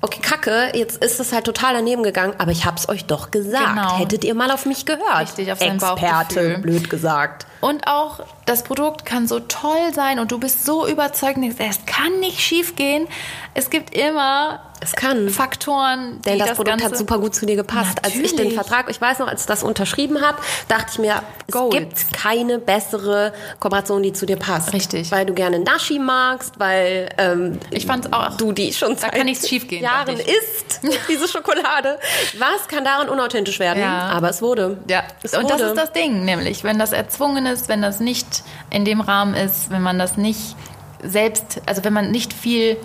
[0.02, 3.76] okay, Kacke, jetzt ist es halt total daneben gegangen, aber ich hab's euch doch gesagt.
[3.76, 3.98] Genau.
[3.98, 5.22] Hättet ihr mal auf mich gehört?
[5.22, 7.46] Richtig, auf Experte, blöd gesagt.
[7.62, 12.20] Und auch das Produkt kann so toll sein und du bist so überzeugt, es kann
[12.20, 13.08] nicht schief gehen.
[13.54, 15.30] Es gibt immer es kann.
[15.30, 16.22] Faktoren.
[16.22, 17.98] Denn das, das Produkt hat super gut zu dir gepasst.
[17.98, 18.24] Natürlich.
[18.24, 20.38] Als ich den Vertrag, ich weiß noch, als ich das unterschrieben habe,
[20.68, 21.74] dachte ich mir, Gold.
[21.74, 24.74] es gibt keine bessere Kooperation, die zu dir passt.
[24.74, 25.12] Richtig.
[25.12, 29.26] Weil du gerne Nashi magst, weil ähm, ich fand's auch, du die schon seit kann
[29.26, 32.00] nichts schief gehen, Jahren isst, diese Schokolade.
[32.38, 33.82] Was kann daran unauthentisch werden?
[33.82, 34.10] Ja.
[34.10, 34.78] Aber es wurde.
[34.88, 35.04] Ja.
[35.24, 35.58] Es Und wurde.
[35.58, 39.34] das ist das Ding, nämlich, wenn das erzwungen ist, wenn das nicht in dem Rahmen
[39.34, 40.56] ist, wenn man das nicht
[41.04, 42.78] selbst, also wenn man nicht viel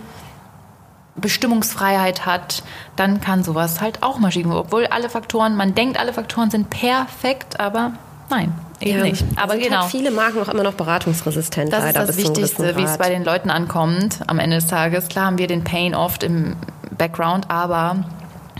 [1.16, 2.62] Bestimmungsfreiheit hat,
[2.96, 4.52] dann kann sowas halt auch mal schieben.
[4.52, 7.92] Obwohl alle Faktoren, man denkt, alle Faktoren sind perfekt, aber
[8.30, 9.24] nein, eben ja, nicht.
[9.36, 9.82] Aber genau.
[9.82, 11.72] Halt viele Marken auch immer noch beratungsresistent.
[11.72, 15.08] Das ist das Wichtigste, wie es bei den Leuten ankommt am Ende des Tages.
[15.08, 16.56] Klar haben wir den Pain oft im
[16.96, 18.04] Background, aber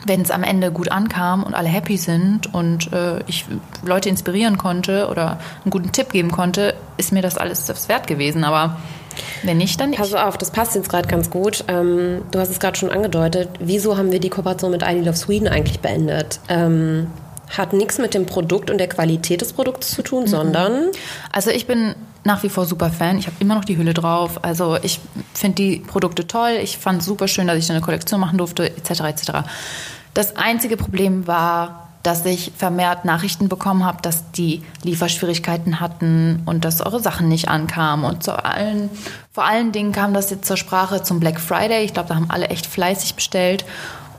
[0.07, 3.47] wenn es am Ende gut ankam und alle happy sind und äh, ich
[3.85, 8.07] Leute inspirieren konnte oder einen guten Tipp geben konnte, ist mir das alles das wert
[8.07, 8.45] gewesen.
[8.45, 8.77] Aber
[9.43, 9.99] wenn nicht, dann nicht.
[9.99, 11.65] Pass auf, das passt jetzt gerade ganz gut.
[11.69, 13.49] Ähm, du hast es gerade schon angedeutet.
[13.61, 16.41] Wieso haben wir die Kooperation mit ID Love Sweden eigentlich beendet?
[16.49, 17.09] Ähm,
[17.51, 20.29] hat nichts mit dem Produkt und der Qualität des Produkts zu tun, mhm.
[20.29, 20.91] sondern.
[21.33, 21.95] Also ich bin
[22.25, 23.19] nach wie vor super Fan.
[23.19, 24.43] Ich habe immer noch die Hülle drauf.
[24.43, 24.99] Also ich
[25.35, 26.59] finde die Produkte toll.
[26.63, 29.01] Ich fand es super schön, dass ich eine Kollektion machen durfte, etc.
[29.01, 29.31] etc.
[30.15, 36.67] Das einzige Problem war dass ich vermehrt Nachrichten bekommen habe, dass die Lieferschwierigkeiten hatten und
[36.67, 38.05] dass eure Sachen nicht ankamen.
[38.05, 38.91] Und zu allen,
[39.33, 41.83] vor allen Dingen kam das jetzt zur Sprache zum Black Friday.
[41.83, 43.65] Ich glaube, da haben alle echt fleißig bestellt.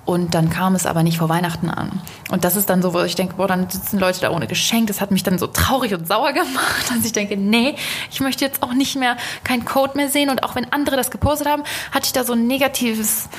[0.05, 1.99] Und dann kam es aber nicht vor Weihnachten an.
[2.29, 4.85] Und das ist dann so, wo ich denke, boah, dann sitzen Leute da ohne Geschenk.
[4.87, 7.75] Das hat mich dann so traurig und sauer gemacht, dass ich denke, nee,
[8.11, 10.29] ich möchte jetzt auch nicht mehr keinen Code mehr sehen.
[10.29, 13.29] Und auch wenn andere das gepostet haben, hatte ich da so ein negatives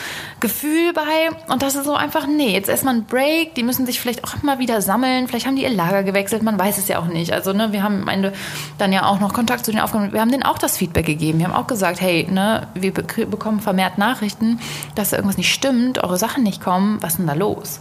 [0.40, 1.52] Gefühl bei.
[1.52, 3.54] Und das ist so einfach, nee, jetzt erstmal ein Break.
[3.54, 5.28] Die müssen sich vielleicht auch mal wieder sammeln.
[5.28, 6.42] Vielleicht haben die ihr Lager gewechselt.
[6.42, 7.32] Man weiß es ja auch nicht.
[7.32, 8.32] Also, ne, wir haben am Ende
[8.78, 10.12] dann ja auch noch Kontakt zu den Aufgaben.
[10.12, 11.38] Wir haben denen auch das Feedback gegeben.
[11.38, 14.58] Wir haben auch gesagt, hey, ne, wir bekommen vermehrt Nachrichten,
[14.96, 16.98] dass da irgendwas nicht stimmt, eure Sachen nicht kommen.
[17.00, 17.80] Was ist denn da los?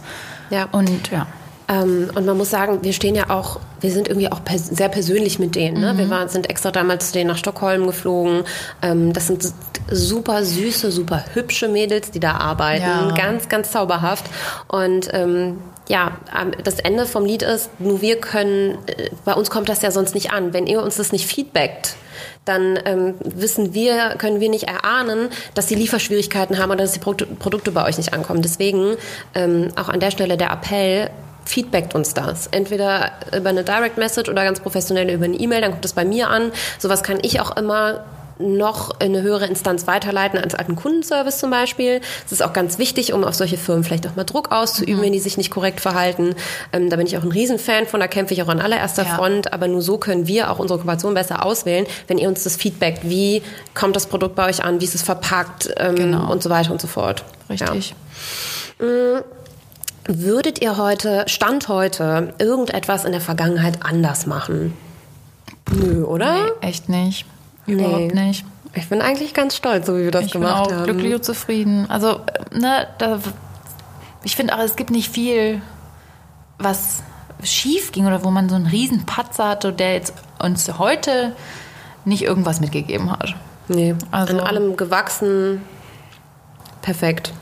[0.50, 0.68] Ja.
[0.72, 1.26] Und ja.
[1.68, 4.88] Ähm, und man muss sagen, wir stehen ja auch, wir sind irgendwie auch pers sehr
[4.88, 5.80] persönlich mit denen.
[5.80, 5.94] Ne?
[5.94, 5.98] Mhm.
[5.98, 8.44] Wir waren, sind extra damals zu denen nach Stockholm geflogen.
[8.82, 9.52] Ähm, das sind
[9.90, 12.82] super süße, super hübsche Mädels, die da arbeiten.
[12.82, 13.10] Ja.
[13.16, 14.24] Ganz, ganz zauberhaft.
[14.68, 15.58] Und ähm,
[15.88, 16.12] ja,
[16.62, 20.14] das Ende vom Lied ist, nur wir können, äh, bei uns kommt das ja sonst
[20.14, 20.52] nicht an.
[20.52, 21.96] Wenn ihr uns das nicht feedbackt,
[22.46, 27.00] dann ähm, wissen wir, können wir nicht erahnen, dass sie Lieferschwierigkeiten haben oder dass die
[27.00, 28.40] Produkte bei euch nicht ankommen.
[28.40, 28.96] Deswegen
[29.34, 31.10] ähm, auch an der Stelle der Appell,
[31.44, 32.48] feedbackt uns das.
[32.48, 36.04] Entweder über eine Direct Message oder ganz professionell über eine E-Mail, dann kommt es bei
[36.04, 36.52] mir an.
[36.78, 38.04] Sowas kann ich auch immer
[38.38, 42.00] noch in eine höhere Instanz weiterleiten als einen Kundenservice zum Beispiel.
[42.24, 45.02] Das ist auch ganz wichtig, um auf solche Firmen vielleicht auch mal Druck auszuüben, mhm.
[45.02, 46.34] wenn die sich nicht korrekt verhalten.
[46.72, 49.14] Ähm, da bin ich auch ein Riesenfan von, da kämpfe ich auch an allererster ja.
[49.14, 52.56] Front, aber nur so können wir auch unsere Kooperation besser auswählen, wenn ihr uns das
[52.56, 53.42] Feedback, wie
[53.74, 56.30] kommt das Produkt bei euch an, wie ist es verpackt ähm, genau.
[56.30, 57.24] und so weiter und so fort.
[57.48, 57.94] Richtig.
[58.80, 58.86] Ja.
[58.86, 59.22] Mhm.
[60.08, 64.76] Würdet ihr heute, Stand heute, irgendetwas in der Vergangenheit anders machen?
[65.72, 66.32] Nö, oder?
[66.32, 67.26] Nee, echt nicht.
[67.66, 68.28] Überhaupt nee.
[68.28, 68.44] nicht.
[68.74, 70.84] Ich bin eigentlich ganz stolz, so wie wir das ich gemacht bin auch haben.
[70.84, 71.86] glücklich und zufrieden.
[71.88, 72.20] Also,
[72.52, 73.20] ne, da,
[74.22, 75.62] ich finde auch, es gibt nicht viel,
[76.58, 77.02] was
[77.42, 81.34] schief ging oder wo man so einen riesen Patzer hatte, der jetzt uns heute
[82.04, 83.34] nicht irgendwas mitgegeben hat.
[83.68, 85.62] Nee, also, an allem gewachsen.
[86.82, 87.32] Perfekt.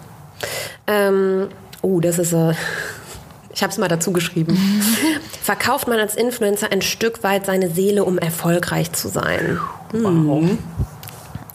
[0.86, 1.48] Ähm,
[1.82, 2.54] oh, das ist äh,
[3.55, 4.59] Ich habe es mal dazu geschrieben.
[5.42, 9.61] Verkauft man als Influencer ein Stück weit seine Seele, um erfolgreich zu sein?
[9.92, 10.59] Wow.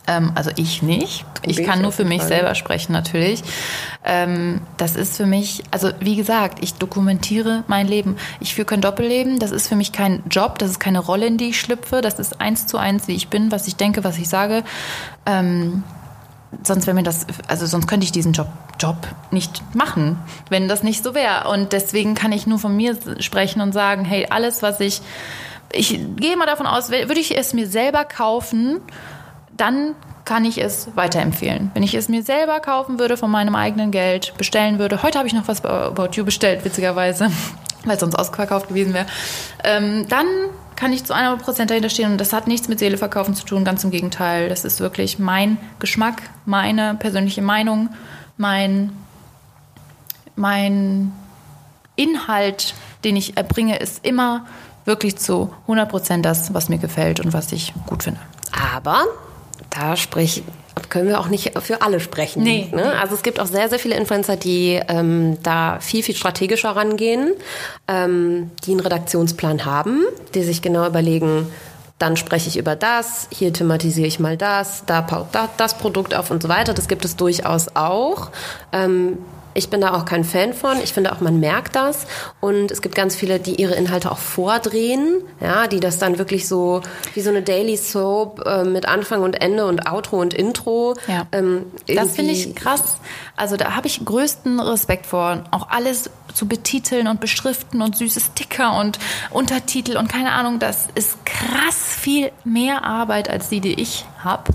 [0.08, 1.26] Ähm, also ich nicht.
[1.44, 3.44] Ich kann nur für mich selber sprechen natürlich.
[4.04, 8.18] Ähm, das ist für mich, also wie gesagt, ich dokumentiere mein Leben.
[8.40, 9.40] Ich führe kein Doppelleben.
[9.40, 10.58] Das ist für mich kein Job.
[10.58, 12.02] Das ist keine Rolle, in die ich schlüpfe.
[12.02, 14.64] Das ist eins zu eins, wie ich bin, was ich denke, was ich sage.
[15.26, 15.84] Ähm,
[16.64, 18.48] sonst wäre mir das, also sonst könnte ich diesen Job,
[18.80, 18.96] Job
[19.32, 20.18] nicht machen,
[20.50, 21.50] wenn das nicht so wäre.
[21.50, 25.02] Und deswegen kann ich nur von mir sprechen und sagen, hey, alles, was ich,
[25.72, 28.82] ich gehe mal davon aus, würde ich es mir selber kaufen,
[29.56, 29.96] dann
[30.26, 31.72] kann ich es weiterempfehlen.
[31.74, 35.28] Wenn ich es mir selber kaufen würde von meinem eigenen Geld, bestellen würde, heute habe
[35.28, 37.32] ich noch was bei About You bestellt, witzigerweise,
[37.86, 39.06] weil sonst ausverkauft gewesen wäre,
[39.64, 40.26] ähm, dann
[40.76, 43.66] kann ich zu 100% dahinter stehen und das hat nichts mit Seele verkaufen zu tun,
[43.66, 44.48] ganz im Gegenteil.
[44.48, 47.90] Das ist wirklich mein Geschmack, meine persönliche Meinung,
[48.38, 48.92] mein,
[50.36, 51.12] mein
[51.98, 54.46] Inhalt, den ich erbringe, ist immer
[54.86, 58.22] wirklich zu 100% das, was mir gefällt und was ich gut finde.
[58.74, 59.04] Aber
[59.70, 60.44] da sprich,
[60.90, 62.44] können wir auch nicht für alle sprechen.
[62.44, 62.70] Nee.
[62.72, 62.98] Ne?
[63.00, 67.34] Also es gibt auch sehr, sehr viele Influencer, die ähm, da viel, viel strategischer rangehen,
[67.88, 70.04] ähm, die einen Redaktionsplan haben,
[70.34, 71.48] die sich genau überlegen,
[72.00, 75.02] dann spreche ich über das, hier thematisiere ich mal das, da
[75.32, 76.74] da das Produkt auf und so weiter.
[76.74, 78.30] Das gibt es durchaus auch.
[78.72, 79.18] Ähm,
[79.54, 80.78] ich bin da auch kein Fan von.
[80.84, 82.06] Ich finde auch, man merkt das.
[82.40, 86.48] Und es gibt ganz viele, die ihre Inhalte auch vordrehen, ja, die das dann wirklich
[86.48, 86.82] so
[87.14, 90.96] wie so eine Daily Soap äh, mit Anfang und Ende und Outro und Intro.
[91.08, 91.28] Ja.
[91.32, 92.98] Ähm, das finde ich krass.
[93.36, 95.44] Also da habe ich größten Respekt vor.
[95.52, 99.00] Auch alles zu betiteln und beschriften und süße Sticker und
[99.32, 100.60] Untertitel und keine Ahnung.
[100.60, 104.54] Das ist krass viel mehr Arbeit als die, die ich habe.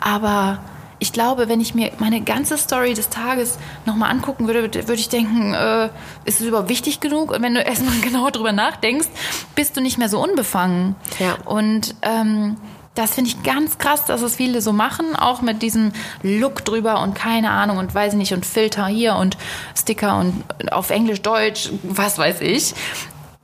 [0.00, 0.58] Aber
[1.04, 5.10] ich glaube, wenn ich mir meine ganze Story des Tages nochmal angucken würde, würde ich
[5.10, 5.90] denken, äh,
[6.24, 7.30] ist es überhaupt wichtig genug?
[7.30, 9.08] Und wenn du erstmal genauer drüber nachdenkst,
[9.54, 10.94] bist du nicht mehr so unbefangen.
[11.18, 11.36] Ja.
[11.44, 12.56] Und ähm,
[12.94, 15.92] das finde ich ganz krass, dass es viele so machen, auch mit diesem
[16.22, 19.36] Look drüber und keine Ahnung und weiß ich nicht und Filter hier und
[19.76, 22.74] Sticker und auf Englisch, Deutsch, was weiß ich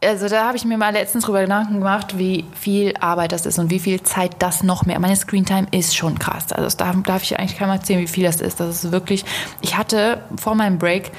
[0.03, 3.59] also da habe ich mir mal letztens drüber Gedanken gemacht, wie viel Arbeit das ist
[3.59, 4.99] und wie viel Zeit das noch mehr.
[4.99, 6.53] Meine Screentime ist schon krass.
[6.53, 8.61] Also das darf, darf ich eigentlich keinem erzählen, wie viel das ist.
[8.61, 9.25] Das ist wirklich.
[9.61, 11.13] Ich hatte vor meinem Break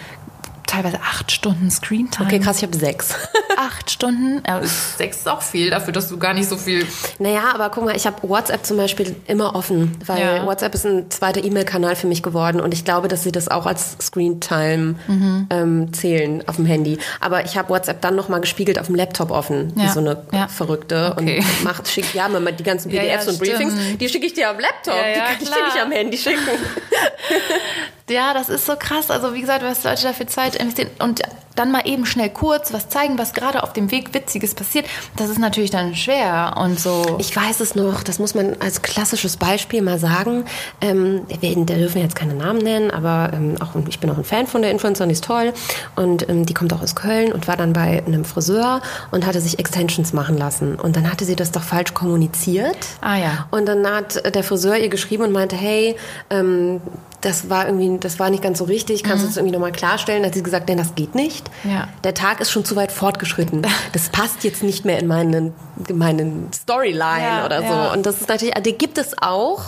[0.72, 2.26] teilweise acht Stunden Screentime.
[2.26, 3.13] Okay, krass, ich habe sechs.
[3.57, 4.41] acht Stunden?
[4.47, 6.86] Ja, sechs ist auch viel dafür, dass du gar nicht so viel.
[7.19, 10.45] Naja, aber guck mal, ich habe WhatsApp zum Beispiel immer offen, weil ja.
[10.45, 13.65] WhatsApp ist ein zweiter E-Mail-Kanal für mich geworden und ich glaube, dass sie das auch
[13.65, 15.47] als Screentime mhm.
[15.49, 16.97] ähm, zählen auf dem Handy.
[17.19, 19.84] Aber ich habe WhatsApp dann nochmal gespiegelt auf dem Laptop offen, ja.
[19.84, 20.47] wie so eine ja.
[20.47, 21.15] Verrückte.
[21.17, 21.39] Okay.
[21.39, 24.61] Und macht, schick, ja, die ganzen PDFs und Briefings, die schicke ich dir auf dem
[24.61, 26.39] Laptop, die kann ich dir nicht am Handy schicken.
[28.12, 29.09] Ja, das ist so krass.
[29.09, 31.22] Also wie gesagt, was Leute dafür Zeit investieren und
[31.55, 34.86] dann mal eben schnell kurz was zeigen, was gerade auf dem Weg Witziges passiert,
[35.18, 37.18] das ist natürlich dann schwer und so.
[37.20, 40.45] Ich weiß es noch, das muss man als klassisches Beispiel mal sagen.
[40.80, 44.47] Ähm, wir dürfen jetzt keine Namen nennen, aber ähm, auch ich bin auch ein Fan
[44.47, 45.53] von der Influencerin, die ist toll
[45.95, 48.82] und ähm, die kommt auch aus Köln und war dann bei einem Friseur
[49.12, 52.78] und hatte sich Extensions machen lassen und dann hatte sie das doch falsch kommuniziert.
[53.01, 53.47] Ah ja.
[53.51, 55.95] Und dann hat der Friseur ihr geschrieben und meinte, hey,
[56.30, 56.82] ähm,
[57.22, 59.30] das war irgendwie, das war nicht ganz so richtig, kannst du mhm.
[59.30, 60.24] das irgendwie nochmal klarstellen?
[60.24, 61.49] Da hat sie gesagt, nein, das geht nicht.
[61.63, 61.88] Ja.
[62.03, 63.61] Der Tag ist schon zu weit fortgeschritten.
[63.93, 65.53] Das passt jetzt nicht mehr in meinen,
[65.88, 67.74] in meinen Storyline ja, oder so.
[67.74, 67.91] Ja.
[67.91, 69.65] Und das ist natürlich, also die gibt es auch,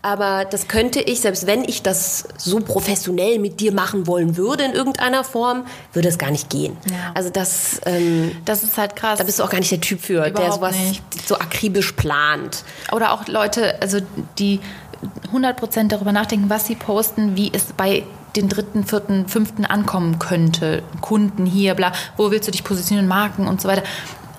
[0.00, 4.64] aber das könnte ich, selbst wenn ich das so professionell mit dir machen wollen würde
[4.64, 6.76] in irgendeiner Form, würde es gar nicht gehen.
[7.14, 9.18] Also das, ähm, das ist halt krass.
[9.18, 11.02] Da bist du auch gar nicht der Typ für, Überhaupt der sowas nicht.
[11.26, 12.64] so akribisch plant.
[12.92, 13.98] Oder auch Leute, also
[14.38, 14.60] die
[15.32, 18.04] 100% darüber nachdenken, was sie posten, wie es bei
[18.36, 20.82] den dritten, vierten, fünften ankommen könnte.
[21.00, 23.82] Kunden hier, bla, wo willst du dich positionieren, Marken und so weiter.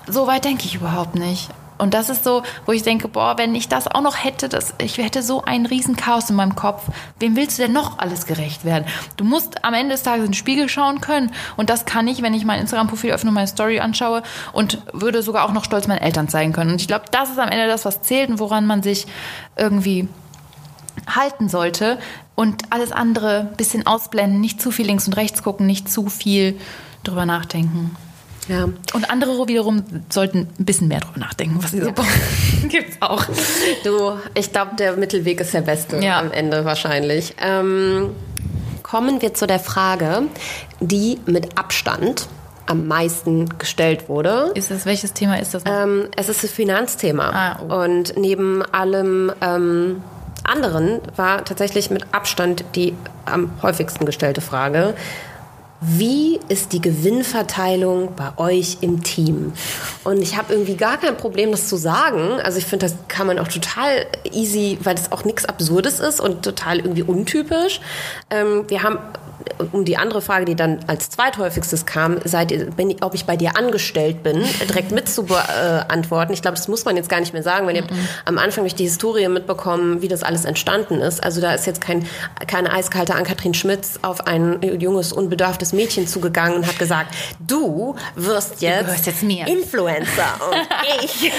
[0.08, 1.50] So weit denke ich überhaupt nicht.
[1.80, 4.74] Und das ist so, wo ich denke, boah, wenn ich das auch noch hätte, das,
[4.78, 6.84] ich hätte so ein Riesenchaos in meinem Kopf.
[7.18, 8.84] Wem willst du denn noch alles gerecht werden?
[9.16, 11.32] Du musst am Ende des Tages in den Spiegel schauen können.
[11.56, 14.22] Und das kann ich, wenn ich mein Instagram-Profil öffne und meine Story anschaue
[14.52, 16.72] und würde sogar auch noch stolz meinen Eltern zeigen können.
[16.72, 19.06] Und ich glaube, das ist am Ende das, was zählt und woran man sich
[19.56, 20.06] irgendwie
[21.06, 21.98] halten sollte
[22.34, 26.08] und alles andere ein bisschen ausblenden, nicht zu viel links und rechts gucken, nicht zu
[26.08, 26.58] viel
[27.04, 27.96] drüber nachdenken.
[28.48, 28.64] Ja.
[28.94, 31.94] Und andere wiederum sollten ein bisschen mehr drüber nachdenken, was sie so ja.
[32.68, 33.24] Gibt's auch.
[33.84, 36.18] Du, ich glaube, der Mittelweg ist der beste ja.
[36.18, 37.34] am Ende wahrscheinlich.
[37.40, 38.10] Ähm,
[38.82, 40.22] kommen wir zu der Frage,
[40.80, 42.26] die mit Abstand
[42.66, 44.52] am meisten gestellt wurde.
[44.54, 45.64] Ist das, welches Thema ist das?
[45.66, 47.30] Ähm, es ist das Finanzthema.
[47.30, 47.84] Ah, oh.
[47.84, 50.02] Und neben allem ähm,
[50.50, 52.94] anderen war tatsächlich mit Abstand die
[53.24, 54.94] am häufigsten gestellte Frage.
[55.82, 59.54] wie ist die Gewinnverteilung bei euch im Team?
[60.04, 62.38] Und ich habe irgendwie gar kein Problem, das zu sagen.
[62.42, 66.20] Also ich finde, das kann man auch total easy, weil das auch nichts Absurdes ist
[66.20, 67.80] und total irgendwie untypisch.
[68.28, 68.98] Ähm, wir haben
[69.72, 73.56] um die andere Frage, die dann als zweithäufigstes kam, seid wenn, ob ich bei dir
[73.56, 76.32] angestellt bin, direkt mit zu beantworten.
[76.32, 77.92] Ich glaube, das muss man jetzt gar nicht mehr sagen, weil ihr habt
[78.24, 81.22] am Anfang durch die Historie mitbekommen, wie das alles entstanden ist.
[81.22, 82.06] Also da ist jetzt kein,
[82.46, 88.60] keine eiskalte Ann-Kathrin Schmitz auf ein junges, unbedarftes Mädchen zugegangen und hat gesagt, du wirst
[88.62, 89.48] jetzt, du jetzt.
[89.48, 91.32] Influencer und ich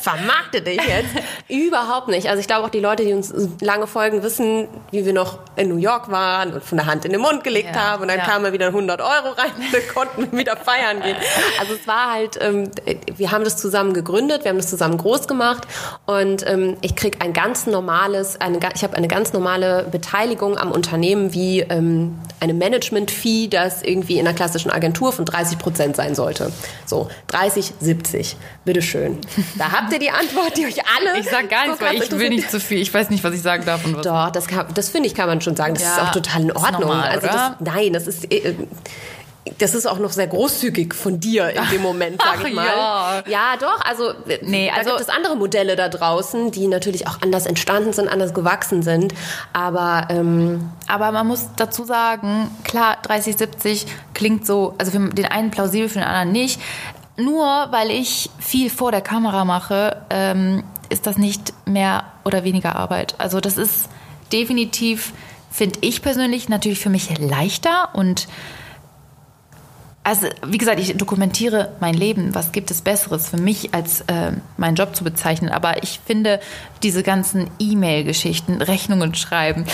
[0.00, 1.08] vermarkte dich jetzt.
[1.48, 2.28] Überhaupt nicht.
[2.28, 5.68] Also ich glaube auch die Leute, die uns lange folgen, wissen, wie wir noch in
[5.68, 8.08] New York waren und von der Hand Hand in den Mund gelegt ja, habe und
[8.08, 8.24] dann ja.
[8.24, 11.16] kamen wieder 100 Euro rein und wir konnten wieder feiern gehen.
[11.58, 12.70] Also es war halt, ähm,
[13.16, 15.66] wir haben das zusammen gegründet, wir haben das zusammen groß gemacht
[16.06, 20.72] und ähm, ich krieg ein ganz normales, eine, ich habe eine ganz normale Beteiligung am
[20.72, 26.14] Unternehmen wie ähm, eine Management-Fee, das irgendwie in einer klassischen Agentur von 30 Prozent sein
[26.14, 26.52] sollte.
[26.86, 28.36] So, 30, 70.
[28.64, 29.18] Bitteschön.
[29.56, 31.18] Da habt ihr die Antwort, die euch alle.
[31.18, 32.80] Ich sag gar nichts, weil ich will nicht zu viel.
[32.80, 34.02] Ich weiß nicht, was ich sagen darf und was.
[34.02, 35.74] Doch, das, das finde ich, kann man schon sagen.
[35.74, 38.54] Das ja, ist auch total in Ordnung also das, nein, das ist äh,
[39.58, 42.66] das ist auch noch sehr großzügig von dir in dem Moment, sag ich mal.
[42.66, 43.22] Ja.
[43.26, 44.12] ja, doch, also,
[44.42, 48.08] nee, da also gibt es andere Modelle da draußen, die natürlich auch anders entstanden sind,
[48.08, 49.14] anders gewachsen sind.
[49.52, 55.26] Aber, ähm, aber man muss dazu sagen, klar, 30, 70 klingt so, also für den
[55.26, 56.60] einen plausibel, für den anderen nicht.
[57.16, 62.76] Nur weil ich viel vor der Kamera mache, ähm, ist das nicht mehr oder weniger
[62.76, 63.14] Arbeit.
[63.18, 63.88] Also das ist
[64.32, 65.12] definitiv
[65.50, 68.28] finde ich persönlich natürlich für mich leichter und
[70.02, 72.34] also wie gesagt, ich dokumentiere mein Leben.
[72.34, 75.50] Was gibt es Besseres für mich, als äh, meinen Job zu bezeichnen?
[75.50, 76.40] Aber ich finde
[76.82, 79.66] diese ganzen E-Mail-Geschichten, Rechnungen schreiben,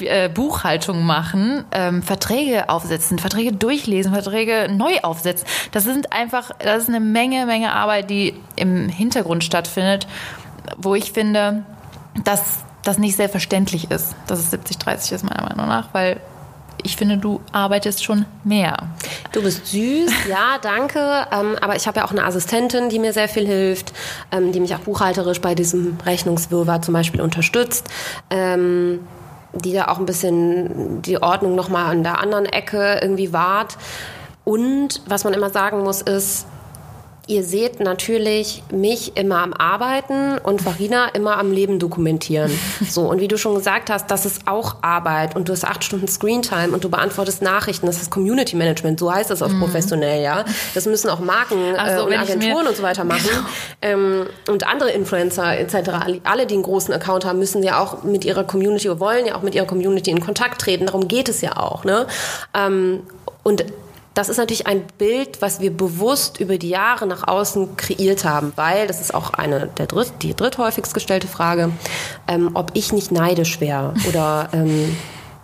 [0.00, 5.46] äh, Buchhaltung machen, ähm, Verträge aufsetzen, Verträge durchlesen, Verträge neu aufsetzen.
[5.70, 10.08] Das sind einfach, das ist eine Menge, Menge Arbeit, die im Hintergrund stattfindet,
[10.76, 11.62] wo ich finde,
[12.24, 16.20] dass das nicht selbstverständlich ist, dass es 70-30 ist, meiner Meinung nach, weil
[16.82, 18.76] ich finde, du arbeitest schon mehr.
[19.32, 21.26] Du bist süß, ja, danke.
[21.30, 23.92] Ähm, aber ich habe ja auch eine Assistentin, die mir sehr viel hilft,
[24.32, 27.88] ähm, die mich auch buchhalterisch bei diesem Rechnungswirrwarr zum Beispiel unterstützt.
[28.30, 29.00] Ähm,
[29.52, 33.76] die da auch ein bisschen die Ordnung nochmal an der anderen Ecke irgendwie wahrt.
[34.44, 36.46] Und was man immer sagen muss, ist,
[37.28, 42.50] Ihr seht natürlich mich immer am Arbeiten und Farina immer am Leben dokumentieren.
[42.88, 45.84] So, und wie du schon gesagt hast, das ist auch Arbeit und du hast acht
[45.84, 47.86] Stunden Screentime und du beantwortest Nachrichten.
[47.86, 49.60] Das ist Community Management, so heißt das auf mhm.
[49.60, 50.44] professionell, ja.
[50.74, 53.28] Das müssen auch Marken äh, so, und Agenturen und so weiter machen.
[53.28, 53.46] Genau.
[53.82, 55.90] Ähm, und andere Influencer etc.
[56.24, 59.36] Alle, die einen großen Account haben, müssen ja auch mit ihrer Community oder wollen ja
[59.36, 60.86] auch mit ihrer Community in Kontakt treten.
[60.86, 61.84] Darum geht es ja auch.
[61.84, 62.06] Ne?
[62.54, 63.00] Ähm,
[63.42, 63.64] und
[64.18, 68.52] das ist natürlich ein Bild, was wir bewusst über die Jahre nach außen kreiert haben,
[68.56, 71.70] weil das ist auch eine der dritt, die dritthäufigst gestellte Frage,
[72.26, 74.96] ähm, ob ich nicht neidisch wäre oder ähm,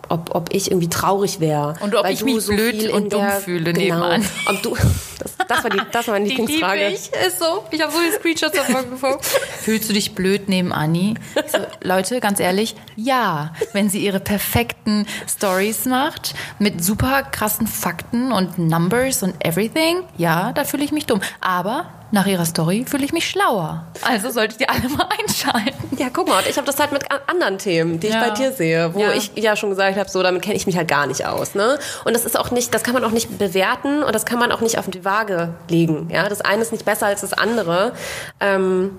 [0.09, 1.75] ob, ob ich irgendwie traurig wäre.
[1.81, 4.25] Und ob ich mich so blöd und dumm der, fühle genau, nebenan.
[4.47, 6.91] Ob du, das, das, war die, das war meine Lieblingsfrage.
[6.91, 7.65] Die, die ist so.
[7.71, 9.19] Ich habe so die Screenshots davon gefunden.
[9.61, 11.15] Fühlst du dich blöd neben Anni?
[11.47, 13.55] So, Leute, ganz ehrlich, ja.
[13.73, 20.53] Wenn sie ihre perfekten Stories macht, mit super krassen Fakten und Numbers und everything, ja,
[20.53, 21.21] da fühle ich mich dumm.
[21.41, 23.85] Aber nach ihrer Story fühle ich mich schlauer.
[24.03, 25.97] Also solltet ihr alle mal einschalten.
[25.99, 28.15] Ja, guck mal, ich habe das halt mit anderen Themen, die ja.
[28.15, 29.13] ich bei dir sehe, wo ja.
[29.13, 31.55] ich ja schon gesagt habe, so damit kenne ich mich halt gar nicht aus.
[31.55, 31.79] Ne?
[32.05, 34.53] Und das ist auch nicht, das kann man auch nicht bewerten und das kann man
[34.53, 36.09] auch nicht auf die Waage legen.
[36.11, 37.93] Ja, das eine ist nicht besser als das andere.
[38.41, 38.93] Ähm,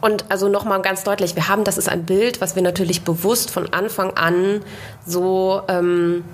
[0.00, 3.50] und also nochmal ganz deutlich, wir haben, das ist ein Bild, was wir natürlich bewusst
[3.50, 4.62] von Anfang an
[5.04, 6.24] so ähm,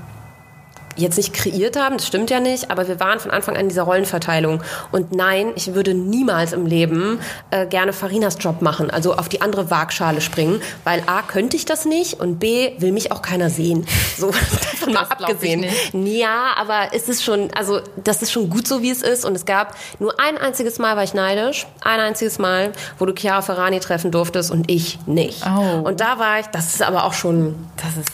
[0.97, 3.69] jetzt nicht kreiert haben, das stimmt ja nicht, aber wir waren von Anfang an in
[3.69, 4.63] dieser Rollenverteilung.
[4.93, 9.41] Und nein, ich würde niemals im Leben äh, gerne Farinas Job machen, also auf die
[9.41, 13.51] andere Waagschale springen, weil A, könnte ich das nicht und B, will mich auch keiner
[13.51, 13.87] sehen.
[14.17, 14.31] So,
[14.85, 15.67] davon mal abgesehen.
[15.93, 19.25] Ja, aber es ist schon, also das ist schon gut so, wie es ist.
[19.25, 23.15] Und es gab nur ein einziges Mal war ich neidisch, ein einziges Mal, wo du
[23.15, 25.43] Chiara Ferrani treffen durftest und ich nicht.
[25.47, 25.87] Oh.
[25.87, 27.55] Und da war ich, das ist aber auch schon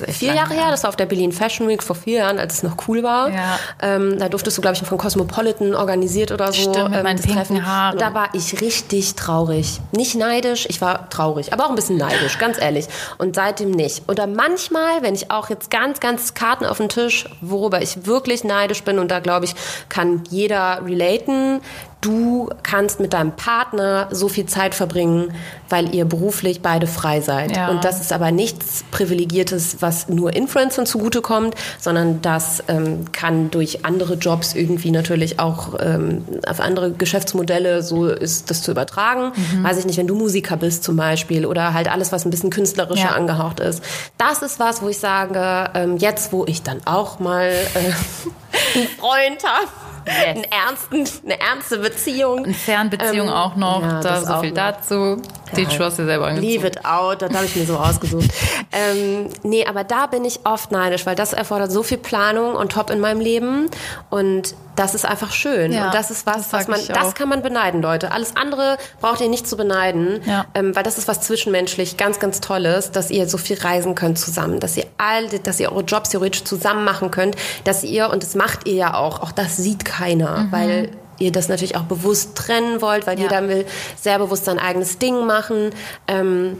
[0.09, 2.63] vier Jahre her, das war auf der Berlin Fashion Week vor vier Jahren, als es
[2.63, 3.31] noch noch cool war.
[3.31, 3.59] Ja.
[3.81, 6.73] Ähm, da durftest du, glaube ich, von Cosmopolitan organisiert oder so.
[6.73, 7.99] Stimmt, mit ähm, meinen pinken Haaren.
[7.99, 9.81] Da war ich richtig traurig.
[9.93, 12.87] Nicht neidisch, ich war traurig, aber auch ein bisschen neidisch, ganz ehrlich.
[13.19, 14.09] Und seitdem nicht.
[14.09, 18.45] Oder manchmal, wenn ich auch jetzt ganz, ganz Karten auf den Tisch, worüber ich wirklich
[18.45, 19.55] neidisch bin, und da glaube ich,
[19.89, 21.61] kann jeder relaten,
[22.01, 25.35] du kannst mit deinem Partner so viel Zeit verbringen,
[25.69, 27.57] weil ihr beruflich beide frei seid.
[27.57, 27.69] Ja.
[27.69, 33.85] Und das ist aber nichts Privilegiertes, was nur Influencern zugutekommt, sondern das ähm, kann durch
[33.85, 39.33] andere Jobs irgendwie natürlich auch ähm, auf andere Geschäftsmodelle so ist das zu übertragen.
[39.37, 39.65] Mhm.
[39.65, 42.51] Weiß ich nicht, wenn du Musiker bist zum Beispiel oder halt alles, was ein bisschen
[42.51, 43.15] künstlerischer Ja.
[43.15, 43.83] angehaucht ist.
[44.19, 47.79] Das ist was, wo ich sage, ähm, jetzt wo ich dann auch mal äh,
[48.79, 49.69] einen Freund habe,
[50.07, 52.45] einen ernsten, eine ernste Beziehung.
[52.45, 54.57] Eine Fernbeziehung Ähm, auch noch, ja, da so viel noch.
[54.57, 55.23] dazu.
[55.57, 56.53] Die Schuhe hast du selber angezogen.
[56.53, 58.31] Leave it out, das habe ich mir so ausgesucht.
[58.73, 62.73] ähm, nee, aber da bin ich oft neidisch, weil das erfordert so viel Planung und
[62.73, 63.69] top in meinem Leben
[64.11, 65.73] und das ist einfach schön.
[65.73, 68.13] Ja, und das ist was, das was man, das kann man beneiden, Leute.
[68.13, 70.47] Alles andere braucht ihr nicht zu beneiden, Ja.
[70.55, 74.19] ähm, weil das ist was zwischenmenschlich ganz, ganz Tolles, dass ihr so viel reisen könnt
[74.19, 78.23] zusammen, dass ihr all, dass ihr eure Jobs theoretisch zusammen machen könnt, dass ihr, und
[78.23, 82.35] das macht ihr ja auch, auch das sieht keiner, weil ihr das natürlich auch bewusst
[82.35, 83.25] trennen wollt, weil Ja.
[83.25, 83.67] jeder will
[84.01, 85.71] sehr bewusst sein eigenes Ding machen.
[86.09, 86.57] Ähm,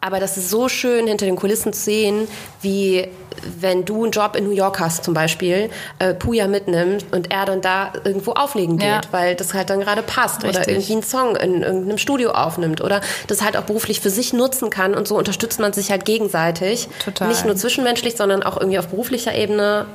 [0.00, 2.28] aber das ist so schön, hinter den Kulissen zu sehen,
[2.62, 3.08] wie
[3.60, 5.70] wenn du einen Job in New York hast zum Beispiel,
[6.00, 9.00] äh, Puya mitnimmt und er dann da irgendwo auflegen geht, Ja.
[9.12, 10.68] weil das halt dann gerade passt oder Richtig.
[10.74, 14.70] irgendwie einen Song in irgendeinem Studio aufnimmt oder das halt auch beruflich für sich nutzen
[14.70, 16.88] kann und so unterstützt man sich halt gegenseitig.
[17.04, 17.28] Total.
[17.28, 19.86] Nicht nur zwischenmenschlich, sondern auch irgendwie auf beruflicher Ebene.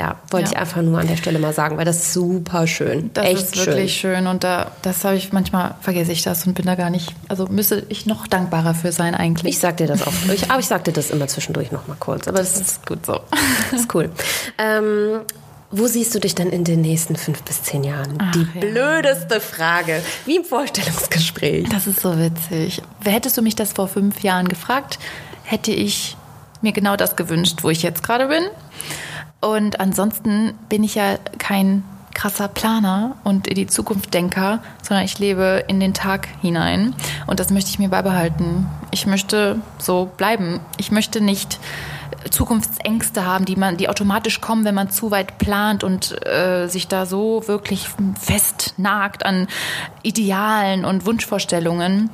[0.00, 0.52] Ja, wollte Ja.
[0.52, 3.10] ich einfach nur an der Stelle mal sagen, weil das ist super schön.
[3.12, 4.26] Das Echt ist wirklich schön.
[4.28, 7.14] und da, das habe ich manchmal vergesse ich das und bin da gar nicht.
[7.28, 9.56] Also müsste ich noch dankbarer für sein eigentlich.
[9.56, 10.12] Ich sag dir das auch.
[10.32, 12.26] Ich, aber ich sag dir das immer zwischendurch noch mal kurz.
[12.28, 13.20] Aber das das ist gut so.
[13.70, 14.10] Das ist cool.
[14.56, 15.20] Ähm,
[15.70, 18.16] wo siehst du dich denn in den nächsten fünf bis zehn Jahren?
[18.34, 18.60] Die ja.
[18.62, 21.68] blödeste Frage, wie im Vorstellungsgespräch.
[21.68, 22.80] Das ist so witzig.
[23.04, 24.98] Hättest du mich das vor fünf Jahren gefragt,
[25.44, 26.16] hätte ich
[26.62, 28.44] mir genau das gewünscht, wo ich jetzt gerade bin.
[29.40, 31.84] Und ansonsten bin ich ja kein
[32.14, 36.94] krasser Planer und in die Zukunft Denker, sondern ich lebe in den Tag hinein.
[37.26, 38.66] Und das möchte ich mir beibehalten.
[38.90, 40.60] Ich möchte so bleiben.
[40.76, 41.58] Ich möchte nicht
[42.30, 46.88] Zukunftsängste haben, die man, die automatisch kommen, wenn man zu weit plant und äh, sich
[46.88, 47.88] da so wirklich
[48.20, 49.46] festnagt an
[50.02, 52.10] Idealen und Wunschvorstellungen.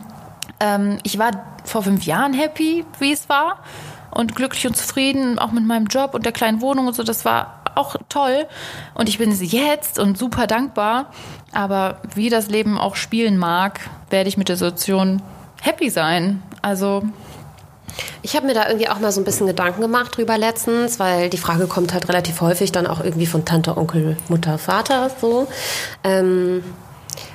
[0.60, 1.32] Ähm, ich war
[1.64, 3.58] vor fünf Jahren happy, wie es war
[4.16, 7.02] und glücklich und zufrieden, auch mit meinem Job und der kleinen Wohnung und so.
[7.02, 8.46] Das war auch toll
[8.94, 11.12] und ich bin jetzt und super dankbar.
[11.52, 13.80] Aber wie das Leben auch spielen mag,
[14.10, 15.22] werde ich mit der Situation
[15.60, 16.42] happy sein.
[16.62, 17.02] Also
[18.22, 21.30] Ich habe mir da irgendwie auch mal so ein bisschen Gedanken gemacht drüber letztens, weil
[21.30, 25.46] die Frage kommt halt relativ häufig dann auch irgendwie von Tante, Onkel, Mutter, Vater so.
[26.04, 26.64] Ähm,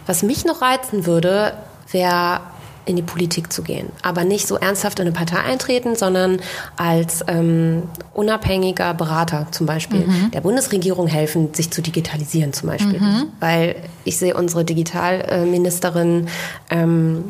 [0.05, 1.53] was mich noch reizen würde,
[1.91, 2.41] wäre
[2.85, 3.89] in die Politik zu gehen.
[4.01, 6.39] Aber nicht so ernsthaft in eine Partei eintreten, sondern
[6.77, 7.83] als ähm,
[8.13, 12.99] unabhängiger Berater zum Beispiel der Bundesregierung helfen, sich zu digitalisieren zum Beispiel.
[13.39, 16.27] Weil ich sehe unsere Digitalministerin
[16.69, 17.23] ähm,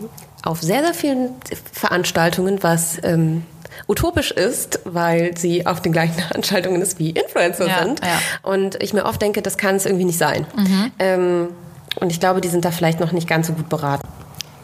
[0.43, 1.29] auf sehr, sehr vielen
[1.71, 3.43] Veranstaltungen, was ähm,
[3.87, 7.99] utopisch ist, weil sie auf den gleichen Veranstaltungen ist wie Influencer Ja, sind.
[7.99, 8.19] ja.
[8.49, 10.45] Und ich mir oft denke, das kann es irgendwie nicht sein.
[10.99, 11.49] Ähm,
[11.99, 14.07] und ich glaube, die sind da vielleicht noch nicht ganz so gut beraten.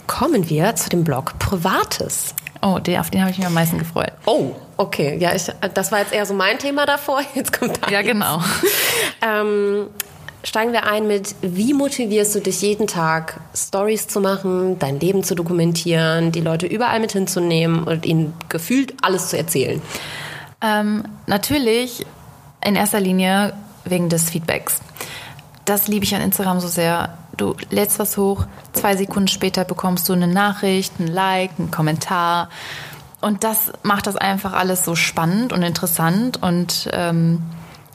[0.07, 2.33] Kommen wir zu dem Blog Privates.
[2.61, 4.11] Oh, den, auf den habe ich mich am meisten gefreut.
[4.25, 5.17] Oh, okay.
[5.19, 7.21] Ja, ich, das war jetzt eher so mein Thema davor.
[7.35, 7.91] Jetzt kommt da.
[7.91, 8.41] Ja, genau.
[9.21, 9.87] Ähm,
[10.43, 15.23] steigen wir ein mit, wie motivierst du dich jeden Tag, Stories zu machen, dein Leben
[15.23, 19.81] zu dokumentieren, die Leute überall mit hinzunehmen und ihnen gefühlt alles zu erzählen?
[20.61, 22.05] Ähm, natürlich
[22.65, 23.53] in erster Linie
[23.85, 24.81] wegen des Feedbacks.
[25.65, 27.17] Das liebe ich an Instagram so sehr.
[27.37, 32.49] Du lädst was hoch, zwei Sekunden später bekommst du eine Nachricht, ein Like, einen Kommentar.
[33.21, 36.41] Und das macht das einfach alles so spannend und interessant.
[36.41, 37.43] Und ähm,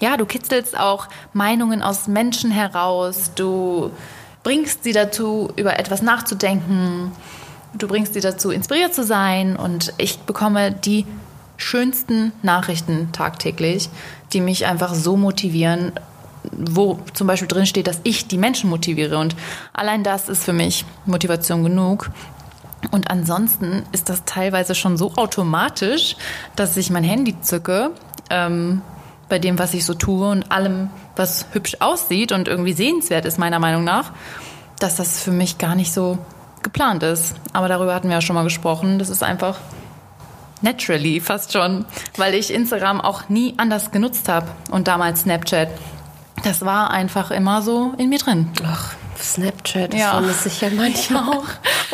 [0.01, 3.33] ja, du kitzelst auch Meinungen aus Menschen heraus.
[3.35, 3.91] Du
[4.45, 7.13] bringst sie dazu, über etwas nachzudenken.
[7.75, 9.57] Du bringst sie dazu, inspiriert zu sein.
[9.57, 11.05] Und ich bekomme die
[11.57, 13.91] schönsten Nachrichten tagtäglich,
[14.33, 15.93] die mich einfach so motivieren,
[16.51, 19.19] wo zum Beispiel drin steht, dass ich die Menschen motiviere.
[19.19, 19.37] Und
[19.73, 22.11] allein das ist für mich Motivation genug.
[22.91, 26.17] Und ansonsten ist das teilweise schon so automatisch,
[26.57, 27.91] dass ich mein Handy zücke,
[28.31, 28.83] ähm,
[29.29, 33.39] bei dem, was ich so tue und allem, was hübsch aussieht und irgendwie sehenswert ist,
[33.39, 34.13] meiner Meinung nach,
[34.79, 36.19] dass das für mich gar nicht so
[36.63, 37.35] geplant ist.
[37.53, 38.99] Aber darüber hatten wir ja schon mal gesprochen.
[38.99, 39.59] Das ist einfach
[40.61, 41.85] naturally fast schon,
[42.17, 45.69] weil ich Instagram auch nie anders genutzt habe und damals Snapchat.
[46.45, 48.49] Das war einfach immer so in mir drin.
[48.67, 50.11] Ach, Snapchat, das Ja.
[50.13, 51.45] vermisse ich ja manchmal auch.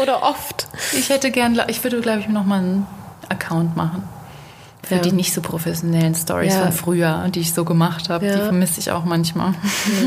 [0.01, 0.69] Oder oft.
[0.97, 2.87] Ich hätte gern, ich würde, glaube ich, noch mal einen
[3.29, 4.05] Account machen.
[4.85, 5.01] für Ja.
[5.03, 6.63] die nicht so professionellen Stories Ja.
[6.63, 8.25] von früher, die ich so gemacht habe.
[8.25, 8.37] Ja.
[8.37, 9.53] Die vermisse ich auch manchmal.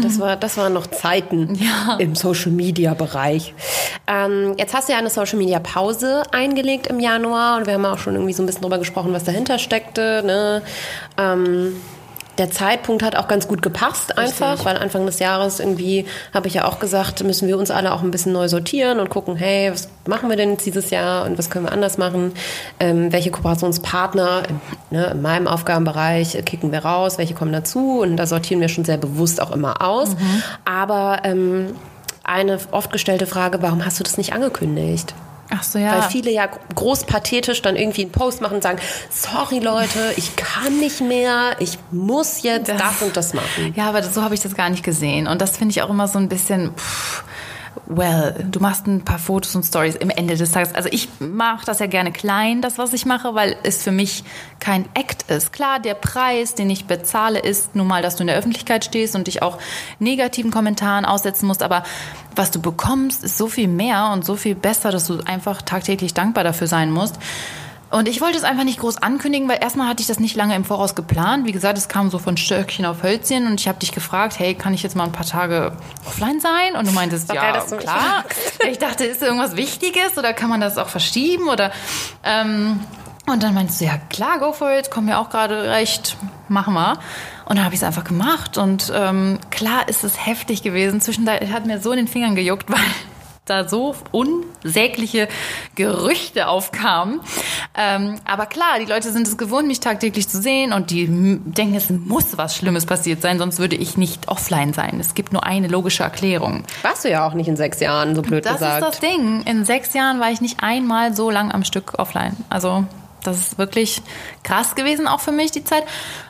[0.02, 1.60] Das, war, das waren noch Zeiten
[2.00, 3.54] im Social Media Bereich.
[4.08, 7.86] Ähm, jetzt hast du ja eine Social Media Pause eingelegt im Januar und wir haben
[7.86, 10.24] auch schon irgendwie so ein bisschen drüber gesprochen, was dahinter steckte.
[10.26, 10.64] Ne?
[11.16, 11.74] Ähm,
[12.38, 16.54] der Zeitpunkt hat auch ganz gut gepasst einfach, weil Anfang des Jahres irgendwie habe ich
[16.54, 19.72] ja auch gesagt, müssen wir uns alle auch ein bisschen neu sortieren und gucken, hey,
[19.72, 22.34] was machen wir denn jetzt dieses Jahr und was können wir anders machen?
[22.80, 24.44] Ähm, welche Kooperationspartner
[24.90, 28.86] ne, in meinem Aufgabenbereich kicken wir raus, welche kommen dazu und da sortieren wir schon
[28.86, 30.16] sehr bewusst auch immer aus.
[30.64, 31.76] Aber ähm,
[32.24, 35.14] eine oft gestellte Frage, warum hast du das nicht angekündigt?
[35.54, 35.94] Ach so, ja.
[36.02, 38.80] Weil viele ja groß pathetisch dann irgendwie einen Post machen und sagen,
[39.10, 43.74] sorry Leute, ich kann nicht mehr, ich muss jetzt das, Das- und das machen.
[43.76, 45.28] Ja, aber so habe ich das gar nicht gesehen.
[45.28, 46.72] Und das finde ich auch immer so ein bisschen.
[46.76, 47.24] Pff,
[47.98, 50.74] well, du machst ein paar Fotos und Stories im Ende des Tages.
[50.74, 54.24] Also ich mache das ja gerne klein, das, was ich mache, weil es für mich
[54.60, 55.52] kein Act ist.
[55.52, 59.16] Klar, der Preis, den ich bezahle, ist nun mal, dass du in der Öffentlichkeit stehst
[59.16, 59.58] und dich auch
[60.00, 61.64] negativen Kommentaren aussetzen musst.
[61.64, 61.84] Aber
[62.36, 66.14] was du bekommst, ist so viel mehr und so viel besser, dass du einfach tagtäglich
[66.14, 67.18] dankbar dafür sein musst.
[67.92, 70.56] Und ich wollte es einfach nicht groß ankündigen, weil erstmal hatte ich das nicht lange
[70.56, 71.46] im Voraus geplant.
[71.46, 74.56] Wie gesagt, es kam so von Stöckchen auf Hölzchen und ich habe dich gefragt, hey,
[74.56, 75.74] kann ich jetzt mal ein paar Tage
[76.08, 76.78] offline sein?
[76.78, 78.24] Und du meintest, Doch ja, klar.
[78.72, 81.50] Ich dachte, ist irgendwas Wichtiges oder kann man das auch verschieben?
[81.50, 81.72] Oder
[82.24, 82.80] ähm,
[83.28, 86.74] und dann meinst du, ja klar, go for it, komm mir auch gerade recht, machen
[86.74, 86.98] wir.
[87.46, 91.02] Und dann habe ich es einfach gemacht und ähm, klar ist es heftig gewesen.
[91.02, 92.80] Zwischendurch hat mir so in den Fingern gejuckt, weil
[93.46, 95.28] da so unsägliche
[95.76, 97.22] Gerüchte aufkamen.
[97.76, 101.76] Ähm, aber klar, die Leute sind es gewohnt, mich tagtäglich zu sehen und die denken,
[101.76, 105.00] es muss was Schlimmes passiert sein, sonst würde ich nicht offline sein.
[105.00, 106.64] Es gibt nur eine logische Erklärung.
[106.84, 108.84] Warst du ja auch nicht in sechs Jahren, so blöd Das gesagt.
[108.84, 109.42] ist das Ding.
[109.44, 112.38] In sechs Jahren war ich nicht einmal so lang am Stück offline.
[112.50, 112.86] Also
[113.24, 114.02] das ist wirklich
[114.44, 115.84] krass gewesen, auch für mich die Zeit.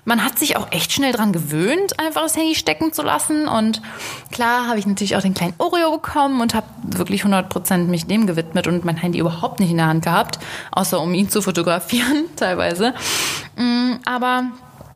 [0.05, 3.47] Man hat sich auch echt schnell dran gewöhnt, einfach das Handy stecken zu lassen.
[3.47, 3.81] Und
[4.31, 8.27] klar habe ich natürlich auch den kleinen Oreo bekommen und habe wirklich 100% mich dem
[8.27, 10.39] gewidmet und mein Handy überhaupt nicht in der Hand gehabt,
[10.71, 12.93] außer um ihn zu fotografieren teilweise.
[13.55, 14.51] Mm, Aber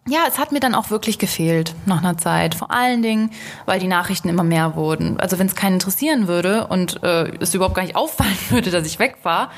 [0.08, 2.54] ja, es hat mir dann auch wirklich gefehlt nach einer Zeit.
[2.54, 3.32] Vor allen Dingen,
[3.66, 5.20] weil die Nachrichten immer mehr wurden.
[5.20, 8.86] Also wenn es keinen interessieren würde und äh, es überhaupt gar nicht auffallen würde, dass
[8.86, 9.50] ich weg war,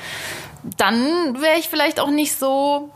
[0.62, 2.90] dann wäre ich vielleicht auch nicht so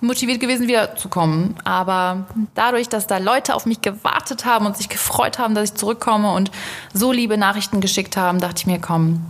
[0.00, 1.54] motiviert gewesen, wiederzukommen.
[1.64, 5.74] Aber dadurch, dass da Leute auf mich gewartet haben und sich gefreut haben, dass ich
[5.74, 6.50] zurückkomme und
[6.92, 9.24] so liebe Nachrichten geschickt haben, dachte ich mir, komm,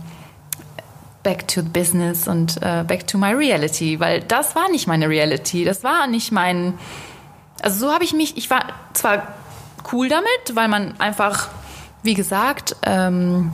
[1.21, 5.63] back to business und äh, back to my reality, weil das war nicht meine Reality,
[5.63, 6.73] das war nicht mein,
[7.61, 9.27] also so habe ich mich, ich war zwar
[9.91, 11.47] cool damit, weil man einfach,
[12.03, 13.53] wie gesagt, ähm,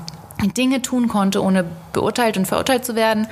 [0.58, 3.28] Dinge tun konnte, ohne beurteilt und verurteilt zu werden,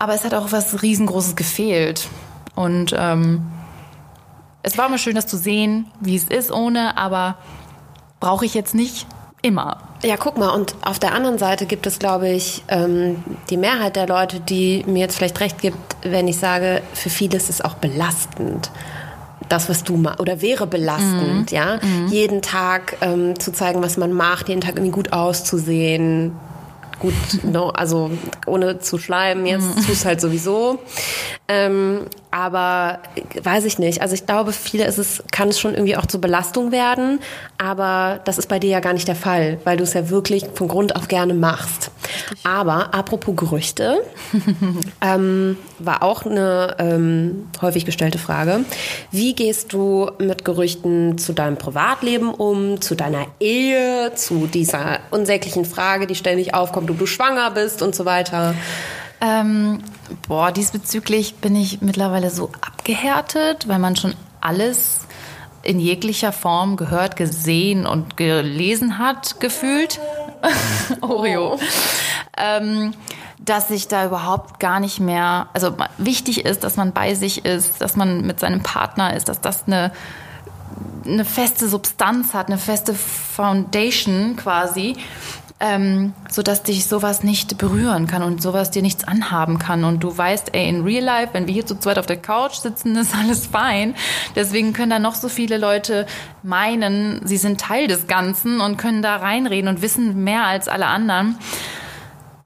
[0.00, 2.08] aber es hat auch was riesengroßes gefehlt
[2.56, 3.42] und ähm,
[4.62, 7.36] es war immer schön, das zu sehen, wie es ist ohne, aber
[8.18, 9.06] brauche ich jetzt nicht
[9.42, 9.78] immer.
[10.02, 13.96] Ja, guck mal, und auf der anderen Seite gibt es, glaube ich, ähm, die Mehrheit
[13.96, 17.60] der Leute, die mir jetzt vielleicht recht gibt, wenn ich sage, für viele ist es
[17.60, 18.70] auch belastend.
[19.48, 21.80] Das, was du machst, oder wäre belastend, ja.
[22.08, 26.36] Jeden Tag ähm, zu zeigen, was man macht, jeden Tag irgendwie gut auszusehen,
[27.00, 28.10] gut, no, also
[28.46, 30.78] ohne zu schleimen, jetzt tust halt sowieso.
[31.52, 33.00] Ähm, aber
[33.42, 34.02] weiß ich nicht.
[34.02, 37.18] Also ich glaube, viele ist es, kann es schon irgendwie auch zur Belastung werden,
[37.58, 40.46] aber das ist bei dir ja gar nicht der Fall, weil du es ja wirklich
[40.54, 41.90] von Grund auf gerne machst.
[42.44, 44.00] Aber apropos Gerüchte,
[45.00, 48.60] ähm, war auch eine ähm, häufig gestellte Frage.
[49.10, 55.64] Wie gehst du mit Gerüchten zu deinem Privatleben um, zu deiner Ehe, zu dieser unsäglichen
[55.64, 58.54] Frage, die ständig aufkommt, ob du schwanger bist und so weiter?
[59.20, 59.82] Ähm,
[60.28, 65.00] boah, diesbezüglich bin ich mittlerweile so abgehärtet, weil man schon alles
[65.62, 70.00] in jeglicher Form gehört, gesehen und gelesen hat, gefühlt.
[71.02, 71.58] Oreo.
[72.38, 72.94] Ähm,
[73.38, 77.80] dass ich da überhaupt gar nicht mehr, also wichtig ist, dass man bei sich ist,
[77.80, 79.92] dass man mit seinem Partner ist, dass das eine
[81.04, 84.96] eine feste Substanz hat, eine feste Foundation quasi,
[85.60, 90.00] ähm, so dass dich sowas nicht berühren kann und sowas dir nichts anhaben kann und
[90.00, 92.96] du weißt, ey, in Real Life, wenn wir hier zu zweit auf der Couch sitzen,
[92.96, 93.94] ist alles fein.
[94.34, 96.06] Deswegen können da noch so viele Leute
[96.42, 100.86] meinen, sie sind Teil des Ganzen und können da reinreden und wissen mehr als alle
[100.86, 101.36] anderen.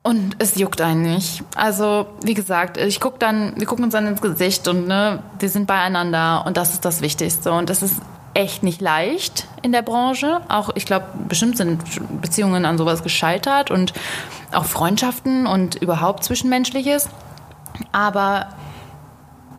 [0.03, 1.43] Und es juckt einen nicht.
[1.57, 5.49] Also, wie gesagt, ich guck dann, wir gucken uns dann ins Gesicht und ne, wir
[5.49, 7.53] sind beieinander und das ist das Wichtigste.
[7.53, 8.03] Und es ist
[8.35, 10.41] echt nicht leicht in der Branche.
[10.49, 11.83] Auch, ich glaube, bestimmt sind
[12.21, 13.93] Beziehungen an sowas gescheitert und
[14.53, 17.09] auch Freundschaften und überhaupt Zwischenmenschliches.
[17.93, 18.49] Aber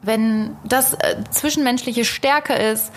[0.01, 2.91] wenn das äh, zwischenmenschliche Stärke ist,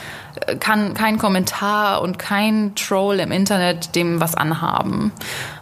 [0.46, 5.12] äh, kann kein Kommentar und kein Troll im Internet dem was anhaben.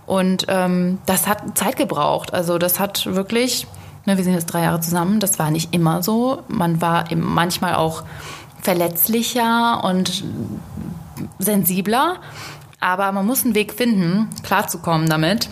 [0.06, 2.34] Und ähm, das hat Zeit gebraucht.
[2.34, 3.66] Also das hat wirklich,
[4.06, 6.42] ne, wir sind jetzt drei Jahre zusammen, das war nicht immer so.
[6.48, 8.02] Man war manchmal auch
[8.66, 10.24] verletzlicher und
[11.38, 12.16] sensibler.
[12.80, 15.48] Aber man muss einen Weg finden, klarzukommen damit.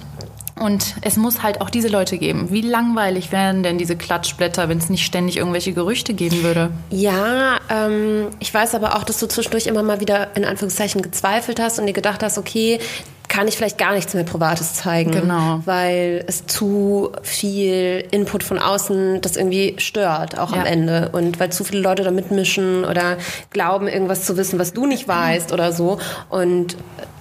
[0.60, 2.50] Und es muss halt auch diese Leute geben.
[2.50, 6.70] Wie langweilig wären denn diese Klatschblätter, wenn es nicht ständig irgendwelche Gerüchte geben würde?
[6.90, 11.58] Ja, ähm, ich weiß aber auch, dass du zwischendurch immer mal wieder in Anführungszeichen gezweifelt
[11.58, 12.78] hast und dir gedacht hast, okay,
[13.26, 15.10] kann ich vielleicht gar nichts mehr Privates zeigen.
[15.10, 15.60] Genau.
[15.64, 20.60] Weil es zu viel Input von außen das irgendwie stört, auch ja.
[20.60, 21.08] am Ende.
[21.10, 23.16] Und weil zu viele Leute da mitmischen oder
[23.50, 25.98] glauben, irgendwas zu wissen, was du nicht weißt oder so.
[26.28, 26.76] Und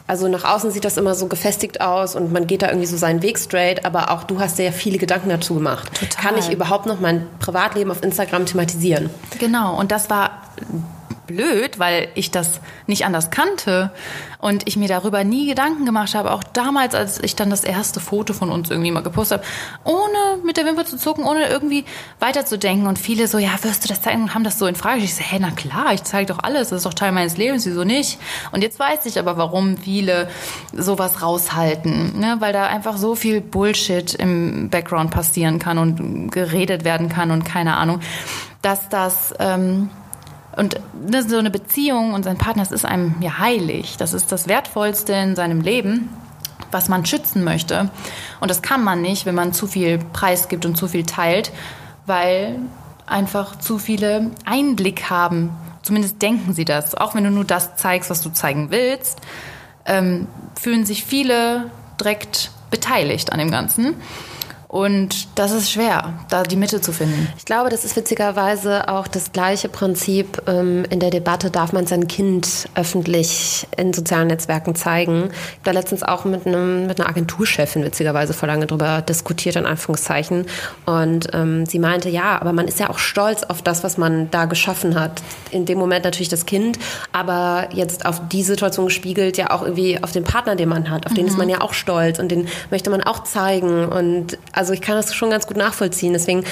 [0.05, 2.97] also nach außen sieht das immer so gefestigt aus und man geht da irgendwie so
[2.97, 5.89] seinen Weg straight, aber auch du hast dir ja viele Gedanken dazu gemacht.
[5.93, 6.21] Total.
[6.21, 9.09] Kann ich überhaupt noch mein Privatleben auf Instagram thematisieren?
[9.39, 10.41] Genau, und das war
[11.27, 13.91] blöd, weil ich das nicht anders kannte
[14.39, 16.31] und ich mir darüber nie Gedanken gemacht habe.
[16.31, 19.47] Auch damals, als ich dann das erste Foto von uns irgendwie mal gepostet habe,
[19.85, 21.85] ohne mit der Wimper zu zucken, ohne irgendwie
[22.19, 22.87] weiterzudenken.
[22.87, 24.23] Und viele so, ja, wirst du das zeigen?
[24.23, 25.01] Und haben das so in Frage.
[25.01, 26.69] Ich so, hä, na klar, ich zeige doch alles.
[26.69, 27.65] Das ist doch Teil meines Lebens.
[27.65, 28.19] Wieso nicht?
[28.51, 30.29] Und jetzt weiß ich aber, warum viele
[30.73, 32.19] sowas raushalten.
[32.19, 32.37] Ne?
[32.39, 37.45] Weil da einfach so viel Bullshit im Background passieren kann und geredet werden kann und
[37.45, 38.01] keine Ahnung,
[38.61, 39.33] dass das...
[39.39, 39.89] Ähm,
[40.55, 43.95] und ne, so eine Beziehung und sein Partner, das ist einem ja heilig.
[43.97, 46.09] Das ist das Wertvollste in seinem Leben,
[46.71, 47.89] was man schützen möchte.
[48.39, 51.51] Und das kann man nicht, wenn man zu viel Preis gibt und zu viel teilt,
[52.05, 52.59] weil
[53.05, 55.51] einfach zu viele Einblick haben.
[55.81, 56.95] Zumindest denken sie das.
[56.95, 59.19] Auch wenn du nur das zeigst, was du zeigen willst,
[59.85, 60.27] ähm,
[60.59, 61.69] fühlen sich viele
[61.99, 63.95] direkt beteiligt an dem Ganzen.
[64.73, 67.31] Und das ist schwer, da die Mitte zu finden.
[67.37, 71.85] Ich glaube, das ist witzigerweise auch das gleiche Prinzip ähm, in der Debatte, darf man
[71.85, 75.25] sein Kind öffentlich in sozialen Netzwerken zeigen.
[75.25, 79.57] Ich habe da letztens auch mit, einem, mit einer Agenturchefin witzigerweise vor lange drüber diskutiert,
[79.57, 80.47] in Anführungszeichen.
[80.87, 84.31] Und ähm, sie meinte, ja, aber man ist ja auch stolz auf das, was man
[84.31, 85.21] da geschaffen hat.
[85.51, 86.79] In dem Moment natürlich das Kind,
[87.11, 91.05] aber jetzt auf die Situation gespiegelt, ja auch irgendwie auf den Partner, den man hat.
[91.05, 91.17] Auf mhm.
[91.17, 93.85] den ist man ja auch stolz und den möchte man auch zeigen.
[93.85, 96.13] Und also ich kann das schon ganz gut nachvollziehen.
[96.13, 96.45] Deswegen,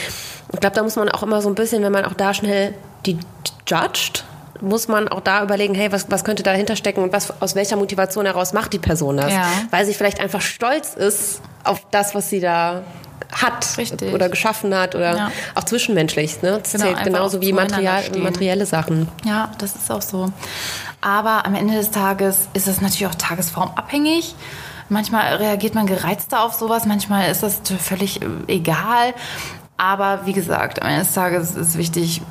[0.52, 2.74] ich glaube, da muss man auch immer so ein bisschen, wenn man auch da schnell
[3.06, 3.18] die
[3.66, 4.26] judgt,
[4.60, 7.78] muss man auch da überlegen, hey, was, was könnte dahinter stecken und was, aus welcher
[7.78, 9.32] Motivation heraus macht die Person das?
[9.32, 9.48] Ja.
[9.72, 12.84] Weil sie vielleicht einfach stolz ist auf das, was sie da
[13.32, 14.14] hat Richtig.
[14.14, 15.32] oder geschaffen hat oder ja.
[15.56, 16.42] auch zwischenmenschlich.
[16.42, 16.60] Ne?
[16.62, 19.08] Das genau, zählt genauso wie Material, materielle Sachen.
[19.24, 20.32] Ja, das ist auch so.
[21.00, 24.36] Aber am Ende des Tages ist es natürlich auch tagesformabhängig.
[24.92, 29.14] Manchmal reagiert man gereizter auf sowas, manchmal ist das völlig äh, egal.
[29.78, 32.22] Aber wie gesagt, am Ende des Tages ist wichtig,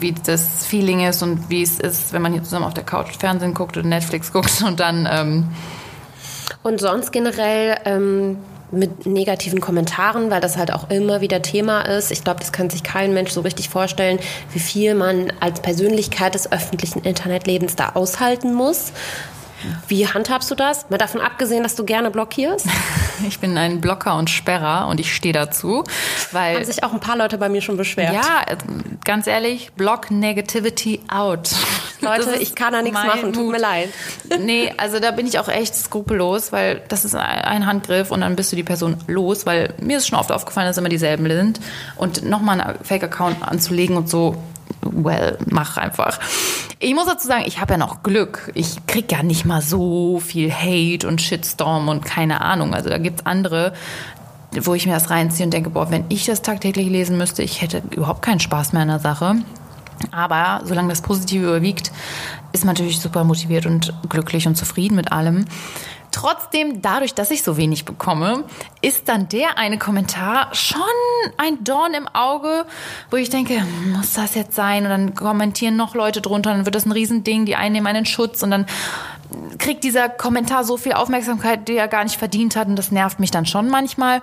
[0.00, 3.16] wie das Feeling ist und wie es ist, wenn man hier zusammen auf der Couch
[3.16, 5.08] Fernsehen guckt oder Netflix guckt und dann.
[5.08, 5.46] Ähm
[6.64, 7.76] und sonst generell.
[7.84, 8.38] Ähm
[8.70, 12.10] mit negativen Kommentaren, weil das halt auch immer wieder Thema ist.
[12.10, 14.18] Ich glaube, das kann sich kein Mensch so richtig vorstellen,
[14.52, 18.92] wie viel man als Persönlichkeit des öffentlichen Internetlebens da aushalten muss.
[19.88, 20.88] Wie handhabst du das?
[20.90, 22.66] Mal davon abgesehen, dass du gerne blockierst?
[23.26, 25.82] Ich bin ein Blocker und Sperrer und ich stehe dazu.
[26.30, 28.14] Weil Haben sich auch ein paar Leute bei mir schon beschwert.
[28.14, 28.44] Ja,
[29.04, 31.50] ganz ehrlich, Block Negativity out.
[32.00, 33.88] Leute, ich kann da nichts machen, tut mir leid.
[34.38, 38.36] Nee, also da bin ich auch echt skrupellos, weil das ist ein Handgriff und dann
[38.36, 41.60] bist du die Person los, weil mir ist schon oft aufgefallen, dass immer dieselben sind.
[41.96, 44.36] Und nochmal einen Fake-Account anzulegen und so,
[44.82, 46.18] well, mach einfach.
[46.78, 48.52] Ich muss dazu sagen, ich habe ja noch Glück.
[48.54, 52.74] Ich krieg ja nicht mal so viel Hate und Shitstorm und keine Ahnung.
[52.74, 53.72] Also da gibt's andere,
[54.52, 57.62] wo ich mir das reinziehe und denke, boah, wenn ich das tagtäglich lesen müsste, ich
[57.62, 59.36] hätte überhaupt keinen Spaß mehr an der Sache.
[60.12, 61.90] Aber solange das Positive überwiegt,
[62.52, 65.44] ist man natürlich super motiviert und glücklich und zufrieden mit allem.
[66.10, 68.44] Trotzdem, dadurch, dass ich so wenig bekomme,
[68.80, 70.80] ist dann der eine Kommentar schon
[71.36, 72.64] ein Dorn im Auge,
[73.10, 73.62] wo ich denke,
[73.92, 74.84] muss das jetzt sein?
[74.84, 78.06] Und dann kommentieren noch Leute drunter, dann wird das ein Riesending, die einen nehmen einen
[78.06, 78.66] Schutz und dann
[79.58, 83.20] kriegt dieser Kommentar so viel Aufmerksamkeit, die er gar nicht verdient hat und das nervt
[83.20, 84.22] mich dann schon manchmal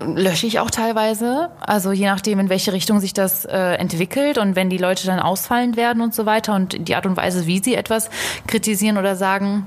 [0.00, 1.50] lösche ich auch teilweise.
[1.60, 5.20] Also je nachdem, in welche Richtung sich das äh, entwickelt und wenn die Leute dann
[5.20, 8.10] ausfallend werden und so weiter und die Art und Weise, wie sie etwas
[8.46, 9.66] kritisieren oder sagen,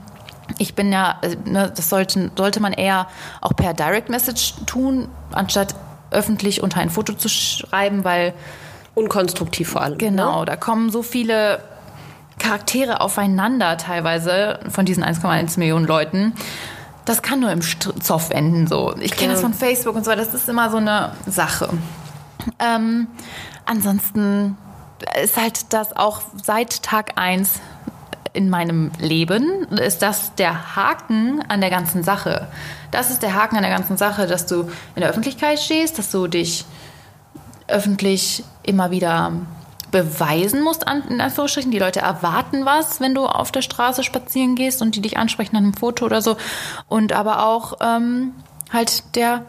[0.57, 3.07] ich bin ja, äh, ne, das sollte, sollte man eher
[3.41, 5.75] auch per Direct Message tun, anstatt
[6.11, 8.33] öffentlich unter ein Foto zu schreiben, weil.
[8.93, 9.97] Unkonstruktiv vor allem.
[9.97, 10.45] Genau, ne?
[10.45, 11.63] da kommen so viele
[12.39, 16.33] Charaktere aufeinander teilweise von diesen 1,1 Millionen Leuten.
[17.05, 18.93] Das kann nur im Zoff enden so.
[18.99, 21.69] Ich kenne das von Facebook und so, das ist immer so eine Sache.
[22.59, 23.07] Ähm,
[23.65, 24.57] ansonsten
[25.23, 27.59] ist halt das auch seit Tag eins
[28.33, 32.47] in meinem Leben, ist das der Haken an der ganzen Sache.
[32.91, 34.63] Das ist der Haken an der ganzen Sache, dass du
[34.95, 36.65] in der Öffentlichkeit stehst, dass du dich
[37.67, 39.33] öffentlich immer wieder
[39.91, 41.71] beweisen musst, in Anführungsstrichen.
[41.71, 45.57] Die Leute erwarten was, wenn du auf der Straße spazieren gehst und die dich ansprechen
[45.57, 46.37] an einem Foto oder so.
[46.87, 48.33] Und aber auch ähm,
[48.71, 49.45] halt der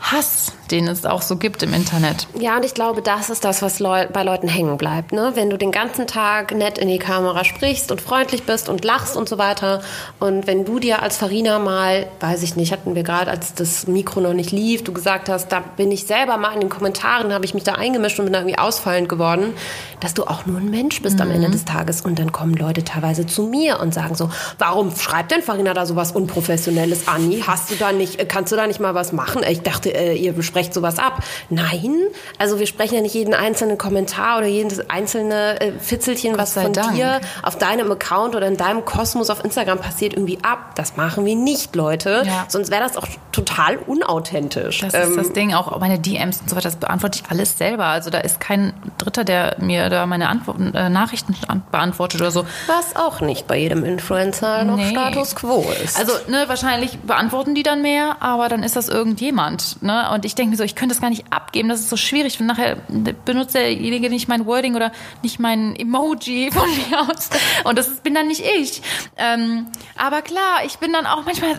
[0.00, 2.26] Hass, den es auch so gibt im Internet.
[2.38, 5.12] Ja, und ich glaube, das ist das, was Leu bei Leuten hängen bleibt.
[5.12, 5.32] Ne?
[5.34, 9.16] Wenn du den ganzen Tag nett in die Kamera sprichst und freundlich bist und lachst
[9.16, 9.82] und so weiter.
[10.18, 13.86] Und wenn du dir als Farina mal, weiß ich nicht, hatten wir gerade, als das
[13.86, 17.32] Mikro noch nicht lief, du gesagt hast, da bin ich selber mal in den Kommentaren,
[17.32, 19.54] habe ich mich da eingemischt und bin da irgendwie ausfallend geworden,
[20.00, 21.22] dass du auch nur ein Mensch bist mhm.
[21.22, 21.52] am Ende mhm.
[21.52, 22.00] des Tages.
[22.00, 25.84] Und dann kommen Leute teilweise zu mir und sagen so, warum schreibt denn Farina da
[25.84, 27.42] sowas Unprofessionelles, Anni?
[27.46, 29.42] Hast du da nicht, kannst du da nicht mal was machen?
[29.48, 31.22] Ich dachte, äh, ihr besprecht sowas ab.
[31.48, 31.96] Nein,
[32.38, 36.72] also wir sprechen ja nicht jeden einzelnen Kommentar oder jedes einzelne äh, Fitzelchen, was von
[36.72, 36.94] Dank.
[36.94, 40.74] dir auf deinem Account oder in deinem Kosmos auf Instagram passiert, irgendwie ab.
[40.74, 42.22] Das machen wir nicht, Leute.
[42.24, 42.44] Ja.
[42.48, 44.80] Sonst wäre das auch total unauthentisch.
[44.80, 47.58] Das ähm, ist das Ding, auch meine DMs und so weiter, das beantworte ich alles
[47.58, 47.86] selber.
[47.86, 51.34] Also da ist kein Dritter, der mir da meine Antworten, äh, Nachrichten
[51.70, 52.44] beantwortet oder so.
[52.66, 54.90] Was auch nicht bei jedem Influencer noch nee.
[54.90, 55.98] Status Quo ist.
[55.98, 59.79] Also ne, wahrscheinlich beantworten die dann mehr, aber dann ist das irgendjemand.
[59.82, 60.10] Ne?
[60.12, 62.40] Und ich denke mir so, ich könnte das gar nicht abgeben, das ist so schwierig.
[62.40, 62.76] Und nachher
[63.24, 64.92] benutzt derjenige nicht mein Wording oder
[65.22, 67.30] nicht mein Emoji von mir aus.
[67.64, 68.82] Und das ist, bin dann nicht ich.
[69.16, 69.66] Ähm,
[69.96, 71.58] aber klar, ich bin dann auch manchmal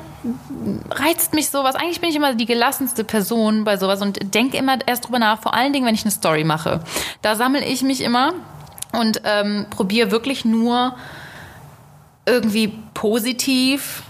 [0.89, 1.76] reizt mich sowas.
[1.76, 5.41] Eigentlich bin ich immer die gelassenste Person bei sowas und denke immer erst drüber nach,
[5.41, 6.81] vor allen Dingen, wenn ich eine Story mache.
[7.22, 8.34] Da sammle ich mich immer
[8.93, 10.95] und ähm, probiere wirklich nur
[12.26, 14.03] irgendwie positiv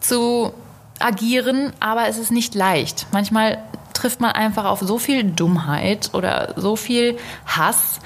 [0.00, 0.52] zu
[1.00, 3.06] agieren, aber es ist nicht leicht.
[3.12, 3.58] Manchmal
[3.92, 8.00] trifft man einfach auf so viel Dummheit oder so viel Hass,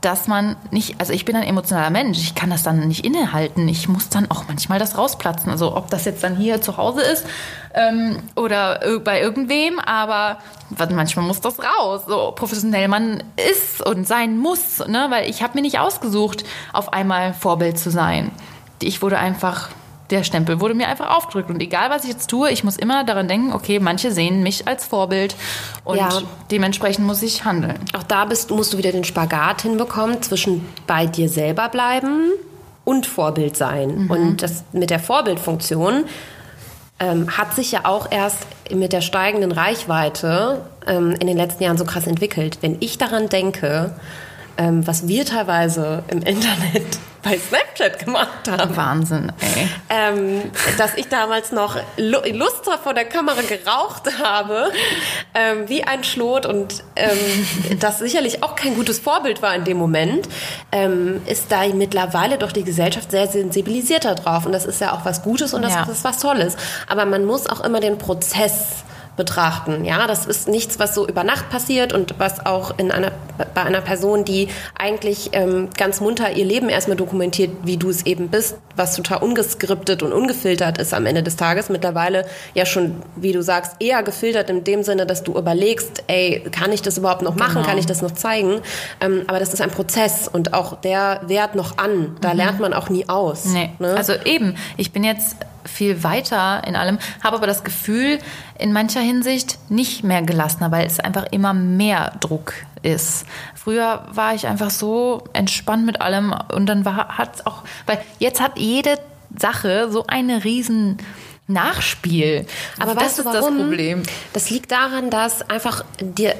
[0.00, 3.66] dass man nicht, also ich bin ein emotionaler Mensch, ich kann das dann nicht innehalten.
[3.66, 5.50] Ich muss dann auch manchmal das rausplatzen.
[5.50, 7.26] Also ob das jetzt dann hier zu Hause ist
[7.74, 10.38] ähm, oder bei irgendwem, aber
[10.90, 15.06] manchmal muss das raus, so professionell man ist und sein muss, ne?
[15.10, 18.30] weil ich habe mir nicht ausgesucht, auf einmal Vorbild zu sein.
[18.82, 19.70] Ich wurde einfach
[20.10, 21.50] der Stempel wurde mir einfach aufgedrückt.
[21.50, 24.68] Und egal, was ich jetzt tue, ich muss immer daran denken, okay, manche sehen mich
[24.68, 25.34] als Vorbild
[25.84, 26.22] und ja.
[26.50, 27.78] dementsprechend muss ich handeln.
[27.96, 32.30] Auch da bist, musst du wieder den Spagat hinbekommen zwischen bei dir selber bleiben
[32.84, 34.04] und Vorbild sein.
[34.04, 34.10] Mhm.
[34.10, 36.04] Und das mit der Vorbildfunktion
[36.98, 41.76] ähm, hat sich ja auch erst mit der steigenden Reichweite ähm, in den letzten Jahren
[41.76, 42.58] so krass entwickelt.
[42.62, 43.94] Wenn ich daran denke,
[44.56, 48.76] ähm, was wir teilweise im Internet bei Snapchat gemacht haben.
[48.76, 49.68] Wahnsinn, ey.
[49.90, 50.42] Ähm,
[50.78, 54.70] dass ich damals noch lustra vor der Kamera geraucht habe,
[55.34, 59.76] ähm, wie ein Schlot und ähm, das sicherlich auch kein gutes Vorbild war in dem
[59.76, 60.28] Moment,
[60.70, 65.04] ähm, ist da mittlerweile doch die Gesellschaft sehr sensibilisierter drauf und das ist ja auch
[65.04, 65.80] was Gutes und das, ja.
[65.80, 66.56] das ist was Tolles.
[66.86, 68.84] Aber man muss auch immer den Prozess
[69.16, 69.84] betrachten.
[69.84, 73.12] Ja, das ist nichts, was so über Nacht passiert und was auch in einer,
[73.54, 74.48] bei einer Person, die
[74.78, 79.22] eigentlich ähm, ganz munter ihr Leben erstmal dokumentiert, wie du es eben bist, was total
[79.22, 81.70] ungeskriptet und ungefiltert ist am Ende des Tages.
[81.70, 86.44] Mittlerweile ja schon, wie du sagst, eher gefiltert in dem Sinne, dass du überlegst, ey,
[86.52, 87.54] kann ich das überhaupt noch machen?
[87.54, 87.66] Genau.
[87.66, 88.60] Kann ich das noch zeigen?
[89.00, 92.16] Ähm, aber das ist ein Prozess und auch der währt noch an.
[92.20, 92.36] Da mhm.
[92.36, 93.46] lernt man auch nie aus.
[93.46, 93.70] Nee.
[93.78, 93.94] Ne?
[93.96, 95.36] Also eben, ich bin jetzt
[95.66, 98.18] viel weiter in allem, habe aber das Gefühl,
[98.58, 103.26] in mancher Hinsicht nicht mehr gelassener, weil es einfach immer mehr Druck ist.
[103.54, 108.40] Früher war ich einfach so entspannt mit allem und dann hat es auch, weil jetzt
[108.40, 108.98] hat jede
[109.36, 110.98] Sache so eine riesen
[111.48, 112.46] Nachspiel.
[112.78, 113.58] Aber das weißt du, warum?
[113.58, 114.02] das Problem.
[114.32, 116.34] Das liegt daran, dass einfach dir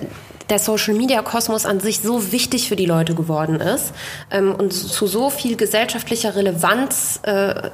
[0.49, 3.93] der Social Media Kosmos an sich so wichtig für die Leute geworden ist
[4.31, 7.71] ähm, und zu so viel gesellschaftlicher Relevanz äh,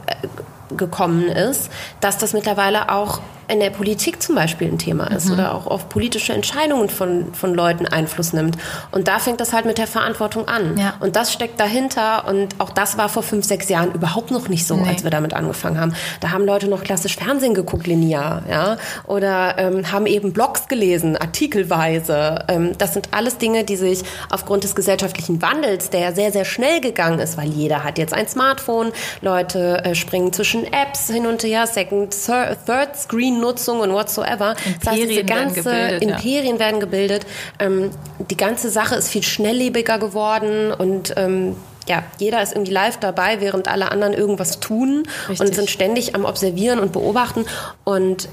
[0.76, 1.70] gekommen ist,
[2.00, 3.20] dass das mittlerweile auch
[3.52, 5.34] in der Politik zum Beispiel ein Thema ist mhm.
[5.34, 8.56] oder auch auf politische Entscheidungen von, von Leuten Einfluss nimmt.
[8.90, 10.78] Und da fängt das halt mit der Verantwortung an.
[10.78, 10.94] Ja.
[11.00, 12.26] Und das steckt dahinter.
[12.26, 14.88] Und auch das war vor fünf, sechs Jahren überhaupt noch nicht so, nee.
[14.88, 15.94] als wir damit angefangen haben.
[16.20, 21.16] Da haben Leute noch klassisch Fernsehen geguckt, linear, ja, oder ähm, haben eben Blogs gelesen,
[21.16, 22.44] artikelweise.
[22.48, 26.46] Ähm, das sind alles Dinge, die sich aufgrund des gesellschaftlichen Wandels, der ja sehr, sehr
[26.46, 31.26] schnell gegangen ist, weil jeder hat jetzt ein Smartphone, Leute äh, springen zwischen Apps hin
[31.26, 34.54] und her, Second, Third Screen Nutzung und whatsoever.
[34.64, 36.60] Imperien das heißt, diese ganze werden gebildet, Imperien ja.
[36.60, 37.26] werden gebildet.
[37.58, 37.90] Ähm,
[38.30, 41.56] die ganze Sache ist viel schnelllebiger geworden und ähm,
[41.88, 45.40] ja, jeder ist irgendwie live dabei, während alle anderen irgendwas tun Richtig.
[45.40, 47.44] und sind ständig am Observieren und Beobachten.
[47.84, 48.28] Und äh,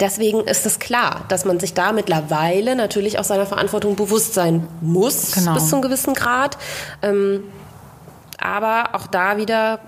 [0.00, 4.66] deswegen ist es klar, dass man sich da mittlerweile natürlich auch seiner Verantwortung bewusst sein
[4.80, 5.54] muss, genau.
[5.54, 6.58] bis zu einem gewissen Grad.
[7.02, 7.44] Ähm,
[8.38, 9.80] aber auch da wieder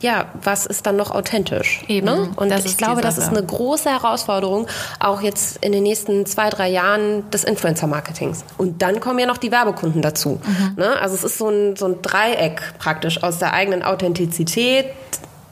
[0.00, 1.82] ja, was ist dann noch authentisch?
[1.88, 2.06] Eben.
[2.06, 2.30] Ne?
[2.36, 4.66] Und ich glaube, das ist eine große Herausforderung,
[5.00, 8.44] auch jetzt in den nächsten zwei, drei Jahren des Influencer-Marketings.
[8.56, 10.40] Und dann kommen ja noch die Werbekunden dazu.
[10.44, 10.74] Mhm.
[10.76, 10.98] Ne?
[11.00, 14.86] Also es ist so ein, so ein Dreieck praktisch aus der eigenen Authentizität,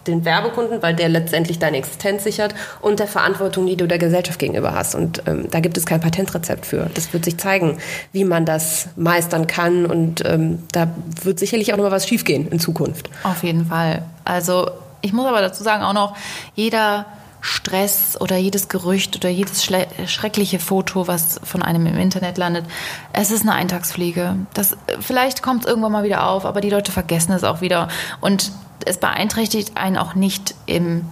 [0.08, 4.38] den Werbekunden, weil der letztendlich deine Existenz sichert und der Verantwortung, die du der Gesellschaft
[4.38, 4.94] gegenüber hast.
[4.94, 6.90] Und ähm, da gibt es kein Patentrezept für.
[6.94, 7.78] Das wird sich zeigen,
[8.12, 10.88] wie man das meistern kann und ähm, da
[11.22, 13.10] wird sicherlich auch noch mal was schiefgehen in Zukunft.
[13.22, 14.02] Auf jeden Fall.
[14.24, 14.70] Also
[15.02, 16.16] ich muss aber dazu sagen auch noch,
[16.54, 17.06] jeder
[17.40, 22.64] Stress oder jedes Gerücht oder jedes schreckliche Foto, was von einem im Internet landet,
[23.12, 24.34] es ist eine Eintagspflege.
[24.52, 27.88] Das, vielleicht kommt es irgendwann mal wieder auf, aber die Leute vergessen es auch wieder.
[28.20, 28.50] Und
[28.84, 31.06] es beeinträchtigt einen auch nicht im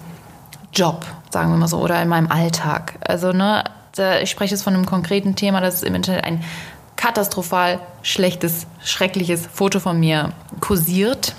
[0.73, 2.95] Job, sagen wir mal so, oder in meinem Alltag.
[3.01, 3.65] Also, ne,
[4.23, 6.45] ich spreche jetzt von einem konkreten Thema, dass es im Internet ein
[6.97, 11.35] katastrophal schlechtes, schreckliches Foto von mir kursiert,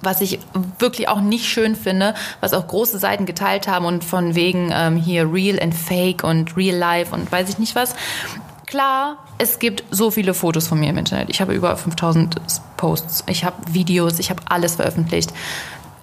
[0.00, 0.38] was ich
[0.78, 4.96] wirklich auch nicht schön finde, was auch große Seiten geteilt haben und von wegen ähm,
[4.96, 7.94] hier Real and Fake und Real Life und weiß ich nicht was.
[8.66, 11.30] Klar, es gibt so viele Fotos von mir im Internet.
[11.30, 12.34] Ich habe über 5000
[12.76, 15.32] Posts, ich habe Videos, ich habe alles veröffentlicht.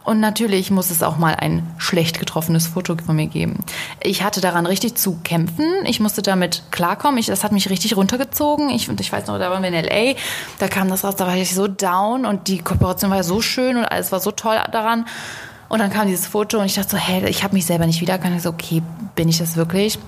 [0.06, 3.60] Und natürlich muss es auch mal ein schlecht getroffenes Foto von mir geben.
[4.02, 5.66] Ich hatte daran richtig zu kämpfen.
[5.86, 7.18] Ich musste damit klarkommen.
[7.18, 8.70] Ich, das hat mich richtig runtergezogen.
[8.70, 10.18] Ich, ich weiß noch, da waren wir in L.A.,
[10.60, 13.78] da kam das raus, da war ich so down und die Kooperation war so schön
[13.78, 15.06] und alles war so toll daran.
[15.70, 18.02] Und dann kam dieses Foto und ich dachte so, hey, ich habe mich selber nicht
[18.02, 18.36] wiedererkannt.
[18.36, 18.82] Ich so, okay,
[19.16, 20.00] bin ich das wirklich?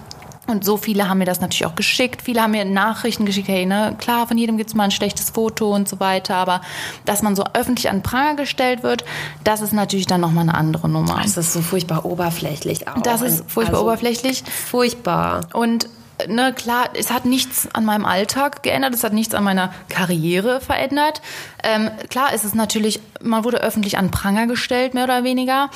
[0.48, 2.22] Und so viele haben mir das natürlich auch geschickt.
[2.22, 5.32] Viele haben mir Nachrichten geschickt, hey, ne, klar, von jedem gibt es mal ein schlechtes
[5.32, 6.36] Foto und so weiter.
[6.36, 6.62] Aber
[7.06, 9.06] dass man so öffentlich an Pranger gestellt wird,
[9.44, 11.20] das ist natürlich dann nochmal eine andere Nummer.
[11.24, 13.02] Das ist so furchtbar oberflächlich auch.
[13.02, 14.44] Das ist furchtbar also, oberflächlich.
[14.44, 15.48] Furchtbar.
[15.54, 15.88] Und
[16.28, 20.62] ne, klar, es hat nichts an meinem Alltag geändert, es hat nichts an meiner Karriere
[20.62, 21.22] verändert.
[21.64, 25.70] Ähm, klar ist es natürlich, man wurde öffentlich an Pranger gestellt, mehr oder weniger.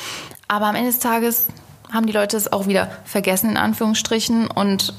[0.47, 1.47] Aber am Ende des Tages
[1.91, 4.93] haben die Leute es auch wieder vergessen, in Anführungsstrichen, und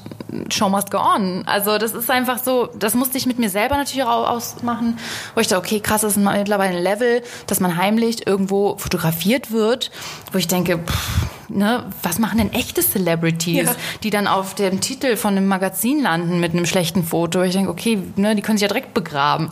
[0.49, 1.43] Show must go on.
[1.45, 4.97] Also das ist einfach so, das musste ich mit mir selber natürlich auch ausmachen,
[5.35, 9.51] wo ich dachte, okay, krass, das ist mittlerweile ein Level, dass man heimlich irgendwo fotografiert
[9.51, 9.91] wird,
[10.31, 13.75] wo ich denke, pff, ne, was machen denn echte Celebrities, ja.
[14.03, 17.41] die dann auf dem Titel von einem Magazin landen mit einem schlechten Foto?
[17.41, 19.51] Ich denke, okay, ne, die können sich ja direkt begraben.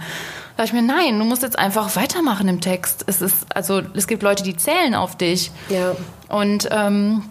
[0.57, 3.05] Da ich mir, nein, du musst jetzt einfach weitermachen im Text.
[3.07, 5.51] Es ist, also es gibt Leute, die zählen auf dich.
[5.69, 5.95] Ja.
[6.29, 7.23] Und ähm,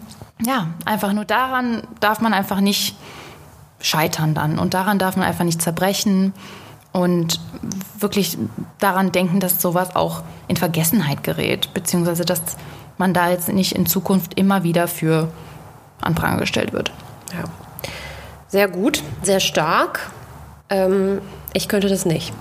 [0.45, 2.95] ja, einfach nur daran darf man einfach nicht
[3.81, 4.59] scheitern dann.
[4.59, 6.33] Und daran darf man einfach nicht zerbrechen
[6.91, 7.39] und
[7.99, 8.37] wirklich
[8.79, 12.41] daran denken, dass sowas auch in Vergessenheit gerät, beziehungsweise dass
[12.97, 15.29] man da jetzt nicht in Zukunft immer wieder für
[16.01, 16.91] an Pranger gestellt wird.
[17.33, 17.43] Ja.
[18.47, 20.09] Sehr gut, sehr stark.
[20.69, 21.21] Ähm,
[21.53, 22.33] ich könnte das nicht.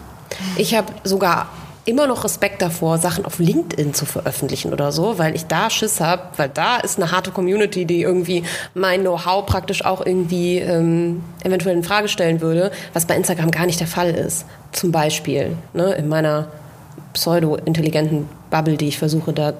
[0.56, 1.48] Ich habe sogar
[1.88, 6.00] immer noch Respekt davor, Sachen auf LinkedIn zu veröffentlichen oder so, weil ich da Schiss
[6.00, 8.44] habe, weil da ist eine harte Community, die irgendwie
[8.74, 13.64] mein Know-how praktisch auch irgendwie ähm, eventuell in Frage stellen würde, was bei Instagram gar
[13.64, 14.44] nicht der Fall ist.
[14.72, 16.48] Zum Beispiel ne, in meiner
[17.14, 19.54] pseudo-intelligenten Bubble, die ich versuche da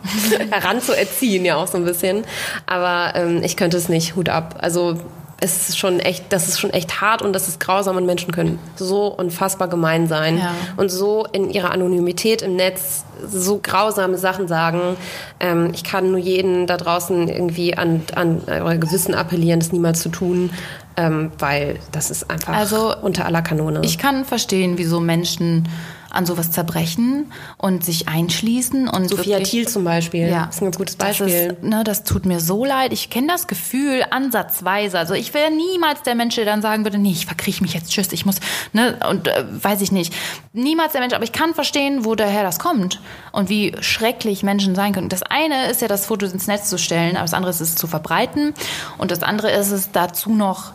[0.50, 2.24] heranzuerziehen, ja auch so ein bisschen.
[2.66, 4.56] Aber ähm, ich könnte es nicht, Hut ab.
[4.58, 4.98] Also
[5.40, 8.32] es ist schon echt, das ist schon echt hart und das ist grausam und Menschen
[8.32, 10.54] können so unfassbar gemein sein ja.
[10.76, 14.96] und so in ihrer Anonymität im Netz so grausame Sachen sagen.
[15.40, 20.00] Ähm, ich kann nur jeden da draußen irgendwie an, an euer Gewissen appellieren, das niemals
[20.00, 20.50] zu tun,
[20.96, 23.80] ähm, weil das ist einfach also, unter aller Kanone.
[23.82, 25.68] Ich kann verstehen, wieso Menschen
[26.10, 28.88] an sowas zerbrechen und sich einschließen.
[28.88, 31.26] Und Sophia wirklich, Thiel zum Beispiel, ja, das ist ein ganz gutes Beispiel.
[31.26, 32.92] Das, ist, ne, das tut mir so leid.
[32.92, 34.98] Ich kenne das Gefühl ansatzweise.
[34.98, 37.90] Also ich wäre niemals der Mensch, der dann sagen würde, nee, ich verkrieche mich jetzt,
[37.90, 38.36] tschüss, ich muss,
[38.72, 40.12] ne, und äh, weiß ich nicht.
[40.52, 43.00] Niemals der Mensch, aber ich kann verstehen, wo daher das kommt
[43.32, 45.08] und wie schrecklich Menschen sein können.
[45.08, 47.74] Das eine ist ja, das Foto ins Netz zu stellen, aber das andere ist es
[47.74, 48.54] zu verbreiten
[48.98, 50.72] und das andere ist es dazu noch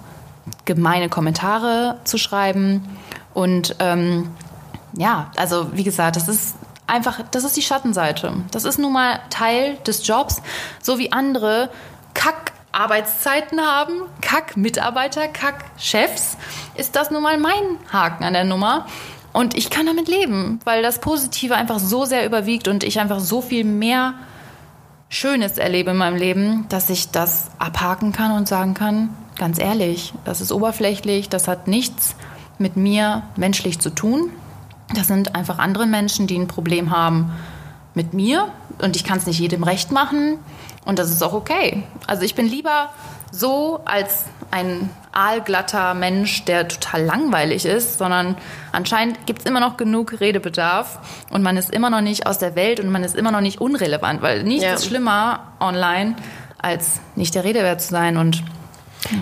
[0.66, 2.84] gemeine Kommentare zu schreiben
[3.34, 4.30] und ähm,
[4.97, 6.55] ja, also wie gesagt, das ist
[6.88, 8.34] einfach, das ist die Schattenseite.
[8.51, 10.41] Das ist nun mal Teil des Jobs,
[10.81, 11.69] so wie andere
[12.13, 16.38] Kack Arbeitszeiten haben, Kack Mitarbeiter, Kack Chefs,
[16.76, 18.85] ist das nun mal mein Haken an der Nummer.
[19.31, 23.19] Und ich kann damit leben, weil das Positive einfach so sehr überwiegt und ich einfach
[23.19, 24.13] so viel mehr
[25.09, 30.13] Schönes erlebe in meinem Leben, dass ich das abhaken kann und sagen kann, ganz ehrlich,
[30.26, 32.15] das ist oberflächlich, das hat nichts
[32.57, 34.31] mit mir menschlich zu tun.
[34.94, 37.32] Das sind einfach andere Menschen, die ein Problem haben
[37.94, 38.49] mit mir
[38.82, 40.38] und ich kann es nicht jedem recht machen
[40.86, 41.84] und das ist auch okay.
[42.07, 42.90] Also ich bin lieber
[43.32, 48.36] so als ein aalglatter Mensch, der total langweilig ist, sondern
[48.72, 50.99] anscheinend gibt es immer noch genug Redebedarf
[51.32, 53.60] und man ist immer noch nicht aus der Welt und man ist immer noch nicht
[53.60, 54.74] unrelevant, weil nichts Ja.
[54.76, 56.16] ist schlimmer online,
[56.62, 58.44] als nicht der Rede wert zu sein und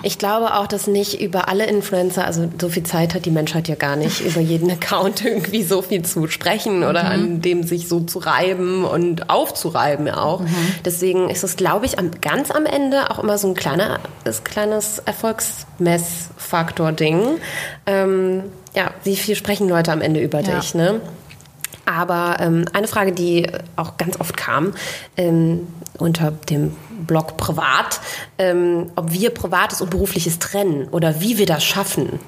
[0.02, 3.68] Ich glaube auch, dass nicht über alle Influencer, also so viel Zeit hat die Menschheit
[3.68, 7.88] ja gar nicht, über jeden Account irgendwie so viel zu sprechen oder an dem sich
[7.88, 10.42] so zu reiben und aufzureiben auch.
[10.84, 13.98] Deswegen ist es, glaube ich, am, ganz am Ende auch immer so ein kleiner,
[14.44, 17.22] kleines Erfolgsmessfaktor-Ding.
[17.86, 18.42] Ähm,
[18.74, 20.56] ja, wie viel sprechen Leute am Ende über Ja.
[20.56, 21.00] dich, ne?
[21.86, 23.46] Aber ähm, eine Frage, die
[23.76, 24.72] auch ganz oft kam
[25.16, 25.66] ähm,
[25.98, 26.74] unter dem
[27.06, 28.00] Blog Privat,
[28.38, 32.20] ähm, ob wir Privates und Berufliches trennen oder wie wir das schaffen.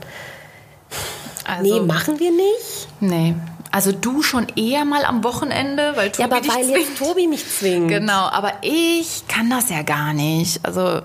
[1.44, 2.88] also, nee, machen wir nicht.
[3.00, 3.34] nee.
[3.72, 6.78] Also du schon eher mal am Wochenende, weil Tobi Ja, aber dich weil zwingt.
[6.78, 7.88] jetzt Tobi mich zwingt.
[7.88, 10.60] Genau, aber ich kann das ja gar nicht.
[10.64, 11.02] Also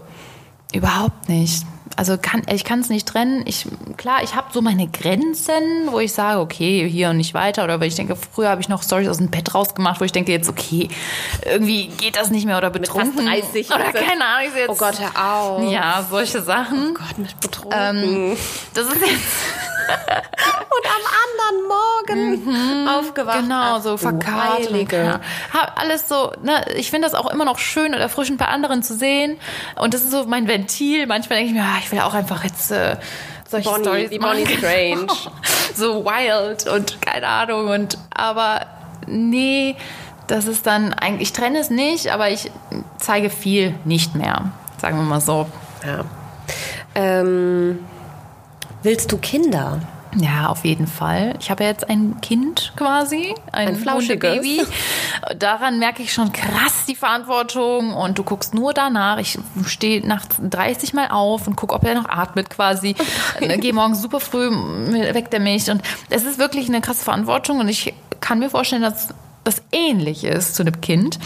[0.72, 1.66] überhaupt nicht.
[1.98, 3.44] Also kann, ich kann es nicht trennen.
[3.46, 3.66] Ich,
[3.98, 7.64] klar, ich habe so meine Grenzen, wo ich sage, okay, hier und nicht weiter.
[7.64, 10.12] Oder weil ich denke, früher habe ich noch Stories aus dem Bett rausgemacht, wo ich
[10.12, 10.90] denke jetzt, okay,
[11.46, 13.26] irgendwie geht das nicht mehr oder betrunken.
[13.26, 14.52] 30 oder keine Ahnung.
[14.56, 15.72] Jetzt, Oh Gott, hör auf.
[15.72, 16.94] Ja, solche Sachen.
[16.94, 17.72] Gott, mich betrogen.
[17.78, 18.38] Ähm,
[18.74, 19.81] das ist jetzt
[20.72, 23.40] und am anderen Morgen aufgewacht.
[23.40, 25.22] Genau, so verkatert.
[25.54, 28.84] Hab alles so, ne, ich finde das auch immer noch schön und erfrischend bei anderen
[28.84, 29.38] zu sehen.
[29.76, 31.08] Und das ist so mein Ventil.
[31.08, 32.98] Manchmal denke ich mir, ah, ich will auch einfach jetzt äh,
[33.48, 34.20] solche Bonnie, Storys wie.
[34.20, 35.08] Bonnie Strange.
[35.76, 37.68] so wild und keine Ahnung.
[37.68, 38.66] Und aber
[39.08, 39.76] nee,
[40.28, 42.52] das ist dann eigentlich, ich trenne es nicht, aber ich
[42.98, 44.52] zeige viel nicht mehr.
[44.78, 45.48] Sagen wir mal so.
[45.86, 46.06] Ja.
[46.96, 47.80] Ähm,
[48.84, 49.80] willst du Kinder?
[50.18, 51.36] Ja, auf jeden Fall.
[51.40, 54.42] Ich habe ja jetzt ein Kind quasi, ein, Ein flauschiges.
[54.42, 54.62] Baby.
[55.38, 59.20] Daran merke ich schon krass die Verantwortung und du guckst nur danach.
[59.20, 62.96] Ich stehe nachts 30 Mal auf und gucke, ob er noch atmet quasi.
[63.40, 67.70] Gehe morgens super früh, weckt er mich und es ist wirklich eine krasse Verantwortung und
[67.70, 69.14] ich kann mir vorstellen, dass
[69.46, 71.20] das ähnlich ist zu einem Kind.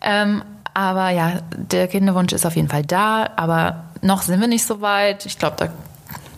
[0.00, 0.44] Ähm,
[0.74, 4.80] aber ja, der Kinderwunsch ist auf jeden Fall da, aber noch sind wir nicht so
[4.80, 5.26] weit.
[5.26, 5.68] Ich glaube, da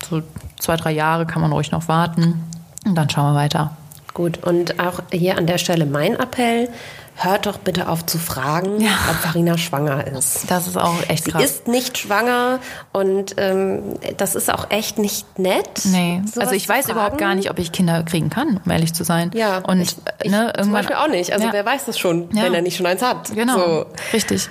[0.09, 0.23] so
[0.61, 2.43] zwei, drei Jahre kann man ruhig noch warten.
[2.87, 3.77] Und dann schauen wir weiter.
[4.15, 6.69] Gut, und auch hier an der Stelle mein Appell.
[7.17, 8.93] Hört doch bitte auf zu fragen, Ja.
[9.11, 10.51] ob Farina schwanger ist.
[10.51, 11.45] Das ist auch echt Sie krass.
[11.45, 12.61] ist nicht schwanger
[12.93, 13.83] und ähm,
[14.17, 15.83] das ist auch echt nicht nett.
[15.85, 17.19] Nee, also ich weiß überhaupt fragen.
[17.19, 19.31] gar nicht, ob ich Kinder kriegen kann, um ehrlich zu sein.
[19.35, 21.33] Ja, und ich, ich ne, zum irgendwann Beispiel auch nicht.
[21.35, 21.53] Also Ja.
[21.53, 22.45] wer weiß das schon, Ja.
[22.45, 23.35] wenn er nicht schon eins hat.
[23.35, 23.87] Genau, So.
[24.15, 24.49] richtig.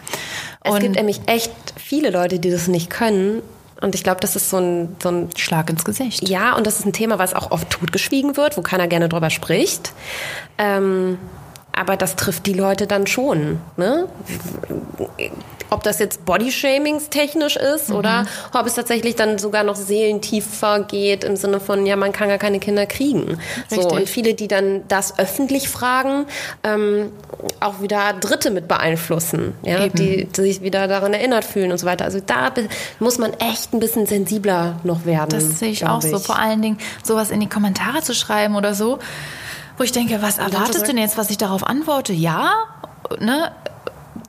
[0.64, 3.42] Es Und gibt nämlich echt viele Leute, die das nicht können.
[3.82, 6.28] Und ich glaube, das ist so ein, so ein Schlag ins Gesicht.
[6.28, 9.30] Ja, und das ist ein Thema, was auch oft totgeschwiegen wird, wo keiner gerne drüber
[9.30, 9.94] spricht.
[10.58, 11.18] Ähm,
[11.72, 13.60] aber das trifft die Leute dann schon.
[13.78, 14.08] Ne?
[15.70, 21.36] Ob das jetzt Bodyshamings-technisch ist oder ob es tatsächlich dann sogar noch seelentiefer geht im
[21.36, 23.38] Sinne von, ja, man kann gar keine Kinder kriegen.
[23.70, 26.26] So, und viele, die dann das öffentlich fragen,
[26.64, 27.12] ähm,
[27.60, 31.86] auch wieder Dritte mit beeinflussen, ja, die, die sich wieder daran erinnert fühlen und so
[31.86, 32.04] weiter.
[32.04, 32.52] Also da
[33.00, 35.30] muss man echt ein bisschen sensibler noch werden.
[35.30, 36.18] Das sehe ich auch so.
[36.18, 39.00] Vor allen Dingen sowas in die Kommentare zu schreiben oder so,
[39.80, 42.14] wo ich denke, was erwartest du denn jetzt, was ich darauf antworte?
[42.14, 42.52] Ja?
[43.20, 43.52] Ne?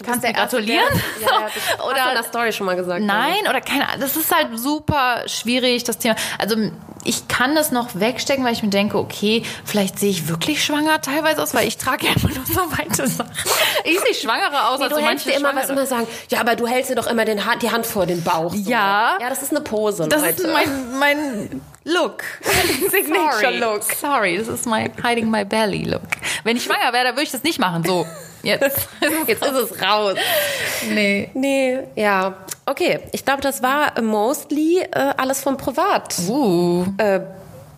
[0.04, 0.84] Kannst du mir gratulieren?
[1.20, 3.02] Ja, ja, das hast du in oder der Story schon mal gesagt.
[3.02, 4.00] Nein, oder keine Ahnung.
[4.00, 6.14] Das ist halt super schwierig, das Thema.
[6.38, 6.56] Also
[7.04, 11.00] ich kann das noch wegstecken, weil ich mir denke, okay, vielleicht sehe ich wirklich schwanger
[11.00, 13.30] teilweise aus, weil ich trage ja immer nur so weite Sachen.
[13.84, 15.72] Ich sehe schwangerer aus Nee, als du so hältst manche dir immer was Schwangere.
[15.72, 18.22] immer sagen, ja, aber du hältst dir doch immer den Hand, die Hand vor den
[18.22, 18.52] Bauch.
[18.54, 18.70] So.
[18.70, 19.16] Ja.
[19.18, 20.42] Ja, das ist eine Pose, Das Leute.
[20.42, 22.22] ist mein, mein Look.
[22.90, 23.58] Signature Sorry.
[23.58, 23.82] Look.
[23.84, 26.02] Sorry, das ist mein Hiding My Belly Look.
[26.44, 27.82] Wenn ich schwanger wäre, dann würde ich das nicht machen.
[27.84, 28.06] So,
[28.42, 28.88] jetzt.
[29.26, 30.16] Jetzt ist es raus.
[30.90, 31.30] Nee.
[31.34, 32.34] Nee, ja.
[32.66, 36.14] Okay, ich glaube, das war mostly äh, alles vom Privat.
[36.28, 37.20] Uh, Äh,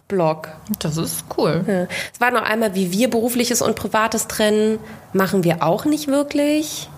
[0.08, 0.48] Blog.
[0.80, 1.64] das ist cool.
[1.66, 1.86] Ja.
[2.12, 4.78] Es war noch einmal, wie wir berufliches und privates trennen,
[5.14, 6.88] machen wir auch nicht wirklich.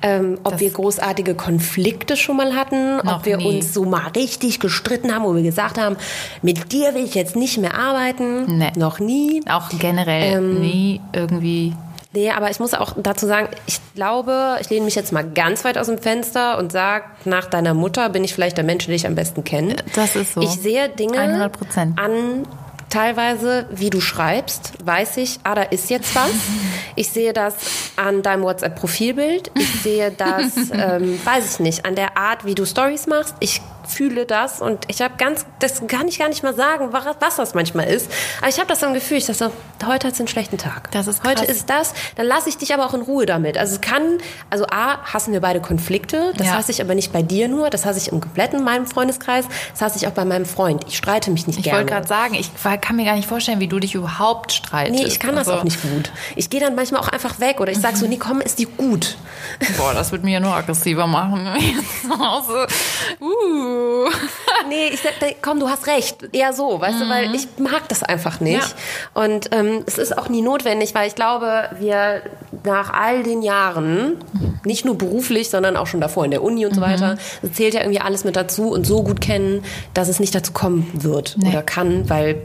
[0.00, 3.56] Ähm, ob Das- wir großartige Konflikte schon mal hatten, ob wir nie.
[3.56, 5.96] uns so mal richtig gestritten haben, wo wir gesagt haben,
[6.42, 8.58] mit dir will ich jetzt nicht mehr arbeiten.
[8.58, 8.70] Nee.
[8.76, 9.42] Noch nie.
[9.50, 11.74] Auch generell Ähm, nie irgendwie.
[12.14, 15.64] Nee, aber ich muss auch dazu sagen, ich glaube, ich lehne mich jetzt mal ganz
[15.64, 18.94] weit aus dem Fenster und sage, nach deiner Mutter bin ich vielleicht der Mensch, den
[18.94, 19.76] ich am besten kenne.
[19.94, 20.40] Das ist so.
[20.40, 21.98] Ich sehe Dinge 100%.
[21.98, 22.46] an,
[22.90, 26.30] teilweise, wie du schreibst, weiß ich, ah, da ist jetzt was.
[26.96, 27.54] Ich sehe das
[27.94, 29.52] an deinem WhatsApp-Profilbild.
[29.54, 33.36] Ich sehe das, ähm, weiß ich nicht, an der Art, wie du Stories machst.
[33.38, 37.36] Ich fühle das und ich habe ganz, das kann ich gar nicht mal sagen, was,
[37.36, 38.10] das manchmal ist.
[38.40, 39.50] Aber ich habe das im Gefühl, ich dachte
[39.80, 40.90] so, heute hat es einen schlechten Tag.
[40.92, 41.48] Das ist Heute krass.
[41.56, 43.58] ist das, dann lasse ich dich aber auch in Ruhe damit.
[43.58, 44.18] Also es kann,
[44.50, 46.54] also A, hassen wir beide Konflikte, das Ja.
[46.54, 49.82] hasse ich aber nicht bei dir nur, das hasse ich im kompletten meinem Freundeskreis, das
[49.82, 50.84] hasse ich auch bei meinem Freund.
[50.88, 51.78] Ich streite mich nicht Ich gerne.
[51.80, 52.50] wollte gerade sagen, ich
[52.80, 54.98] kann mir gar nicht vorstellen, wie du dich überhaupt streitest.
[54.98, 56.10] Nee, ich kann das Also, auch nicht gut.
[56.36, 58.66] Ich gehe dann manchmal auch einfach weg oder ich sage so, nee, komm, ist die
[58.66, 59.16] gut.
[59.76, 61.48] Boah, das wird mir ja nur aggressiver machen.
[62.18, 62.66] Hause.
[63.78, 64.10] Uh.
[64.68, 66.16] Nee, ich sag, komm, du hast recht.
[66.32, 68.74] Eher so, weißt du, weil ich mag das einfach nicht.
[69.14, 72.20] Und ähm, es ist auch nie notwendig, weil ich glaube, wir
[72.64, 74.16] nach all den Jahren,
[74.64, 77.16] nicht nur beruflich, sondern auch schon davor in der Uni und so weiter,
[77.52, 79.64] zählt ja irgendwie alles mit dazu und so gut kennen,
[79.94, 81.48] dass es nicht dazu kommen wird Nee.
[81.50, 82.42] oder kann, weil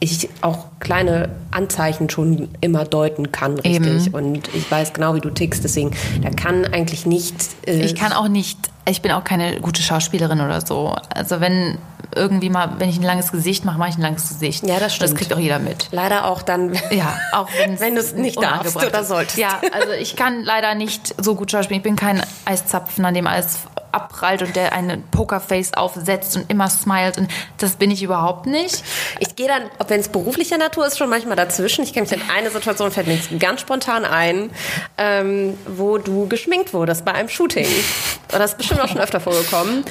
[0.00, 4.06] ich auch kleine Anzeichen schon immer deuten kann, richtig.
[4.06, 4.14] Eben.
[4.14, 5.92] Und ich weiß genau, wie du tickst, deswegen,
[6.22, 7.34] da kann eigentlich nicht.
[7.66, 8.58] Äh, Ich kann auch nicht,
[8.88, 10.96] ich bin auch keine gute Schauspielerin oder so.
[11.12, 11.78] Also wenn
[12.14, 14.66] irgendwie mal, wenn ich ein langes Gesicht mache, mache ich ein langes Gesicht.
[14.66, 15.12] Ja, das stimmt.
[15.12, 15.88] Das kriegt auch jeder mit.
[15.90, 16.72] leider auch dann.
[16.90, 17.48] Ja, auch
[17.78, 19.38] Wenn du's nicht darfst oder solltest.
[19.38, 21.80] Ja, also ich kann leider nicht so gut schauspielen.
[21.80, 23.58] Ich bin kein Eiszapfen, an dem alles
[23.96, 27.18] abprallt und der eine Pokerface aufsetzt und immer smilet.
[27.18, 28.84] Und das bin ich überhaupt nicht.
[29.20, 31.82] Ich gehe dann, ob wenn es beruflicher Natur ist, schon manchmal dazwischen.
[31.82, 34.50] Ich kenne mich an eine Situation, fällt mir jetzt ganz spontan ein,
[34.98, 37.66] ähm, wo du geschminkt wurdest bei einem Shooting.
[38.32, 39.84] Und das ist bestimmt auch schon öfter vorgekommen.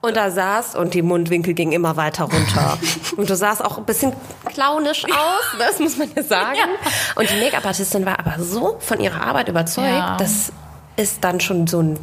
[0.00, 2.78] Und da saß und die Mundwinkel gingen immer weiter runter.
[3.16, 4.12] Und du sahst auch ein bisschen
[4.46, 6.58] clownisch aus, das muss man ja sagen.
[7.16, 10.16] Und die Make-up-Artistin war aber so von ihrer Arbeit überzeugt, Ja.
[10.16, 10.52] dass
[10.96, 11.98] es dann schon so ein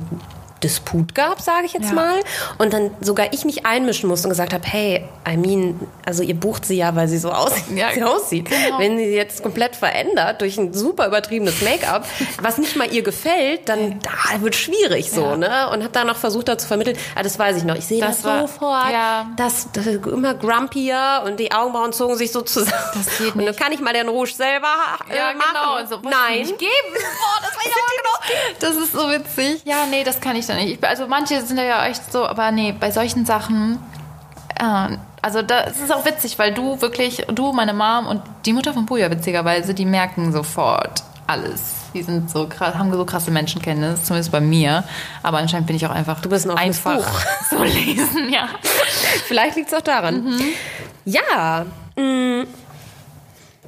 [0.63, 1.93] Disput gab, sage ich jetzt Ja.
[1.93, 2.19] mal.
[2.57, 6.35] Und dann sogar ich mich einmischen musste und gesagt habe, hey, I mean, also ihr
[6.35, 8.49] bucht sie ja, weil sie so aussieht, Ja, wie sie aussieht.
[8.49, 8.79] genau.
[8.79, 12.05] Wenn sie jetzt komplett verändert durch ein super übertriebenes Make-up,
[12.41, 15.37] was nicht mal ihr gefällt, dann da wird schwierig so, Ja.
[15.37, 15.69] ne?
[15.71, 16.97] Und habe dann noch versucht, da zu vermitteln.
[17.15, 17.75] Ah, das weiß ich noch.
[17.75, 18.91] Ich sehe das, Das war- sofort.
[18.91, 19.27] ja.
[19.37, 22.73] Das, das immer grumpier und die Augenbrauen zogen sich so zusammen.
[22.93, 24.67] Das geht Und dann kann ich mal den Rouge selber
[25.09, 25.83] äh, Ja, machen.
[25.83, 25.97] genau.
[25.97, 26.39] So, was Nein.
[26.39, 26.71] Nicht geben.
[26.93, 28.55] Boah, das ich auch genau.
[28.59, 29.61] Das ist so witzig.
[29.65, 30.79] Ja, nee, das kann ich dann nicht.
[30.81, 33.79] Ich, also manche sind ja echt so, aber nee, bei solchen Sachen.
[34.59, 38.73] Äh, also das ist auch witzig, weil du wirklich, du, meine Mom und die Mutter
[38.73, 41.61] von Puja witzigerweise, die merken sofort alles.
[41.93, 44.83] Die sind so krass, haben so krasse Menschenkenntnis, zumindest bei mir.
[45.23, 47.21] Aber anscheinend bin ich auch einfach Du bist ein einfach Buch.
[47.49, 48.47] so lesen, ja.
[49.27, 50.23] Vielleicht liegt es auch daran.
[50.23, 50.41] Mhm.
[51.05, 51.65] Ja,
[51.97, 52.45] mh,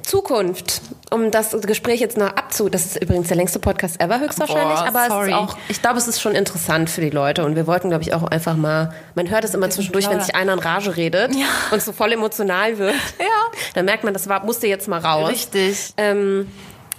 [0.02, 0.80] Zukunft.
[1.10, 2.68] Um das Gespräch jetzt noch abzu...
[2.68, 4.78] Das ist übrigens der längste Podcast ever höchstwahrscheinlich.
[4.78, 7.44] Boah, aber es ist auch, ich glaube, es ist schon interessant für die Leute.
[7.44, 8.94] Und wir wollten, glaube ich, auch einfach mal...
[9.14, 11.46] Man hört es immer zwischendurch, wenn sich einer in Rage redet Ja.
[11.70, 12.94] und so voll emotional wird.
[13.18, 13.58] Ja.
[13.74, 15.30] Dann merkt man, das war, musste jetzt mal raus.
[15.30, 15.92] Richtig.
[15.96, 16.48] Ähm,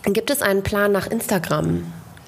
[0.05, 1.83] gibt es einen Plan nach Instagram?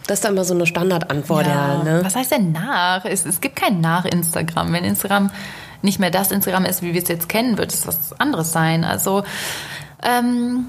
[0.08, 1.84] Das ist da immer so eine Standardantwort, ja.
[1.84, 2.02] ne?
[2.04, 3.06] Was heißt denn nach?
[3.06, 4.72] Es, es gibt kein nach Instagram.
[4.74, 5.32] Wenn Instagram
[5.82, 8.84] nicht mehr das Instagram ist, wie wir es jetzt kennen, wird es was anderes sein.
[8.84, 9.24] Also
[10.04, 10.68] ähm,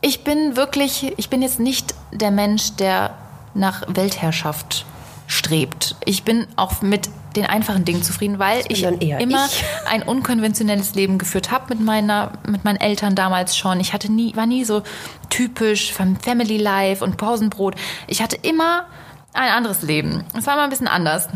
[0.00, 3.14] ich bin wirklich, ich bin jetzt nicht der Mensch, der
[3.54, 4.86] nach Weltherrschaft
[5.26, 5.96] strebt.
[6.04, 9.64] Ich bin auch mit den einfachen Dingen zufrieden, weil ich immer ich.
[9.88, 13.80] ein unkonventionelles Leben geführt habe mit meiner, mit meinen Eltern damals schon.
[13.80, 14.82] Ich hatte nie, war nie so
[15.28, 17.74] typisch vom Family Life und Pausenbrot.
[18.06, 18.86] Ich hatte immer
[19.34, 20.24] ein anderes Leben.
[20.36, 21.28] Es war immer ein bisschen anders.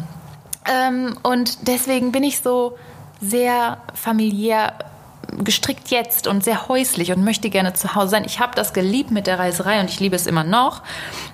[0.66, 2.78] Ähm, und deswegen bin ich so
[3.20, 4.72] sehr familiär
[5.38, 8.24] gestrickt jetzt und sehr häuslich und möchte gerne zu Hause sein.
[8.24, 10.82] Ich habe das geliebt mit der Reiserei und ich liebe es immer noch.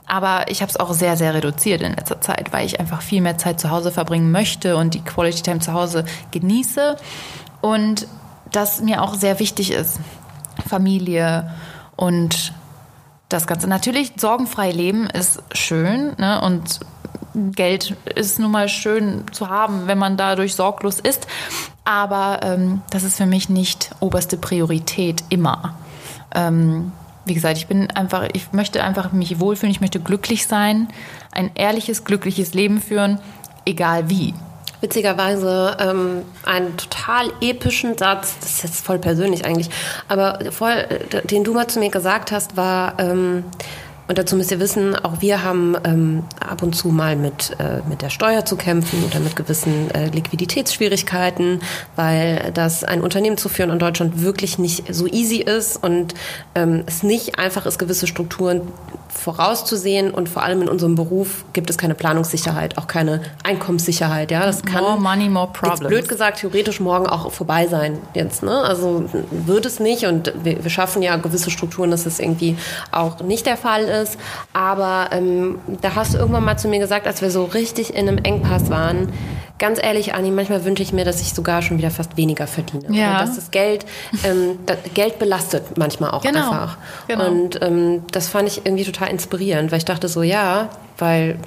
[0.07, 3.21] Aber ich habe es auch sehr, sehr reduziert in letzter Zeit, weil ich einfach viel
[3.21, 6.97] mehr Zeit zu Hause verbringen möchte und die Quality Time zu Hause genieße.
[7.61, 8.07] Und
[8.53, 10.01] das mir auch sehr wichtig ist.
[10.69, 11.51] Familie
[11.97, 12.53] und
[13.29, 13.69] das Ganze.
[13.69, 16.41] Natürlich, sorgenfrei leben ist schön ne?
[16.41, 16.81] und
[17.35, 21.27] Geld ist nun mal schön zu haben, wenn man dadurch sorglos ist.
[21.85, 25.75] Aber ähm, das ist für mich nicht oberste Priorität immer.
[26.35, 26.93] Ähm,
[27.25, 30.89] wie gesagt, ich bin einfach, ich möchte einfach mich wohlfühlen, ich möchte glücklich sein,
[31.33, 33.21] ein ehrliches, glückliches Leben führen,
[33.65, 34.35] egal wie.
[34.81, 39.71] Witzigerweise ähm, einen total epischen Satz, das ist jetzt voll persönlich eigentlich,
[40.09, 43.45] aber voll, äh, den du mal zu mir gesagt hast, war, ähm,
[44.09, 47.83] und dazu müsst ihr wissen, auch wir haben ähm, ab und zu mal mit, äh,
[47.89, 51.61] mit der Steuer zu kämpfen oder mit gewissen äh, Liquiditätsschwierigkeiten,
[51.95, 56.15] weil das ein Unternehmen zu führen in Deutschland wirklich nicht so easy ist und
[56.55, 58.63] ähm, es nicht einfach ist, gewisse Strukturen
[59.09, 64.31] vorauszusehen und vor allem in unserem Beruf gibt es keine Planungssicherheit, auch keine Einkommenssicherheit.
[64.31, 65.89] Ja, das kann More money, more jetzt problems.
[65.89, 68.43] blöd gesagt theoretisch morgen auch vorbei sein jetzt.
[68.43, 68.53] Ne?
[68.53, 72.57] Also wird es nicht und wir, wir schaffen ja gewisse Strukturen, dass es irgendwie
[72.93, 74.19] auch nicht der Fall ist.
[74.53, 78.09] Aber ähm, da hast du irgendwann mal zu mir gesagt, als wir so richtig in
[78.09, 79.13] einem Engpass waren,
[79.59, 82.95] ganz ehrlich, Anni, manchmal wünsche ich mir, dass ich sogar schon wieder fast weniger verdiene.
[82.97, 83.21] Ja.
[83.21, 83.85] Dass das Geld,
[84.25, 86.51] ähm, das Geld belastet manchmal auch Genau.
[86.51, 86.79] einfach.
[87.09, 87.27] Genau.
[87.27, 91.39] Und ähm, das fand ich irgendwie total inspirierend, weil ich dachte so, ja, weil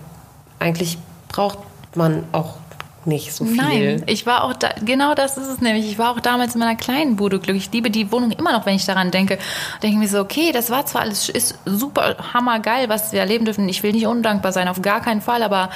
[0.59, 0.97] eigentlich
[1.29, 1.59] braucht
[1.95, 2.55] man auch
[3.03, 3.55] nicht so viel.
[3.55, 5.89] Nein, ich war auch da, genau das ist es nämlich.
[5.89, 7.65] Ich war auch damals in meiner kleinen Bude glücklich.
[7.67, 9.39] Ich liebe die Wohnung immer noch, wenn ich daran denke.
[9.81, 13.67] Denke mir so, okay, das war zwar alles, ist super hammergeil, was wir erleben dürfen.
[13.69, 15.71] Ich will nicht undankbar sein, auf gar keinen Fall, aber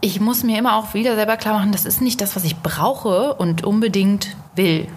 [0.00, 2.56] ich muss mir immer auch wieder selber klar machen, das ist nicht das, was ich
[2.56, 4.88] brauche und unbedingt will.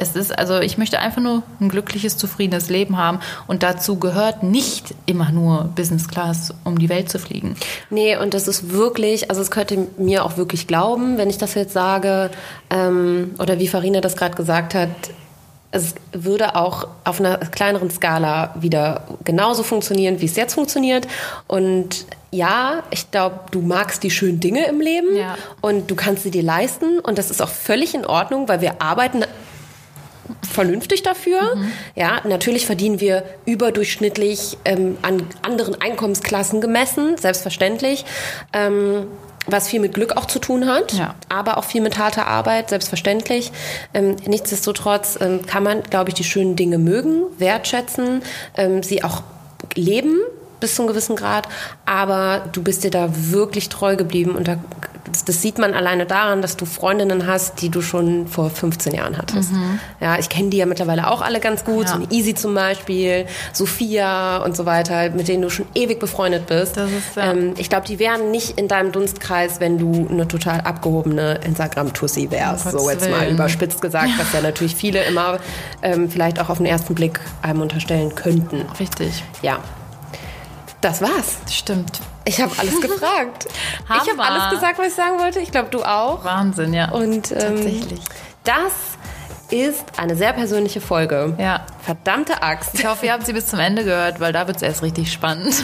[0.00, 3.18] Es ist, also ich möchte einfach nur ein glückliches, zufriedenes Leben haben
[3.48, 7.56] und dazu gehört nicht immer nur Business Class, um die Welt zu fliegen.
[7.90, 11.54] Nee, und das ist wirklich, also es könnte mir auch wirklich glauben, wenn ich das
[11.54, 12.30] jetzt sage,
[12.70, 14.90] ähm, oder wie Farina das gerade gesagt hat,
[15.70, 21.06] es würde auch auf einer kleineren Skala wieder genauso funktionieren, wie es jetzt funktioniert.
[21.46, 25.36] Und ja, ich glaube, du magst die schönen Dinge im Leben Ja.
[25.60, 28.80] und du kannst sie dir leisten und das ist auch völlig in Ordnung, weil wir
[28.80, 29.24] arbeiten
[30.50, 31.56] vernünftig dafür.
[31.94, 38.04] Ja, natürlich verdienen wir überdurchschnittlich ähm, an anderen Einkommensklassen gemessen, selbstverständlich.
[38.52, 39.06] Ähm,
[39.48, 41.14] was viel mit Glück auch zu tun hat, Ja.
[41.28, 43.50] aber auch viel mit harter Arbeit, selbstverständlich.
[43.94, 48.22] Ähm, nichtsdestotrotz ähm, kann man, glaube ich, die schönen Dinge mögen, wertschätzen,
[48.56, 49.22] ähm, sie auch
[49.74, 50.18] leben
[50.60, 51.48] bis zu einem gewissen Grad,
[51.86, 54.56] aber du bist dir da wirklich treu geblieben und da,
[55.24, 59.16] das, sieht man alleine daran, dass du Freundinnen hast, die du schon vor 15 Jahren
[59.16, 59.50] hattest.
[60.00, 61.96] Ja, ich kenne die ja mittlerweile auch alle ganz gut, Ja.
[61.96, 66.76] so Easy zum Beispiel, Sophia und so weiter, mit denen du schon ewig befreundet bist.
[66.76, 67.32] Das ist, ja.
[67.32, 72.30] ähm, ich glaube, die wären nicht in deinem Dunstkreis, wenn du eine total abgehobene Instagram-Tussi
[72.30, 72.66] wärst.
[72.66, 73.34] Um so jetzt mal Willen.
[73.34, 75.38] überspitzt gesagt, was ja natürlich viele immer
[75.82, 78.66] ähm, vielleicht auch auf den ersten Blick einem unterstellen könnten.
[78.78, 79.24] Richtig.
[79.42, 79.58] Ja.
[80.80, 81.38] Das war's.
[81.50, 82.00] Stimmt.
[82.24, 83.46] Ich habe alles gefragt.
[83.48, 85.40] ich habe alles gesagt, was ich sagen wollte.
[85.40, 86.24] Ich glaube, du auch.
[86.24, 86.90] Wahnsinn, ja.
[86.90, 88.00] Und ähm, Tatsächlich.
[88.44, 88.72] das
[89.50, 91.34] ist eine sehr persönliche Folge.
[91.38, 91.64] Ja.
[91.82, 92.74] Verdammte Axt.
[92.74, 95.10] Ich hoffe, ihr habt sie bis zum Ende gehört, weil da wird es erst richtig
[95.10, 95.54] spannend.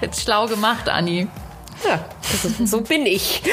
[0.00, 1.28] Jetzt schlau gemacht, Anni.
[1.86, 3.42] Ja, ist, so bin ich.